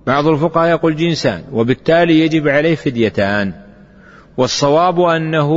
بعض 0.07 0.27
الفقهاء 0.27 0.69
يقول 0.69 0.95
جنسان 0.95 1.43
وبالتالي 1.51 2.19
يجب 2.19 2.47
عليه 2.47 2.75
فديتان 2.75 3.53
والصواب 4.37 5.01
أنه 5.01 5.51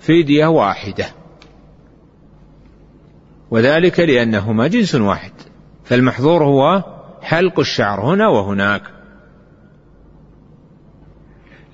فدية 0.00 0.46
واحدة. 0.46 1.06
وذلك 3.50 4.00
لأنهما 4.00 4.66
جنس 4.66 4.94
واحد 4.94 5.32
فالمحظور 5.84 6.44
هو 6.44 6.84
حلق 7.22 7.60
الشعر 7.60 8.00
هنا 8.00 8.28
وهناك. 8.28 8.82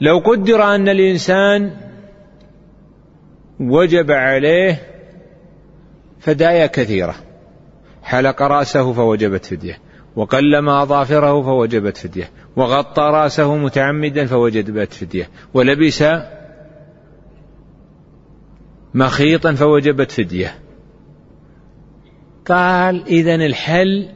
لو 0.01 0.19
قدر 0.19 0.75
أن 0.75 0.89
الإنسان 0.89 1.77
وجب 3.61 4.11
عليه 4.11 4.83
فدايا 6.21 6.67
كثيرة. 6.67 7.15
حلق 8.09 8.43
رأسه 8.43 8.93
فوجبت 8.93 9.47
فدية. 9.47 9.79
وقلم 10.17 10.69
أظافره 10.69 11.43
فوجبت 11.43 11.97
فدية. 11.97 12.31
وغطى 12.57 13.03
رأسه 13.03 13.57
متعمدا 13.57 14.27
فوجبت 14.27 14.93
فدية. 14.93 15.31
ولبس 15.55 16.05
مخيطا 18.95 19.53
فوجبت 19.53 20.11
فدية. 20.11 20.55
قال 22.47 23.07
إذا 23.07 23.35
الحل 23.35 24.09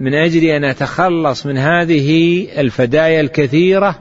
من 0.00 0.14
أجل 0.14 0.44
أن 0.44 0.64
أتخلص 0.64 1.46
من 1.46 1.58
هذه 1.58 2.48
الفدايا 2.60 3.20
الكثيرة 3.20 3.98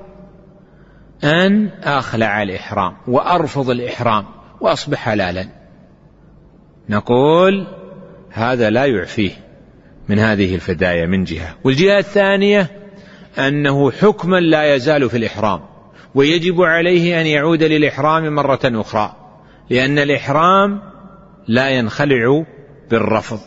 أن 1.24 1.68
أخلع 1.84 2.44
الإحرام 2.44 2.94
وأرفض 3.08 3.70
الإحرام 3.70 4.26
وأصبح 4.62 4.98
حلالا. 4.98 5.50
نقول 6.90 7.79
هذا 8.32 8.70
لا 8.70 8.86
يعفيه 8.86 9.32
من 10.10 10.20
هذه 10.20 10.56
الفدايا 10.56 11.06
من 11.06 11.24
جهة. 11.24 11.56
والجهة 11.64 12.00
الثانية 12.00 12.68
أنه 13.40 13.92
حكما 13.92 14.40
لا 14.40 14.76
يزال 14.76 15.10
في 15.10 15.18
الإحرام 15.18 15.62
ويجب 16.16 16.62
عليه 16.62 17.22
أن 17.22 17.26
يعود 17.26 17.64
للإحرام 17.64 18.36
مرة 18.36 18.60
أخرى 18.64 19.16
لأن 19.70 20.00
الإحرام 20.00 20.82
لا 21.48 21.70
ينخلع 21.70 22.46
بالرفض 22.92 23.40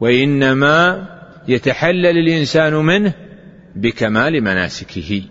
وإنما 0.00 1.06
يتحلل 1.48 2.18
الإنسان 2.18 2.74
منه 2.74 3.12
بكمال 3.76 4.40
مناسكه. 4.40 5.22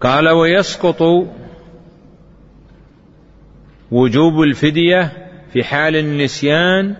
قال 0.00 0.28
ويسقط 0.28 1.02
وجوب 3.92 4.42
الفدية 4.42 5.12
في 5.52 5.64
حال 5.64 5.96
النسيان 5.96 6.96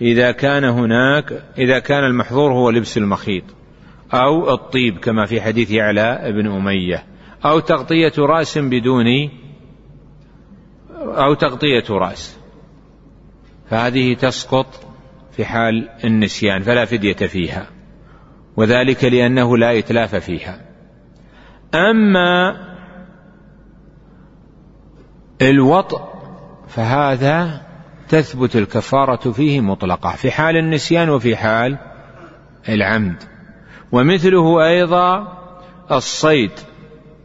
إذا 0.00 0.30
كان 0.30 0.64
هناك 0.64 1.42
إذا 1.58 1.78
كان 1.78 2.04
المحظور 2.04 2.52
هو 2.52 2.70
لبس 2.70 2.98
المخيط 2.98 3.44
أو 4.14 4.54
الطيب 4.54 4.98
كما 4.98 5.26
في 5.26 5.40
حديث 5.40 5.70
يعلى 5.70 6.32
بن 6.32 6.46
أمية 6.46 7.04
أو 7.44 7.58
تغطية 7.58 8.12
رأس 8.18 8.58
بدون 8.58 9.30
أو 10.96 11.34
تغطية 11.34 11.84
رأس. 11.90 12.38
فهذه 13.70 14.14
تسقط 14.14 14.66
في 15.32 15.44
حال 15.44 15.88
النسيان 16.04 16.62
فلا 16.62 16.84
فدية 16.84 17.12
فيها 17.12 17.66
وذلك 18.56 19.04
لأنه 19.04 19.56
لا 19.58 19.78
إتلاف 19.78 20.14
فيها. 20.14 20.60
أما 21.74 22.56
الوطء 25.42 26.15
فهذا 26.68 27.62
تثبت 28.08 28.56
الكفارة 28.56 29.32
فيه 29.32 29.60
مطلقة 29.60 30.10
في 30.10 30.30
حال 30.30 30.56
النسيان 30.56 31.08
وفي 31.10 31.36
حال 31.36 31.78
العمد. 32.68 33.22
ومثله 33.92 34.66
أيضا 34.66 35.38
الصيد 35.90 36.50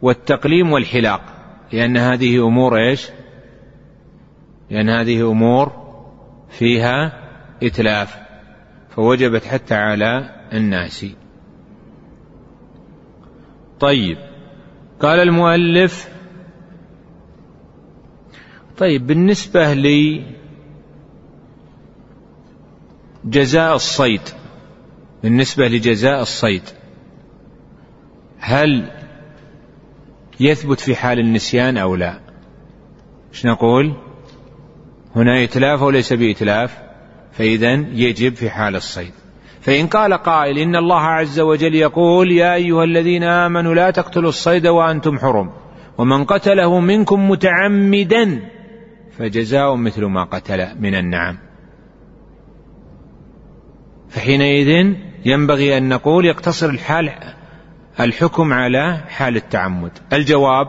والتقليم 0.02 0.72
والحلاق 0.72 1.22
لأن 1.72 1.96
هذه 1.96 2.46
أمور 2.46 2.76
إيش؟ 2.76 3.08
لأن 4.70 4.88
هذه 4.88 5.30
أمور 5.30 5.72
فيها 6.50 7.12
إتلاف 7.62 8.18
فوجبت 8.90 9.44
حتى 9.44 9.74
على 9.74 10.30
الناس. 10.52 11.06
طيب 13.80 14.18
قال 15.00 15.20
المؤلف 15.20 16.08
طيب 18.82 19.06
بالنسبة 19.06 19.74
لجزاء 23.24 23.74
الصيد 23.74 24.20
بالنسبة 25.22 25.68
لجزاء 25.68 26.22
الصيد 26.22 26.62
هل 28.38 28.90
يثبت 30.40 30.80
في 30.80 30.96
حال 30.96 31.18
النسيان 31.18 31.76
أو 31.76 31.96
لا؟ 31.96 32.20
إيش 33.32 33.46
نقول؟ 33.46 33.92
هنا 35.16 35.44
إتلاف 35.44 35.82
وليس 35.82 36.12
بإتلاف؟ 36.12 36.78
فإذا 37.32 37.72
يجب 37.72 38.34
في 38.34 38.50
حال 38.50 38.76
الصيد. 38.76 39.12
فإن 39.60 39.86
قال 39.86 40.14
قائل 40.14 40.58
إن 40.58 40.76
الله 40.76 41.00
عز 41.00 41.40
وجل 41.40 41.74
يقول 41.74 42.32
يا 42.32 42.54
أيها 42.54 42.84
الذين 42.84 43.22
آمنوا 43.22 43.74
لا 43.74 43.90
تقتلوا 43.90 44.28
الصيد 44.28 44.66
وأنتم 44.66 45.18
حرم 45.18 45.50
ومن 45.98 46.24
قتله 46.24 46.80
منكم 46.80 47.30
متعمدا 47.30 48.40
فجزاء 49.18 49.76
مثل 49.76 50.04
ما 50.04 50.24
قتل 50.24 50.80
من 50.80 50.94
النعم. 50.94 51.38
فحينئذ 54.08 54.94
ينبغي 55.24 55.78
أن 55.78 55.88
نقول 55.88 56.26
يقتصر 56.26 56.70
الحال 56.70 57.12
الحكم 58.00 58.52
على 58.52 58.96
حال 59.08 59.36
التعمد. 59.36 59.98
الجواب 60.12 60.68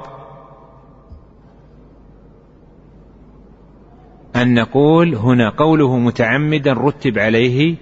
أن 4.36 4.54
نقول 4.54 5.16
هنا 5.16 5.50
قوله 5.50 5.98
متعمدا 5.98 6.74
رتب 6.74 7.20
عليه 7.20 7.76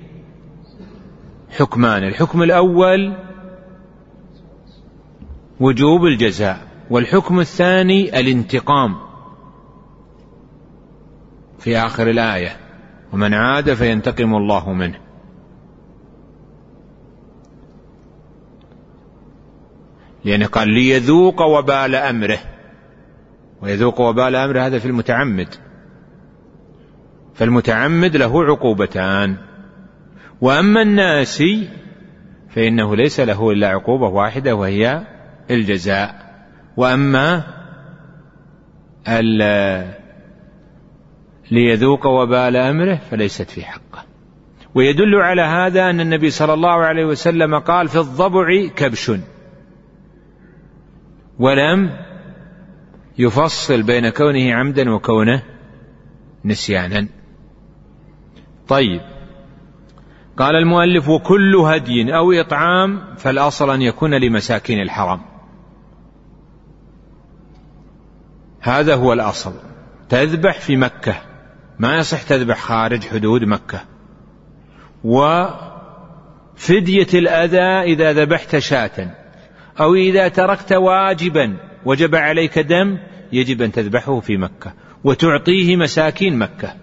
حكمان. 1.50 2.04
الحكم 2.04 2.44
الأول 2.44 3.14
وجوب 5.60 6.06
الجزاء 6.06 6.68
والحكم 6.90 7.40
الثاني 7.40 8.20
الانتقام. 8.20 9.11
في 11.62 11.78
آخر 11.78 12.10
الآية. 12.10 12.58
ومن 13.14 13.34
عاد 13.34 13.74
فينتقم 13.74 14.36
الله 14.36 14.74
منه. 14.74 15.00
لأنه 20.26 20.46
قال 20.46 20.70
ليذوق 20.70 21.42
وبال 21.42 21.96
أمره. 21.96 22.40
ويذوق 23.62 24.02
وبال 24.02 24.36
أمره 24.36 24.60
هذا 24.60 24.80
في 24.80 24.86
المتعمد. 24.86 25.48
فالمتعمد 27.34 28.18
له 28.18 28.44
عقوبتان. 28.44 29.38
وأما 30.42 30.82
الناسي 30.82 31.70
فإنه 32.50 32.96
ليس 32.96 33.20
له 33.20 33.52
إلا 33.52 33.68
عقوبة 33.68 34.08
واحدة 34.08 34.56
وهي 34.56 35.04
الجزاء. 35.50 36.32
وأما 36.78 37.44
ليذوق 41.52 42.06
وبال 42.08 42.56
أمره 42.56 42.96
فليست 42.96 43.50
في 43.50 43.66
حقه. 43.66 44.04
ويدل 44.76 45.16
على 45.16 45.42
هذا 45.42 45.90
أن 45.90 46.00
النبي 46.00 46.30
صلى 46.30 46.54
الله 46.54 46.72
عليه 46.72 47.06
وسلم 47.06 47.60
قال 47.60 47.88
في 47.88 48.00
الضبع 48.00 48.68
كبش. 48.76 49.12
ولم 51.40 51.98
يفصل 53.18 53.84
بين 53.84 54.10
كونه 54.10 54.54
عمدا 54.54 54.92
وكونه 54.92 55.44
نسيانا. 56.46 57.08
طيب. 58.68 59.02
قال 60.38 60.56
المؤلف 60.56 61.10
وكل 61.10 61.56
هدي 61.56 62.16
أو 62.16 62.32
إطعام 62.32 63.16
فالأصل 63.18 63.70
أن 63.70 63.82
يكون 63.82 64.14
لمساكين 64.14 64.82
الحرم 64.82 65.22
هذا 68.60 68.96
هو 68.96 69.14
الأصل. 69.14 69.54
تذبح 70.10 70.60
في 70.60 70.76
مكة. 70.76 71.31
ما 71.82 71.98
يصح 71.98 72.24
تذبح 72.24 72.60
خارج 72.60 73.04
حدود 73.04 73.44
مكة. 73.44 73.82
وفدية 75.04 75.60
الأذى 77.14 77.94
إذا 77.94 78.14
ذبحت 78.14 78.58
شاة 78.58 79.16
أو 79.80 79.96
إذا 79.96 80.28
تركت 80.28 80.74
واجبا 80.74 81.58
وجب 81.86 82.16
عليك 82.16 82.60
دم 82.60 82.98
يجب 83.32 83.62
أن 83.62 83.72
تذبحه 83.72 84.20
في 84.20 84.38
مكة 84.38 84.74
وتعطيه 85.04 85.76
مساكين 85.76 86.38
مكة. 86.38 86.74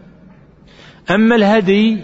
أما 1.11 1.37
الهدي 1.37 2.03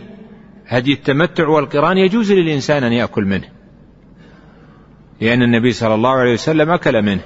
هدي 0.67 0.93
التمتع 0.93 1.49
والقران 1.49 1.99
يجوز 1.99 2.33
للإنسان 2.33 2.85
أن 2.85 2.93
يأكل 2.93 3.25
منه 3.25 3.49
لأن 5.21 5.43
النبي 5.43 5.73
صلى 5.73 5.95
الله 5.95 6.11
عليه 6.11 6.33
وسلم 6.33 6.71
أكل 6.71 7.03
منه. 7.03 7.23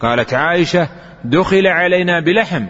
قالت 0.00 0.34
عائشة 0.34 0.88
دخل 1.24 1.66
علينا 1.66 2.20
بلحم. 2.20 2.66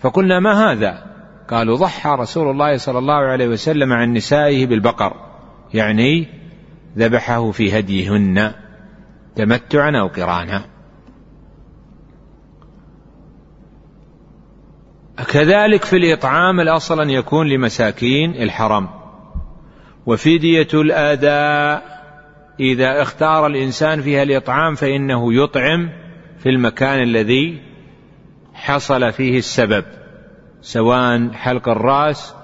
فقلنا 0.00 0.40
ما 0.40 0.72
هذا؟ 0.72 1.15
قالوا 1.48 1.76
ضحى 1.76 2.10
رسول 2.10 2.50
الله 2.50 2.76
صلى 2.76 2.98
الله 2.98 3.14
عليه 3.14 3.48
وسلم 3.48 3.92
عن 3.92 4.12
نسائه 4.12 4.66
بالبقر 4.66 5.12
يعني 5.74 6.26
ذبحه 6.98 7.50
في 7.50 7.78
هديهن 7.78 8.52
تمتعا 9.36 10.00
أو 10.00 10.06
قرانا. 10.06 10.64
كذلك 15.28 15.84
في 15.84 15.96
الإطعام 15.96 16.60
الأصل 16.60 17.00
أن 17.00 17.10
يكون 17.10 17.48
لمساكين 17.48 18.42
الحرم. 18.42 18.88
وفدية 20.06 20.68
الأداء 20.74 21.96
إذا 22.60 23.02
اختار 23.02 23.46
الإنسان 23.46 24.02
فيها 24.02 24.22
الإطعام 24.22 24.74
فإنه 24.74 25.34
يطعم 25.34 25.90
في 26.38 26.48
المكان 26.48 27.02
الذي 27.02 27.62
حصل 28.54 29.12
فيه 29.12 29.38
السبب. 29.38 29.84
سواء 30.66 31.32
حلق 31.32 31.68
الرأس 31.68 32.34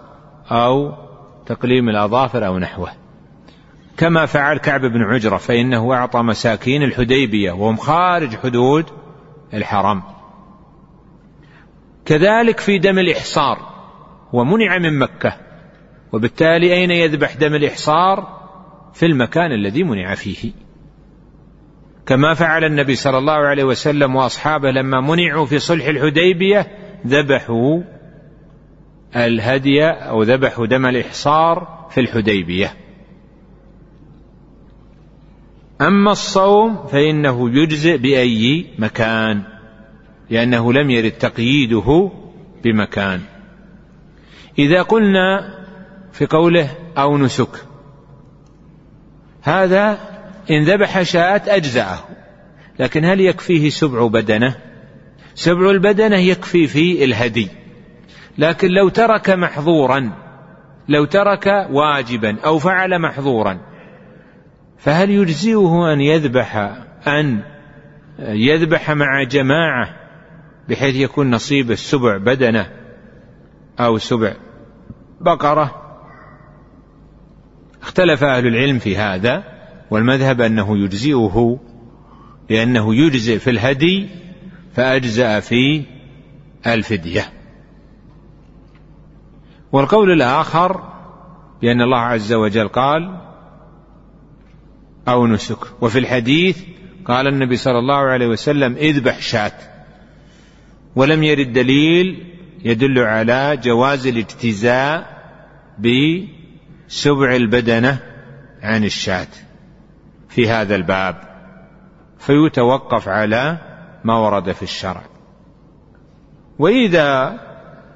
أو 0.51 0.93
تقليم 1.47 1.89
الأظافر 1.89 2.47
أو 2.47 2.59
نحوه. 2.59 2.93
كما 3.97 4.27
فعل 4.27 4.59
كعب 4.59 4.81
بن 4.81 5.03
عجرة 5.03 5.37
فإنه 5.37 5.95
أعطى 5.95 6.23
مساكين 6.23 6.83
الحديبية 6.83 7.53
وهم 7.53 7.77
خارج 7.77 8.37
حدود 8.37 8.85
الحرم. 9.55 10.03
كذلك 12.05 12.61
في 12.61 12.79
دم 12.79 12.99
الإحصار 12.99 13.59
ومنع 14.33 14.79
من 14.79 14.99
مكة. 14.99 15.37
وبالتالي 16.13 16.73
أين 16.73 16.91
يذبح 16.91 17.37
دم 17.37 17.55
الإحصار؟ 17.55 18.43
في 18.95 19.07
المكان 19.07 19.53
الذي 19.53 19.83
منع 19.83 20.15
فيه. 20.15 20.53
كما 22.07 22.35
فعل 22.35 22.65
النبي 22.65 22.95
صلى 22.95 23.19
الله 23.19 23.33
عليه 23.33 23.65
وسلم 23.65 24.17
وأصحابه 24.17 24.71
لما 24.71 25.01
منعوا 25.01 25.47
في 25.47 25.59
صلح 25.59 25.87
الحديبية 25.87 26.67
ذبحوا 27.07 27.83
الهدي 29.17 29.85
أو 29.85 30.23
ذبحوا 30.23 30.67
دم 30.67 30.87
الإحصار 30.87 31.89
في 31.91 32.01
الحديبية. 32.01 32.75
أما 35.81 36.13
الصوم 36.13 36.87
فإنه 36.87 37.51
يجزئ 37.51 37.99
بأي 37.99 38.67
مكان 38.79 39.43
لأنه 40.31 40.73
لم 40.73 40.91
يرد 40.91 41.11
تقييده 41.11 42.11
بمكان. 42.65 43.21
إذا 44.59 44.83
قلنا 44.83 45.59
في 46.13 46.27
قوله 46.27 46.71
أو 46.99 47.19
نسك 47.19 47.65
هذا 49.43 49.99
إن 50.51 50.65
ذبح 50.65 51.03
شاة 51.03 51.43
أجزأه 51.47 51.99
لكن 52.79 53.05
هل 53.05 53.21
يكفيه 53.21 53.69
سبع 53.69 54.07
بدنة؟ 54.07 54.57
سبع 55.35 55.71
البدنة 55.71 56.17
يكفي 56.17 56.67
في 56.67 57.05
الهدي. 57.05 57.49
لكن 58.39 58.69
لو 58.69 58.89
ترك 58.89 59.31
محظورا 59.31 60.13
لو 60.89 61.05
ترك 61.05 61.67
واجبا 61.71 62.41
أو 62.41 62.59
فعل 62.59 62.99
محظورا 62.99 63.59
فهل 64.79 65.11
يجزئه 65.11 65.93
أن 65.93 66.01
يذبح 66.01 66.57
أن 67.07 67.43
يذبح 68.19 68.91
مع 68.91 69.25
جماعة 69.25 69.89
بحيث 70.69 70.97
يكون 70.97 71.31
نصيب 71.31 71.71
السبع 71.71 72.17
بدنة 72.17 72.67
أو 73.81 73.99
سبع 73.99 74.35
بقرة؟ 75.21 75.83
اختلف 77.83 78.25
أهل 78.25 78.47
العلم 78.47 78.79
في 78.79 78.97
هذا 78.97 79.45
والمذهب 79.91 80.41
أنه 80.41 80.79
يجزئه 80.79 81.61
لأنه 82.51 82.95
يجزئ 82.95 83.39
في 83.39 83.51
الهدي 83.51 84.09
فأجزأ 84.75 85.41
في 85.41 85.85
الفدية. 86.67 87.42
والقول 89.73 90.13
الآخر 90.13 90.83
بأن 91.63 91.81
الله 91.81 91.99
عز 91.99 92.33
وجل 92.33 92.69
قال 92.69 93.19
أو 95.09 95.27
نسك. 95.27 95.83
وفي 95.83 95.99
الحديث 95.99 96.63
قال 97.05 97.27
النبي 97.27 97.57
صلى 97.57 97.79
الله 97.79 97.97
عليه 97.97 98.27
وسلم 98.27 98.77
اذبح 98.77 99.21
شاة. 99.21 99.53
ولم 100.97 101.23
يرد 101.23 101.53
دليل 101.53 102.37
يدل 102.65 102.99
على 102.99 103.57
جواز 103.57 104.07
الاجتزاء 104.07 105.23
بسبع 105.79 107.37
البدنة 107.37 107.99
عن 108.63 108.85
الشاة. 108.85 109.29
في 110.29 110.49
هذا 110.49 110.75
الباب 110.75 111.17
فيتوقف 112.19 113.09
على 113.09 113.59
ما 114.05 114.19
ورد 114.19 114.53
في 114.53 114.63
الشرع. 114.63 115.03
وإذا 116.59 117.41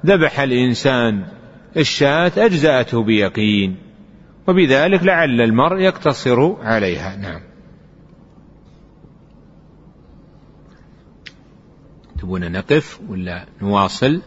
ذبح 0.05 0.39
الإنسان 0.39 1.36
الشاة 1.77 2.31
أجزأته 2.37 3.03
بيقين 3.03 3.77
وبذلك 4.47 5.03
لعل 5.03 5.41
المرء 5.41 5.79
يقتصر 5.79 6.55
عليها. 6.61 7.15
نعم. 7.15 7.41
تبون 12.19 12.51
نقف 12.51 12.99
ولا 13.09 13.45
نواصل؟ 13.61 14.21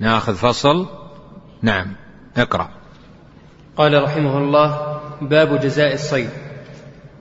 ناخذ 0.00 0.34
فصل؟ 0.34 0.86
نعم 1.62 1.96
اقرأ 2.36 2.70
قال 3.76 4.02
رحمه 4.02 4.38
الله 4.38 5.00
باب 5.20 5.60
جزاء 5.60 5.94
الصيد 5.94 6.30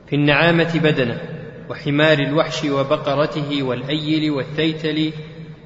في 0.08 0.16
النعامة 0.16 0.80
بدنة 0.80 1.22
وحمار 1.70 2.20
الوحش 2.20 2.66
وبقرته 2.66 3.64
والأيل 3.64 4.32
والتيتل 4.32 5.14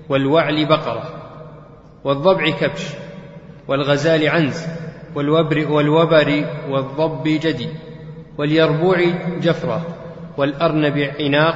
والوعل 0.09 0.65
بقرة. 0.65 1.24
والضبع 2.05 2.49
كبش 2.49 2.81
والغزال 3.67 4.29
عنز 4.29 4.65
والوبر, 5.15 5.71
والوبر 5.71 6.45
والضب 6.69 7.23
جدي 7.23 7.69
واليربوع 8.37 8.97
جفرة 9.41 9.85
والأرنب 10.37 10.97
عناق 11.19 11.55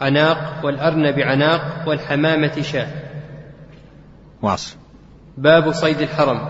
عناق 0.00 0.60
والأرنب 0.64 1.20
عناق 1.20 1.88
والحمامة 1.88 2.62
شاة. 2.62 2.88
واصل. 4.42 4.76
باب 5.38 5.72
صيد 5.72 6.00
الحرم. 6.00 6.48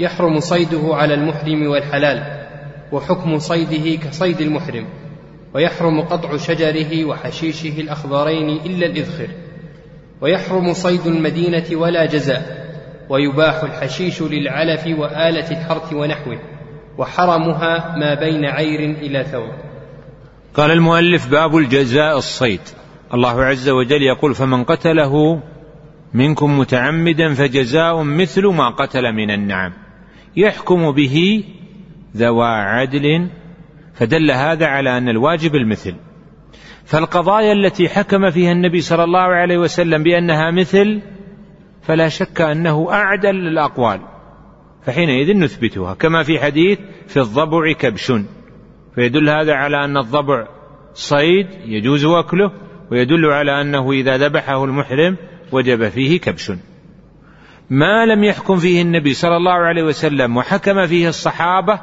يحرم 0.00 0.40
صيده 0.40 0.94
على 0.94 1.14
المحرم 1.14 1.66
والحلال 1.66 2.46
وحكم 2.92 3.38
صيده 3.38 4.02
كصيد 4.08 4.40
المحرم 4.40 4.86
ويحرم 5.54 6.00
قطع 6.00 6.36
شجره 6.36 7.04
وحشيشه 7.04 7.80
الأخضرين 7.80 8.48
إلا 8.48 8.86
الإذخر. 8.86 9.28
ويحرم 10.22 10.72
صيد 10.72 11.06
المدينة 11.06 11.64
ولا 11.72 12.06
جزاء 12.06 12.62
ويباح 13.08 13.62
الحشيش 13.62 14.22
للعلف 14.22 14.86
وآلة 14.86 15.50
الحرث 15.50 15.92
ونحوه 15.92 16.38
وحرمها 16.98 17.96
ما 17.98 18.14
بين 18.14 18.44
عير 18.44 18.80
إلى 18.80 19.24
ثور. 19.24 19.54
قال 20.54 20.70
المؤلف 20.70 21.30
باب 21.30 21.56
الجزاء 21.56 22.18
الصيد. 22.18 22.60
الله 23.14 23.42
عز 23.42 23.68
وجل 23.68 24.02
يقول 24.02 24.34
فمن 24.34 24.64
قتله 24.64 25.42
منكم 26.14 26.58
متعمدا 26.58 27.34
فجزاء 27.34 28.02
مثل 28.02 28.46
ما 28.46 28.68
قتل 28.68 29.12
من 29.12 29.30
النعم. 29.30 29.72
يحكم 30.36 30.90
به 30.90 31.44
ذوى 32.16 32.48
عدل 32.48 33.28
فدل 33.94 34.30
هذا 34.30 34.66
على 34.66 34.98
أن 34.98 35.08
الواجب 35.08 35.54
المثل. 35.54 35.94
فالقضايا 36.84 37.52
التي 37.52 37.88
حكم 37.88 38.30
فيها 38.30 38.52
النبي 38.52 38.80
صلى 38.80 39.04
الله 39.04 39.20
عليه 39.20 39.58
وسلم 39.58 40.02
بأنها 40.02 40.50
مثل 40.50 41.02
فلا 41.82 42.08
شك 42.08 42.40
أنه 42.40 42.92
أعدل 42.92 43.36
الاقوال 43.36 44.00
فحينئذ 44.82 45.38
نثبتها 45.38 45.94
كما 45.94 46.22
في 46.22 46.38
حديث 46.38 46.78
في 47.06 47.20
الضبع 47.20 47.72
كبش. 47.72 48.12
فيدل 48.94 49.28
هذا 49.28 49.54
على 49.54 49.84
أن 49.84 49.96
الضبع 49.96 50.46
صيد 50.94 51.46
يجوز 51.64 52.04
اكله 52.04 52.52
ويدل 52.90 53.26
على 53.26 53.60
أنه 53.60 53.92
إذا 53.92 54.16
ذبحه 54.16 54.64
المحرم 54.64 55.16
وجب 55.52 55.88
فيه 55.88 56.20
كبش. 56.20 56.52
ما 57.70 58.06
لم 58.06 58.24
يحكم 58.24 58.56
فيه 58.56 58.82
النبي 58.82 59.12
صلى 59.12 59.36
الله 59.36 59.52
عليه 59.52 59.82
وسلم 59.82 60.36
وحكم 60.36 60.86
فيه 60.86 61.08
الصحابة 61.08 61.80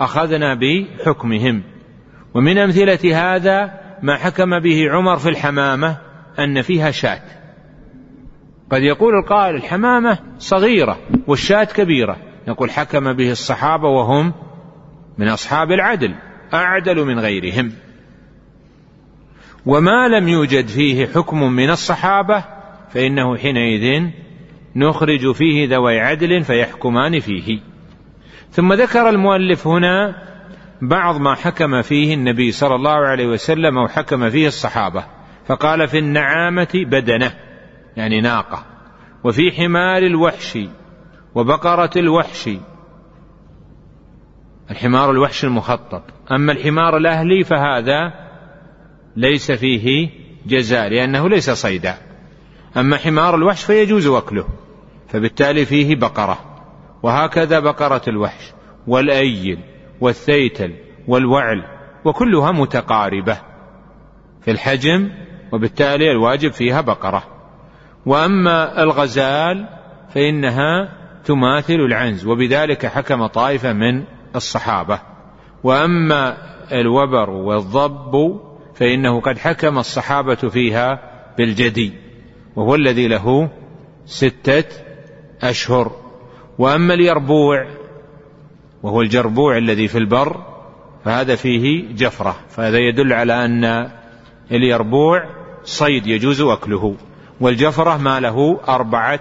أخذنا 0.00 0.54
بحكمهم. 0.54 1.62
ومن 2.34 2.58
أمثلة 2.58 3.34
هذا 3.34 3.87
ما 4.02 4.16
حكم 4.16 4.58
به 4.58 4.90
عمر 4.90 5.16
في 5.16 5.28
الحمامة 5.28 5.96
أن 6.38 6.62
فيها 6.62 6.90
شاة. 6.90 7.22
قد 8.70 8.82
يقول 8.82 9.14
القائل 9.14 9.54
الحمامة 9.54 10.18
صغيرة 10.38 10.98
والشاة 11.26 11.64
كبيرة. 11.64 12.16
نقول 12.48 12.70
حكم 12.70 13.12
به 13.12 13.30
الصحابة 13.30 13.88
وهم 13.88 14.32
من 15.18 15.28
أصحاب 15.28 15.72
العدل 15.72 16.14
أعدل 16.54 17.04
من 17.04 17.18
غيرهم. 17.18 17.72
وما 19.66 20.08
لم 20.08 20.28
يوجد 20.28 20.66
فيه 20.66 21.06
حكم 21.06 21.52
من 21.52 21.70
الصحابة 21.70 22.44
فإنه 22.90 23.36
حينئذ 23.36 24.10
نخرج 24.76 25.32
فيه 25.32 25.68
ذوي 25.68 26.00
عدل 26.00 26.42
فيحكمان 26.42 27.20
فيه. 27.20 27.60
ثم 28.50 28.72
ذكر 28.72 29.08
المؤلف 29.08 29.66
هنا 29.66 30.14
بعض 30.82 31.20
ما 31.20 31.34
حكم 31.34 31.82
فيه 31.82 32.14
النبي 32.14 32.52
صلى 32.52 32.74
الله 32.74 32.96
عليه 33.06 33.26
وسلم 33.26 33.78
أو 33.78 33.88
حكم 33.88 34.30
فيه 34.30 34.46
الصحابة. 34.46 35.04
فقال 35.46 35.88
في 35.88 35.98
النعامة 35.98 36.68
بدنة 36.74 37.34
يعني 37.96 38.20
ناقة. 38.20 38.64
وفي 39.24 39.52
حمار 39.52 40.02
الوحش 40.02 40.58
وبقرة 41.34 41.90
الوحش. 41.96 42.50
الحمار 44.70 45.10
الوحش 45.10 45.44
المخطط. 45.44 46.02
أما 46.32 46.52
الحمار 46.52 46.96
الأهلي 46.96 47.44
فهذا 47.44 48.12
ليس 49.16 49.52
فيه 49.52 50.10
جزاء 50.46 50.88
لأنه 50.88 51.28
ليس 51.28 51.50
صيدا. 51.50 51.94
أما 52.76 52.96
حمار 52.96 53.34
الوحش 53.34 53.64
فيجوز 53.64 54.06
أكله 54.06 54.44
فبالتالي 55.08 55.64
فيه 55.64 55.96
بقرة. 55.96 56.38
وهكذا 57.02 57.60
بقرة 57.60 58.02
الوحش. 58.08 58.52
والأيل. 58.86 59.58
والثيتل 60.00 60.74
والوعل 61.08 61.64
وكلها 62.04 62.52
متقاربة 62.52 63.38
في 64.40 64.50
الحجم 64.50 65.10
وبالتالي 65.52 66.10
الواجب 66.10 66.52
فيها 66.52 66.80
بقرة. 66.80 67.22
وأما 68.06 68.82
الغزال 68.82 69.68
فإنها 70.14 70.92
تماثل 71.24 71.74
العنز 71.74 72.26
وبذلك 72.26 72.86
حكم 72.86 73.26
طائفة 73.26 73.72
من 73.72 74.04
الصحابة. 74.36 75.00
وأما 75.64 76.36
الوبر 76.72 77.30
والضب 77.30 78.40
فإنه 78.74 79.20
قد 79.20 79.38
حكم 79.38 79.78
الصحابة 79.78 80.34
فيها 80.34 81.00
بالجدي 81.38 81.92
وهو 82.56 82.74
الذي 82.74 83.08
له 83.08 83.50
ستة 84.04 84.64
أشهر. 85.42 85.92
وأما 86.58 86.94
اليربوع 86.94 87.66
وهو 88.82 89.00
الجربوع 89.00 89.58
الذي 89.58 89.88
في 89.88 89.98
البر 89.98 90.44
فهذا 91.04 91.36
فيه 91.36 91.94
جفرة 91.94 92.36
فهذا 92.48 92.78
يدل 92.78 93.12
على 93.12 93.44
أن 93.44 93.90
اليربوع 94.52 95.24
صيد 95.64 96.06
يجوز 96.06 96.40
أكله 96.40 96.96
والجفرة 97.40 97.96
ما 97.96 98.20
له 98.20 98.60
أربعة 98.68 99.20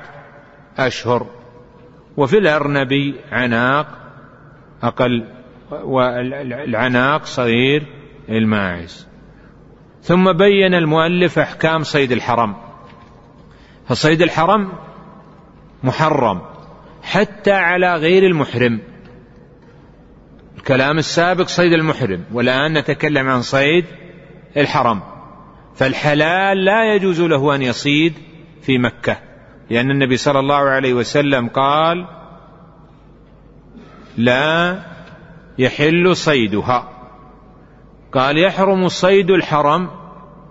أشهر. 0.78 1.28
وفي 2.18 2.38
الأرنب 2.38 3.16
عناق 3.32 3.88
أقل 4.84 5.26
والعناق 5.72 7.26
صغير 7.26 7.86
الماعز. 8.30 9.08
ثم 10.02 10.34
بين 10.34 10.74
المؤلف 10.74 11.40
أحكام 11.40 11.84
صيد 11.84 12.12
الحرم. 12.12 12.56
فصيد 13.88 14.22
الحرم 14.22 14.72
محرم 15.84 16.42
حتى 17.04 17.52
على 17.52 17.96
غير 17.96 18.24
المحرم. 18.24 18.82
الكلام 20.68 20.98
السابق 20.98 21.48
صيد 21.48 21.74
المحرم 21.74 22.24
والآن 22.34 22.78
نتكلم 22.78 23.28
عن 23.28 23.42
صيد 23.42 23.86
الحرم. 24.58 25.02
فالحلال 25.76 26.66
لا 26.66 26.96
يجوز 26.96 27.22
له 27.22 27.56
أن 27.56 27.62
يصيد 27.62 28.14
في 28.62 28.78
مكة 28.78 29.18
لأن 29.70 29.92
النبي 29.92 30.18
صلى 30.18 30.40
الله 30.40 30.56
عليه 30.56 30.94
وسلم 30.94 31.48
قال 31.48 32.08
لا 34.18 34.80
يحل 35.58 36.16
صيدها 36.16 36.90
قال 38.14 38.38
يحرم 38.38 38.88
صيد 38.88 39.32
الحرم 39.32 39.90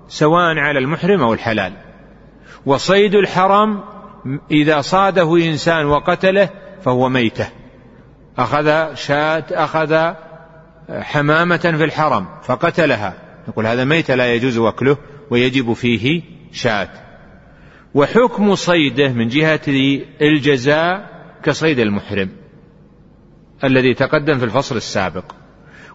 سواء 0.09 0.59
على 0.59 0.79
المحرم 0.79 1.23
أو 1.23 1.33
الحلال 1.33 1.73
وصيد 2.67 3.15
الحرم 3.15 3.81
إذا 4.51 4.81
صاده 4.81 5.37
إنسان 5.37 5.87
وقتله 5.87 6.49
فهو 6.83 7.09
ميتة. 7.09 7.49
أخذ 8.39 8.95
شاة 8.95 9.45
أخذ 9.51 10.15
حمامة 10.91 11.57
في 11.57 11.85
الحرم 11.85 12.27
فقتلها. 12.43 13.15
نقول 13.49 13.67
هذا 13.67 13.85
ميت 13.85 14.11
لا 14.11 14.35
يجوز 14.35 14.59
أكله 14.59 14.97
ويجب 15.31 15.73
فيه 15.73 16.23
شاة. 16.53 16.89
وحكم 17.95 18.55
صيده 18.55 19.09
من 19.09 19.29
جهة 19.29 19.61
الجزاء 20.23 21.11
كصيد 21.43 21.79
المحرم 21.79 22.29
الذي 23.65 23.95
تقدم 23.95 24.39
في 24.39 24.45
الفصل 24.45 24.77
السابق. 24.77 25.33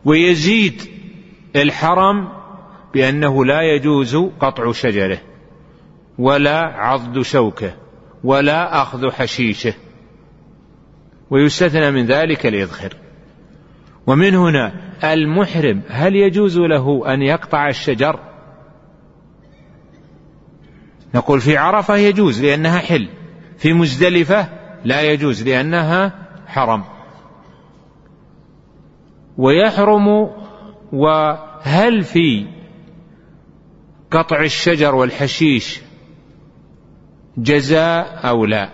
ويزيد 0.05 0.81
الحرم 1.55 2.29
بأنه 2.93 3.45
لا 3.45 3.61
يجوز 3.61 4.15
قطع 4.15 4.71
شجره 4.71 5.19
ولا 6.17 6.59
عضد 6.59 7.21
شوكه 7.21 7.73
ولا 8.23 8.81
أخذ 8.81 9.11
حشيشه. 9.11 9.73
ويستثنى 11.31 11.91
من 11.91 12.05
ذلك 12.05 12.45
الإذخر 12.45 12.93
ومن 14.07 14.35
هنا 14.35 14.73
المحرم 15.03 15.81
هل 15.89 16.15
يجوز 16.15 16.57
له 16.57 17.13
أن 17.13 17.21
يقطع 17.21 17.67
الشجر؟ 17.67 18.19
نقول 21.15 21.41
في 21.41 21.57
عرفة 21.57 21.95
يجوز 21.95 22.41
لأنها 22.43 22.79
حل 22.79 23.07
في 23.57 23.73
مزدلفة 23.73 24.49
لا 24.85 25.01
يجوز 25.01 25.47
لأنها 25.47 26.13
حرم. 26.47 26.83
ويحرم 29.37 30.07
وهل 30.93 32.03
في 32.03 32.47
قطع 34.11 34.41
الشجر 34.41 34.95
والحشيش 34.95 35.81
جزاء 37.37 38.27
أو 38.29 38.45
لا؟ 38.45 38.69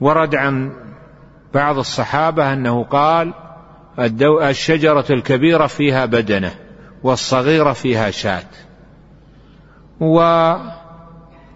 ورد 0.00 0.34
عن 0.34 0.72
بعض 1.54 1.78
الصحابة 1.78 2.52
أنه 2.52 2.84
قال 2.84 3.32
الشجرة 4.42 5.04
الكبيرة 5.10 5.66
فيها 5.66 6.06
بدنة 6.06 6.50
والصغيرة 7.02 7.72
فيها 7.72 8.10
شاة. 8.10 8.46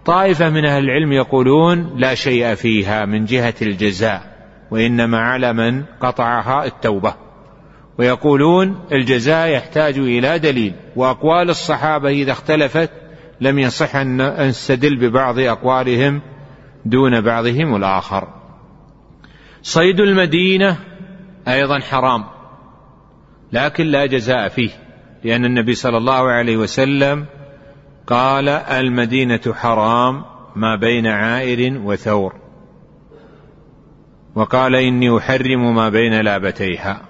وطائفة 0.05 0.49
من 0.49 0.65
أهل 0.65 0.83
العلم 0.83 1.11
يقولون 1.11 1.93
لا 1.97 2.15
شيء 2.15 2.55
فيها 2.55 3.05
من 3.05 3.25
جهة 3.25 3.53
الجزاء 3.61 4.35
وإنما 4.71 5.17
على 5.19 5.53
من 5.53 5.83
قطعها 6.01 6.65
التوبة. 6.65 7.13
ويقولون 7.99 8.79
الجزاء 8.91 9.49
يحتاج 9.49 9.97
إلى 9.97 10.39
دليل 10.39 10.73
وأقوال 10.95 11.49
الصحابة 11.49 12.09
إذا 12.09 12.31
اختلفت 12.31 12.89
لم 13.41 13.59
يصح 13.59 13.95
أن 13.95 14.47
نستدل 14.47 14.95
ببعض 14.95 15.39
أقوالهم 15.39 16.21
دون 16.85 17.21
بعضهم 17.21 17.75
الآخر. 17.75 18.44
صيد 19.65 19.99
المدينة 19.99 20.77
أيضا 21.47 21.79
حرام 21.79 22.25
لكن 23.51 23.85
لا 23.85 24.05
جزاء 24.05 24.47
فيه 24.47 24.69
لأن 25.23 25.45
النبي 25.45 25.75
صلى 25.75 25.97
الله 25.97 26.31
عليه 26.31 26.57
وسلم 26.57 27.25
قال 28.07 28.49
المدينة 28.49 29.53
حرام 29.53 30.25
ما 30.55 30.75
بين 30.75 31.07
عائر 31.07 31.81
وثور 31.83 32.35
وقال 34.35 34.75
إني 34.75 35.17
أحرم 35.17 35.75
ما 35.75 35.89
بين 35.89 36.21
لابتيها 36.21 37.01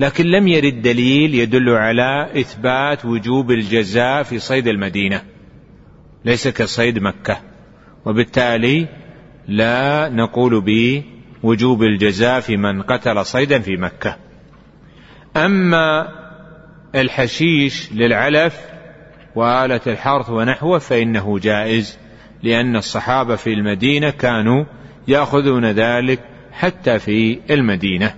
لكن 0.00 0.26
لم 0.26 0.48
يرد 0.48 0.82
دليل 0.82 1.34
يدل 1.34 1.70
على 1.70 2.40
إثبات 2.40 3.04
وجوب 3.04 3.50
الجزاء 3.50 4.22
في 4.22 4.38
صيد 4.38 4.68
المدينة 4.68 5.22
ليس 6.24 6.48
كصيد 6.48 6.98
مكة 6.98 7.38
وبالتالي 8.04 8.88
لا 9.48 10.08
نقول 10.08 10.60
بوجوب 11.42 11.82
الجزاء 11.82 12.40
في 12.40 12.56
من 12.56 12.82
قتل 12.82 13.26
صيدا 13.26 13.58
في 13.58 13.76
مكة. 13.76 14.16
أما 15.36 16.08
الحشيش 16.94 17.92
للعلف 17.92 18.60
وآلة 19.34 19.80
الحرث 19.86 20.30
ونحوه 20.30 20.78
فإنه 20.78 21.38
جائز 21.38 21.98
لأن 22.42 22.76
الصحابة 22.76 23.36
في 23.36 23.52
المدينة 23.52 24.10
كانوا 24.10 24.64
يأخذون 25.08 25.64
ذلك 25.64 26.20
حتى 26.52 26.98
في 26.98 27.40
المدينة. 27.50 28.14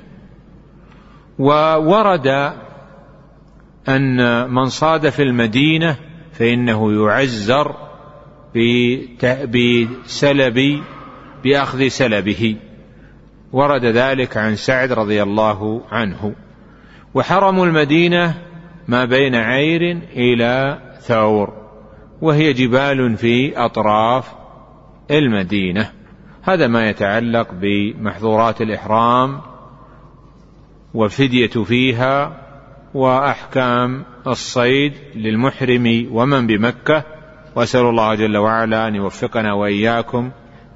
وورد 1.38 2.52
أن 3.88 4.50
من 4.50 4.64
صاد 4.64 5.08
في 5.08 5.22
المدينة 5.22 5.96
فإنه 6.32 6.92
يعزر 6.92 7.76
بسلب 9.44 10.82
بأخذ 11.44 11.88
سلبه. 11.88 12.56
ورد 13.52 13.84
ذلك 13.84 14.36
عن 14.36 14.56
سعد 14.56 14.92
رضي 14.92 15.22
الله 15.22 15.82
عنه. 15.90 16.34
وحرم 17.14 17.62
المدينة 17.62 18.34
ما 18.88 19.04
بين 19.04 19.34
عير 19.34 19.98
إلى 20.16 20.78
ثور 21.00 21.52
وهي 22.20 22.52
جبال 22.52 23.16
في 23.16 23.56
أطراف 23.56 24.32
المدينة. 25.10 25.90
هذا 26.42 26.66
ما 26.66 26.88
يتعلق 26.88 27.48
بمحظورات 27.52 28.60
الإحرام 28.60 29.40
والفدية 30.94 31.64
فيها 31.64 32.40
وأحكام 32.94 34.04
الصيد 34.26 34.92
للمحرم 35.14 36.08
ومن 36.12 36.46
بمكة. 36.46 37.04
وأسأل 37.56 37.80
الله 37.80 38.14
جل 38.14 38.36
وعلا 38.36 38.88
أن 38.88 38.94
يوفقنا 38.94 39.52
وإياكم 39.52 40.30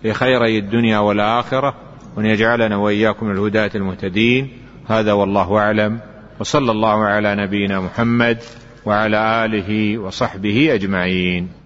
لخيري 0.04 0.58
الدنيا 0.58 0.98
والآخرة. 0.98 1.91
وأن 2.16 2.26
يجعلنا 2.26 2.76
وإياكم 2.76 3.30
الهداة 3.30 3.70
المهتدين. 3.74 4.48
هذا 4.88 5.12
والله 5.12 5.58
أعلم. 5.58 5.98
وصلى 6.40 6.70
الله 6.70 7.04
على 7.04 7.34
نبينا 7.34 7.80
محمد 7.80 8.38
وعلى 8.84 9.44
آله 9.44 9.98
وصحبه 9.98 10.74
أجمعين. 10.74 11.61